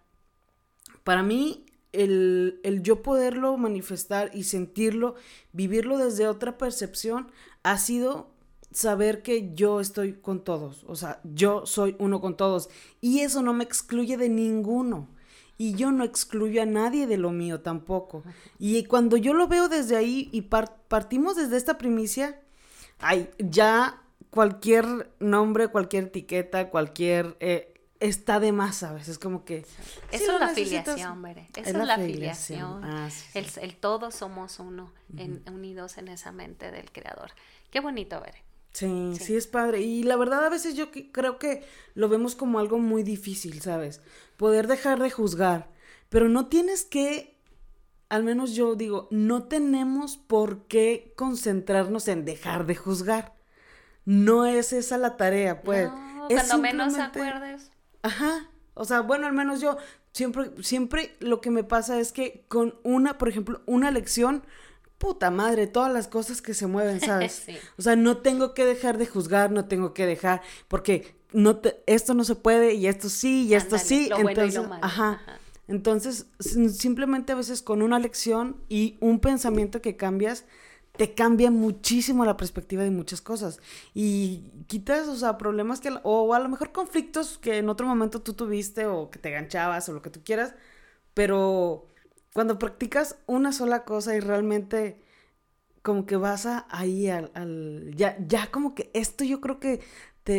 para 1.02 1.22
mí 1.22 1.64
el, 1.92 2.60
el, 2.62 2.82
yo 2.82 3.02
poderlo 3.02 3.56
manifestar 3.56 4.30
y 4.34 4.44
sentirlo, 4.44 5.14
vivirlo 5.52 5.96
desde 5.96 6.28
otra 6.28 6.58
percepción, 6.58 7.32
ha 7.62 7.78
sido 7.78 8.34
saber 8.70 9.22
que 9.22 9.54
yo 9.54 9.80
estoy 9.80 10.12
con 10.12 10.44
todos, 10.44 10.84
o 10.86 10.94
sea, 10.94 11.22
yo 11.24 11.64
soy 11.64 11.96
uno 11.98 12.20
con 12.20 12.36
todos 12.36 12.68
y 13.00 13.20
eso 13.20 13.40
no 13.40 13.54
me 13.54 13.64
excluye 13.64 14.18
de 14.18 14.28
ninguno. 14.28 15.08
Y 15.56 15.74
yo 15.74 15.90
no 15.92 16.04
excluyo 16.04 16.62
a 16.62 16.64
nadie 16.64 17.06
de 17.06 17.18
lo 17.18 17.32
mío 17.32 17.60
tampoco. 17.60 18.24
Y 18.58 18.84
cuando 18.84 19.18
yo 19.18 19.34
lo 19.34 19.46
veo 19.46 19.68
desde 19.68 19.94
ahí 19.94 20.30
y 20.32 20.40
partimos 20.40 21.36
desde 21.36 21.58
esta 21.58 21.76
primicia, 21.76 22.40
ay, 22.98 23.28
ya 23.38 24.02
cualquier 24.30 25.10
nombre, 25.20 25.68
cualquier 25.68 26.04
etiqueta, 26.04 26.70
cualquier 26.70 27.36
eh, 27.40 27.74
está 28.00 28.40
de 28.40 28.52
más 28.52 28.82
a 28.82 28.92
veces, 28.92 29.18
como 29.18 29.44
que... 29.44 29.66
Eso 30.10 30.32
es 30.32 30.40
la 30.40 30.46
afiliación, 30.46 31.22
Bere. 31.22 31.48
Eso 31.54 31.78
es, 31.78 31.86
la 31.86 31.94
afiliación. 31.94 32.84
Ah, 32.84 33.08
el, 33.34 33.76
todos 33.76 34.14
somos 34.14 34.58
uno, 34.58 34.92
unidos 35.52 35.98
en 35.98 36.08
esa 36.08 36.32
mente 36.32 36.70
del 36.70 36.90
creador. 36.90 37.32
Qué 37.70 37.80
bonito, 37.80 38.20
Bere. 38.20 38.42
Sí, 38.72 39.14
sí, 39.20 39.36
es 39.36 39.46
padre. 39.46 39.80
Y 39.82 40.04
la 40.04 40.16
verdad 40.16 40.44
a 40.44 40.48
veces 40.48 40.76
yo 40.76 40.90
creo 41.12 41.38
que 41.38 41.64
lo 41.94 42.08
vemos 42.08 42.36
como 42.36 42.58
algo 42.58 42.78
muy 42.78 43.02
difícil, 43.02 43.60
¿sabes? 43.60 44.00
Poder 44.36 44.66
dejar 44.66 45.00
de 45.00 45.10
juzgar. 45.10 45.68
Pero 46.08 46.28
no 46.28 46.46
tienes 46.46 46.84
que, 46.84 47.36
al 48.08 48.22
menos 48.22 48.54
yo 48.54 48.76
digo, 48.76 49.08
no 49.10 49.44
tenemos 49.44 50.16
por 50.16 50.66
qué 50.66 51.12
concentrarnos 51.16 52.08
en 52.08 52.24
dejar 52.24 52.66
de 52.66 52.76
juzgar. 52.76 53.39
No 54.04 54.46
es 54.46 54.72
esa 54.72 54.98
la 54.98 55.16
tarea, 55.16 55.62
pues. 55.62 55.90
No, 55.90 56.28
cuando 56.28 56.58
menos 56.58 56.98
acuerdes. 56.98 57.70
Ajá. 58.02 58.48
O 58.74 58.84
sea, 58.84 59.00
bueno, 59.00 59.26
al 59.26 59.32
menos 59.32 59.60
yo 59.60 59.76
siempre, 60.12 60.50
siempre 60.62 61.16
lo 61.20 61.40
que 61.40 61.50
me 61.50 61.64
pasa 61.64 61.98
es 62.00 62.12
que 62.12 62.44
con 62.48 62.76
una, 62.82 63.18
por 63.18 63.28
ejemplo, 63.28 63.62
una 63.66 63.90
lección, 63.90 64.44
puta 64.98 65.30
madre, 65.30 65.66
todas 65.66 65.92
las 65.92 66.08
cosas 66.08 66.42
que 66.42 66.54
se 66.54 66.66
mueven, 66.66 67.00
¿sabes? 67.00 67.46
O 67.78 67.82
sea, 67.82 67.96
no 67.96 68.18
tengo 68.18 68.54
que 68.54 68.64
dejar 68.64 68.98
de 68.98 69.06
juzgar, 69.06 69.50
no 69.50 69.66
tengo 69.66 69.94
que 69.94 70.06
dejar, 70.06 70.42
porque 70.68 71.14
no 71.32 71.56
te, 71.56 71.82
esto 71.86 72.14
no 72.14 72.24
se 72.24 72.34
puede 72.34 72.74
y 72.74 72.86
esto 72.86 73.08
sí 73.08 73.46
y 73.46 73.54
esto 73.54 73.78
sí. 73.78 74.10
entonces, 74.16 74.60
ajá. 74.82 75.20
Entonces, 75.68 76.26
simplemente 76.40 77.32
a 77.32 77.36
veces 77.36 77.62
con 77.62 77.80
una 77.80 78.00
lección 78.00 78.56
y 78.68 78.98
un 79.00 79.20
pensamiento 79.20 79.80
que 79.80 79.96
cambias, 79.96 80.44
te 81.00 81.14
cambia 81.14 81.50
muchísimo 81.50 82.26
la 82.26 82.36
perspectiva 82.36 82.82
de 82.82 82.90
muchas 82.90 83.22
cosas. 83.22 83.58
Y 83.94 84.50
quitas, 84.66 85.08
o 85.08 85.16
sea, 85.16 85.38
problemas 85.38 85.80
que, 85.80 85.90
o 86.02 86.34
a 86.34 86.38
lo 86.38 86.50
mejor 86.50 86.72
conflictos 86.72 87.38
que 87.38 87.56
en 87.56 87.70
otro 87.70 87.86
momento 87.86 88.20
tú 88.20 88.34
tuviste 88.34 88.84
o 88.84 89.08
que 89.08 89.18
te 89.18 89.30
ganchabas 89.30 89.88
o 89.88 89.94
lo 89.94 90.02
que 90.02 90.10
tú 90.10 90.20
quieras, 90.22 90.54
pero 91.14 91.86
cuando 92.34 92.58
practicas 92.58 93.16
una 93.26 93.52
sola 93.52 93.86
cosa 93.86 94.14
y 94.14 94.20
realmente 94.20 95.00
como 95.80 96.04
que 96.04 96.16
vas 96.16 96.44
a, 96.44 96.66
ahí 96.68 97.08
al, 97.08 97.30
al, 97.34 97.94
ya, 97.96 98.18
ya 98.28 98.50
como 98.50 98.74
que 98.74 98.90
esto 98.92 99.24
yo 99.24 99.40
creo 99.40 99.58
que 99.58 99.80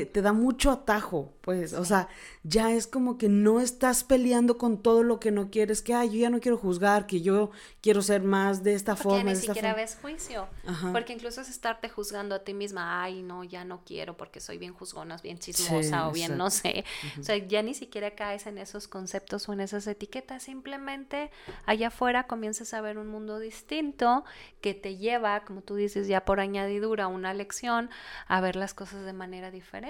te, 0.05 0.21
da 0.21 0.31
mucho 0.31 0.71
atajo, 0.71 1.33
pues, 1.41 1.73
o 1.73 1.83
sea, 1.83 2.07
ya 2.43 2.71
es 2.71 2.87
como 2.87 3.17
que 3.17 3.27
no 3.27 3.59
estás 3.59 4.03
peleando 4.03 4.57
con 4.57 4.81
todo 4.81 5.03
lo 5.03 5.19
que 5.19 5.31
no 5.31 5.49
quieres, 5.49 5.81
que, 5.81 5.93
ay, 5.93 6.11
yo 6.11 6.19
ya 6.19 6.29
no 6.29 6.39
quiero 6.39 6.57
juzgar, 6.57 7.07
que 7.07 7.21
yo 7.21 7.51
quiero 7.81 8.01
ser 8.01 8.23
más 8.23 8.63
de 8.63 8.73
esta 8.73 8.95
porque 8.95 9.03
forma. 9.03 9.31
ni 9.31 9.35
siquiera 9.35 9.73
ves 9.73 9.97
juicio, 10.01 10.47
porque 10.93 11.13
incluso 11.13 11.41
es 11.41 11.49
estarte 11.49 11.89
juzgando 11.89 12.35
a 12.35 12.39
ti 12.39 12.53
misma, 12.53 13.03
ay, 13.03 13.21
no, 13.21 13.43
ya 13.43 13.65
no 13.65 13.81
quiero 13.83 14.15
porque 14.15 14.39
soy 14.39 14.57
bien 14.57 14.73
juzgona, 14.73 15.17
bien 15.17 15.39
chismosa 15.39 16.07
o 16.07 16.11
bien 16.11 16.37
no 16.37 16.49
sé, 16.49 16.85
o 17.19 17.23
sea, 17.23 17.35
ya 17.37 17.61
ni 17.61 17.73
siquiera 17.73 18.11
caes 18.11 18.47
en 18.47 18.57
esos 18.57 18.87
conceptos 18.87 19.49
o 19.49 19.53
en 19.53 19.59
esas 19.59 19.87
etiquetas, 19.87 20.43
simplemente 20.43 21.31
allá 21.65 21.87
afuera 21.87 22.27
comienzas 22.27 22.73
a 22.73 22.81
ver 22.81 22.97
un 22.97 23.09
mundo 23.09 23.39
distinto 23.39 24.23
que 24.61 24.73
te 24.73 24.95
lleva, 24.95 25.43
como 25.43 25.61
tú 25.61 25.75
dices, 25.75 26.07
ya 26.07 26.23
por 26.23 26.39
añadidura, 26.39 27.07
una 27.07 27.33
lección 27.33 27.89
a 28.27 28.39
ver 28.41 28.55
las 28.55 28.73
cosas 28.73 29.05
de 29.05 29.13
manera 29.13 29.51
diferente 29.51 29.80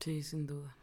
Sí, 0.00 0.22
sin 0.22 0.46
duda. 0.46 0.77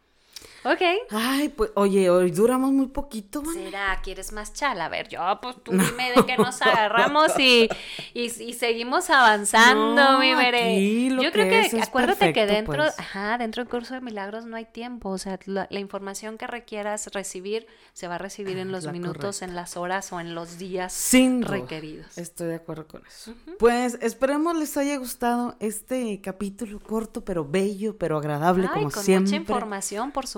Ok. 0.65 0.81
Ay, 1.11 1.49
pues, 1.49 1.71
oye, 1.75 2.09
hoy 2.09 2.31
duramos 2.31 2.71
muy 2.71 2.87
poquito, 2.87 3.43
¿man? 3.43 3.53
¿Será? 3.53 3.99
¿Quieres 4.01 4.31
más 4.31 4.51
chal? 4.51 4.81
A 4.81 4.89
ver, 4.89 5.07
yo, 5.09 5.21
pues 5.41 5.55
tú 5.63 5.71
dime 5.71 6.11
de 6.15 6.25
qué 6.25 6.37
nos 6.37 6.59
agarramos 6.61 7.37
y, 7.37 7.69
y, 8.13 8.29
seguimos 8.53 9.09
avanzando, 9.11 10.17
mi 10.17 10.33
veré. 10.33 11.09
Yo 11.09 11.31
creo 11.31 11.69
que, 11.69 11.81
acuérdate 11.81 12.33
que 12.33 12.45
dentro, 12.45 12.83
pues. 12.83 12.99
ajá, 12.99 13.37
dentro 13.37 13.63
del 13.63 13.69
curso 13.69 13.93
de 13.93 14.01
milagros 14.01 14.45
no 14.45 14.55
hay 14.57 14.65
tiempo. 14.65 15.09
O 15.09 15.17
sea, 15.17 15.37
la, 15.45 15.67
información 15.69 16.37
que 16.37 16.47
requieras 16.47 17.07
recibir 17.13 17.67
se 17.93 18.07
va 18.07 18.15
a 18.15 18.17
recibir 18.17 18.57
en 18.57 18.71
los 18.71 18.87
minutos, 18.87 19.41
en 19.41 19.55
las 19.55 19.77
horas 19.77 20.11
o 20.13 20.19
en 20.19 20.33
los 20.33 20.57
días 20.57 20.93
Sin 20.93 21.43
requeridos. 21.43 22.17
Estoy 22.17 22.47
de 22.47 22.55
acuerdo 22.55 22.87
con 22.87 23.05
eso. 23.05 23.33
Pues 23.59 23.97
esperemos 24.01 24.57
les 24.57 24.75
haya 24.77 24.97
gustado 24.97 25.55
este 25.59 26.21
capítulo 26.21 26.79
corto, 26.79 27.23
pero 27.23 27.45
bello, 27.45 27.97
pero 27.97 28.17
agradable, 28.17 28.67
como 28.67 28.89
con 28.89 29.03
siempre. 29.03 29.39
Mucha 29.39 29.53
información, 29.53 30.11
por 30.11 30.25
supuesto. 30.25 30.34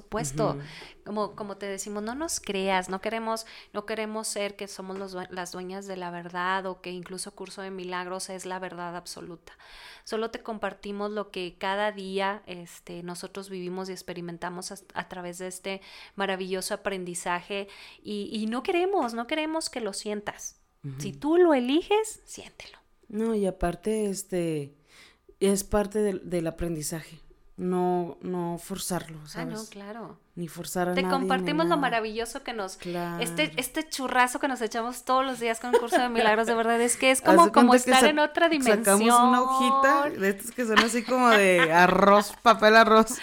Como, 1.06 1.36
como 1.36 1.58
te 1.58 1.66
decimos, 1.66 2.04
no 2.04 2.16
nos 2.16 2.40
creas, 2.40 2.90
no 2.90 3.02
queremos, 3.02 3.46
no 3.74 3.86
queremos 3.86 4.28
ser 4.28 4.56
que 4.56 4.68
somos 4.68 4.98
los, 4.98 5.16
las 5.30 5.52
dueñas 5.52 5.88
de 5.88 5.98
la 5.98 6.12
verdad 6.12 6.66
o 6.66 6.82
que 6.82 6.92
incluso 6.92 7.34
Curso 7.36 7.62
de 7.62 7.72
Milagros 7.72 8.30
es 8.30 8.46
la 8.46 8.60
verdad 8.60 8.96
absoluta. 8.96 9.54
Solo 10.04 10.32
te 10.32 10.42
compartimos 10.42 11.12
lo 11.12 11.32
que 11.32 11.58
cada 11.58 11.92
día 11.92 12.42
este, 12.46 13.04
nosotros 13.04 13.50
vivimos 13.50 13.90
y 13.90 13.92
experimentamos 13.92 14.72
a, 14.72 15.08
través 15.10 15.38
de 15.38 15.48
este 15.48 15.82
maravilloso 16.16 16.74
aprendizaje 16.74 17.68
y, 18.02 18.46
no 18.50 18.64
queremos, 18.64 19.14
no 19.14 19.28
queremos 19.28 19.70
que 19.70 19.82
lo 19.82 19.94
sientas. 19.94 20.62
Si 21.00 21.12
tú 21.12 21.38
lo 21.38 21.54
eliges, 21.54 22.22
siéntelo. 22.24 22.78
No, 23.10 23.36
y 23.36 23.46
aparte, 23.46 24.10
este, 24.10 24.78
es 25.42 25.66
parte 25.66 26.00
del 26.02 26.48
aprendizaje 26.48 27.20
no, 27.58 28.18
no 28.22 28.58
forzarlo, 28.58 29.28
¿sabes? 29.28 29.60
Ah, 29.60 29.64
no, 29.64 29.70
claro 29.70 30.27
ni 30.38 30.48
forzar 30.48 30.90
a 30.90 30.94
Te 30.94 31.02
nadie. 31.02 31.16
Te 31.16 31.20
compartimos 31.20 31.66
lo 31.66 31.78
maravilloso 31.78 32.44
que 32.44 32.54
nos... 32.54 32.78
Este, 33.20 33.52
este 33.58 33.90
churrazo 33.90 34.40
que 34.40 34.48
nos 34.48 34.62
echamos 34.62 35.04
todos 35.04 35.26
los 35.26 35.40
días 35.40 35.60
con 35.60 35.74
el 35.74 35.80
curso 35.80 36.00
de 36.00 36.10
milagros, 36.10 36.46
de 36.46 36.54
verdad, 36.54 36.80
es 36.80 36.96
que 36.96 37.10
es 37.10 37.22
como, 37.24 37.52
como 37.52 37.74
estar 37.74 38.06
en 38.06 38.20
otra 38.20 38.48
dimensión. 38.48 38.86
Sacamos 38.86 39.20
una 39.20 39.42
hojita 39.42 40.10
de 40.12 40.30
estos 40.30 40.52
que 40.52 40.66
son 40.66 40.78
así 40.78 41.04
como 41.04 41.30
de 41.30 41.74
arroz, 41.74 42.34
papel 42.44 42.76
arroz, 42.76 43.16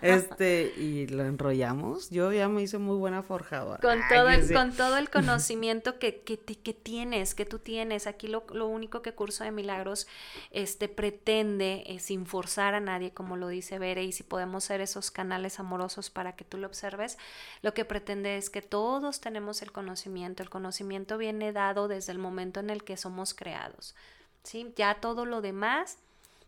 este, 0.00 0.72
y 0.78 1.06
lo 1.08 1.26
enrollamos. 1.26 2.08
Yo 2.08 2.32
ya 2.32 2.48
me 2.48 2.62
hice 2.62 2.78
muy 2.78 2.96
buena 2.96 3.22
forjadora. 3.22 3.82
Con 3.82 4.00
todo, 4.08 4.30
el, 4.30 4.50
con 4.50 4.72
todo 4.72 4.96
el 4.96 5.10
conocimiento 5.10 5.98
que, 5.98 6.22
que, 6.22 6.38
que 6.38 6.72
tienes, 6.72 7.34
que 7.34 7.44
tú 7.44 7.58
tienes. 7.58 8.06
Aquí 8.06 8.28
lo, 8.28 8.46
lo, 8.54 8.66
único 8.66 9.02
que 9.02 9.12
Curso 9.12 9.44
de 9.44 9.50
Milagros 9.50 10.06
este, 10.52 10.88
pretende, 10.88 11.84
es 11.86 12.04
sin 12.04 12.24
forzar 12.24 12.74
a 12.74 12.80
nadie, 12.80 13.12
como 13.12 13.36
lo 13.36 13.48
dice 13.48 13.78
Bere, 13.78 14.04
y 14.04 14.12
si 14.12 14.22
podemos 14.22 14.64
ser 14.64 14.80
esos 14.80 15.10
canales 15.10 15.60
amorosos 15.60 16.08
para 16.08 16.34
que 16.34 16.45
tú 16.46 16.58
lo 16.58 16.66
observes, 16.66 17.18
lo 17.62 17.74
que 17.74 17.84
pretende 17.84 18.36
es 18.36 18.50
que 18.50 18.62
todos 18.62 19.20
tenemos 19.20 19.62
el 19.62 19.72
conocimiento. 19.72 20.42
El 20.42 20.50
conocimiento 20.50 21.18
viene 21.18 21.52
dado 21.52 21.88
desde 21.88 22.12
el 22.12 22.18
momento 22.18 22.60
en 22.60 22.70
el 22.70 22.84
que 22.84 22.96
somos 22.96 23.34
creados. 23.34 23.94
¿sí? 24.42 24.72
Ya 24.76 25.00
todo 25.00 25.26
lo 25.26 25.40
demás, 25.42 25.98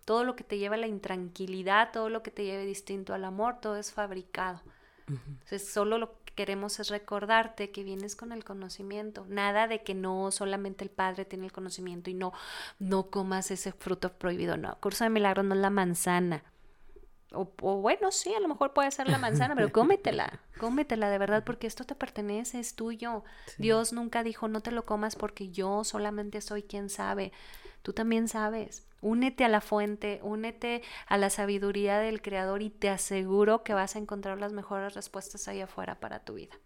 todo 0.04 0.24
lo 0.24 0.36
que 0.36 0.44
te 0.44 0.58
lleva 0.58 0.76
a 0.76 0.78
la 0.78 0.86
intranquilidad, 0.86 1.92
todo 1.92 2.08
lo 2.08 2.22
que 2.22 2.30
te 2.30 2.44
lleve 2.44 2.64
distinto 2.64 3.12
al 3.12 3.24
amor, 3.24 3.60
todo 3.60 3.76
es 3.76 3.92
fabricado. 3.92 4.60
Entonces, 5.08 5.72
solo 5.72 5.96
lo 5.96 6.12
que 6.24 6.34
queremos 6.34 6.80
es 6.80 6.90
recordarte 6.90 7.70
que 7.70 7.82
vienes 7.82 8.14
con 8.14 8.30
el 8.30 8.44
conocimiento. 8.44 9.24
Nada 9.28 9.66
de 9.66 9.82
que 9.82 9.94
no 9.94 10.30
solamente 10.30 10.84
el 10.84 10.90
Padre 10.90 11.24
tiene 11.24 11.46
el 11.46 11.52
conocimiento 11.52 12.10
y 12.10 12.14
no, 12.14 12.32
no 12.78 13.10
comas 13.10 13.50
ese 13.50 13.72
fruto 13.72 14.12
prohibido. 14.12 14.56
No, 14.56 14.76
curso 14.80 15.04
de 15.04 15.10
milagros 15.10 15.46
no 15.46 15.54
es 15.54 15.60
la 15.60 15.70
manzana. 15.70 16.44
O, 17.32 17.44
bueno, 17.80 18.10
sí, 18.10 18.32
a 18.32 18.40
lo 18.40 18.48
mejor 18.48 18.72
puede 18.72 18.90
ser 18.90 19.08
la 19.08 19.18
manzana, 19.18 19.54
pero 19.54 19.70
cómetela, 19.70 20.40
cómetela 20.58 21.10
de 21.10 21.18
verdad, 21.18 21.44
porque 21.44 21.66
esto 21.66 21.84
te 21.84 21.94
pertenece, 21.94 22.58
es 22.58 22.74
tuyo. 22.74 23.22
Dios 23.58 23.92
nunca 23.92 24.22
dijo, 24.22 24.48
no 24.48 24.62
te 24.62 24.70
lo 24.70 24.86
comas 24.86 25.14
porque 25.14 25.50
yo 25.50 25.84
solamente 25.84 26.40
soy 26.40 26.62
quien 26.62 26.88
sabe. 26.88 27.32
Tú 27.82 27.92
también 27.92 28.28
sabes. 28.28 28.86
Únete 29.00 29.44
a 29.44 29.48
la 29.48 29.60
fuente, 29.60 30.20
únete 30.22 30.82
a 31.06 31.18
la 31.18 31.30
sabiduría 31.30 31.98
del 31.98 32.22
Creador 32.22 32.62
y 32.62 32.70
te 32.70 32.88
aseguro 32.88 33.62
que 33.62 33.74
vas 33.74 33.94
a 33.94 33.98
encontrar 33.98 34.38
las 34.38 34.52
mejores 34.52 34.94
respuestas 34.94 35.48
ahí 35.48 35.60
afuera 35.60 36.00
para 36.00 36.20
tu 36.20 36.34
vida. 36.34 36.56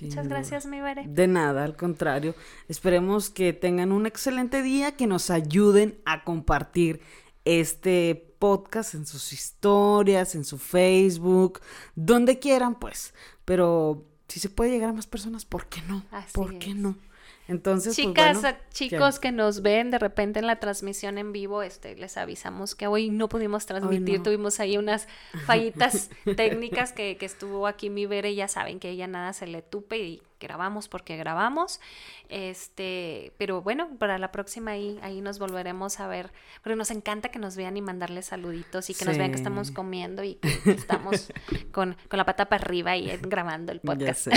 Muchas 0.00 0.28
gracias, 0.28 0.66
mi 0.66 0.80
Bere. 0.80 1.04
De 1.06 1.26
nada, 1.26 1.64
al 1.64 1.76
contrario. 1.76 2.34
Esperemos 2.68 3.30
que 3.30 3.52
tengan 3.52 3.92
un 3.92 4.06
excelente 4.06 4.62
día, 4.62 4.96
que 4.96 5.06
nos 5.06 5.30
ayuden 5.30 5.98
a 6.04 6.24
compartir 6.24 7.00
este 7.44 8.31
podcast, 8.42 8.94
en 8.94 9.06
sus 9.06 9.32
historias, 9.32 10.34
en 10.34 10.44
su 10.44 10.58
Facebook, 10.58 11.60
donde 11.94 12.40
quieran, 12.40 12.74
pues. 12.74 13.14
Pero 13.44 14.04
si 14.26 14.40
se 14.40 14.50
puede 14.50 14.72
llegar 14.72 14.90
a 14.90 14.92
más 14.92 15.06
personas, 15.06 15.44
¿por 15.44 15.66
qué 15.66 15.80
no? 15.82 16.04
¿Por 16.32 16.58
qué 16.58 16.74
no? 16.74 16.98
Entonces, 17.46 17.94
pues, 17.94 18.08
chicas, 18.08 18.56
chicos 18.70 19.20
que 19.20 19.30
nos 19.30 19.62
ven 19.62 19.92
de 19.92 20.00
repente 20.00 20.40
en 20.40 20.48
la 20.48 20.58
transmisión 20.58 21.18
en 21.18 21.30
vivo, 21.30 21.62
este, 21.62 21.94
les 21.94 22.16
avisamos 22.16 22.74
que 22.74 22.88
hoy 22.88 23.10
no 23.10 23.28
pudimos 23.28 23.64
transmitir, 23.64 24.24
tuvimos 24.24 24.58
ahí 24.58 24.76
unas 24.76 25.06
fallitas 25.46 26.10
técnicas 26.36 26.92
que, 26.92 27.16
que 27.16 27.26
estuvo 27.26 27.68
aquí 27.68 27.90
mi 27.90 28.06
Bere, 28.06 28.34
ya 28.34 28.48
saben 28.48 28.80
que 28.80 28.90
ella 28.90 29.06
nada 29.06 29.34
se 29.34 29.46
le 29.46 29.62
tupe 29.62 29.98
y 29.98 30.22
grabamos 30.42 30.88
porque 30.88 31.16
grabamos. 31.16 31.80
Este, 32.28 33.32
pero 33.38 33.62
bueno, 33.62 33.88
para 33.98 34.18
la 34.18 34.32
próxima 34.32 34.72
ahí, 34.72 34.98
ahí 35.02 35.20
nos 35.20 35.38
volveremos 35.38 36.00
a 36.00 36.08
ver. 36.08 36.32
Porque 36.62 36.76
nos 36.76 36.90
encanta 36.90 37.30
que 37.30 37.38
nos 37.38 37.56
vean 37.56 37.76
y 37.76 37.82
mandarles 37.82 38.26
saluditos 38.26 38.90
y 38.90 38.94
que 38.94 39.04
nos 39.04 39.16
vean 39.16 39.30
que 39.30 39.38
estamos 39.38 39.70
comiendo 39.70 40.24
y 40.24 40.34
que 40.36 40.70
estamos 40.72 41.32
con, 41.72 41.96
la 42.10 42.24
pata 42.26 42.48
para 42.48 42.62
arriba 42.62 42.96
y 42.96 43.16
grabando 43.18 43.72
el 43.72 43.80
podcast. 43.80 44.28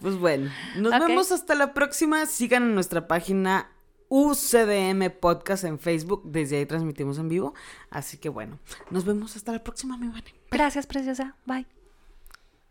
Pues 0.00 0.16
bueno, 0.16 0.50
nos 0.76 0.98
vemos 0.98 1.30
hasta 1.30 1.54
la 1.54 1.74
próxima. 1.74 2.24
Sigan 2.24 2.62
en 2.62 2.74
nuestra 2.74 3.06
página 3.06 3.70
UCDM 4.08 5.10
Podcast 5.20 5.64
en 5.64 5.78
Facebook. 5.78 6.22
Desde 6.24 6.58
ahí 6.58 6.66
transmitimos 6.66 7.18
en 7.18 7.28
vivo. 7.28 7.54
Así 7.90 8.18
que 8.18 8.28
bueno, 8.28 8.58
nos 8.90 9.04
vemos 9.04 9.36
hasta 9.36 9.52
la 9.52 9.62
próxima, 9.62 9.96
mi 9.96 10.10
Gracias, 10.50 10.86
preciosa. 10.86 11.36
Bye. 11.46 11.79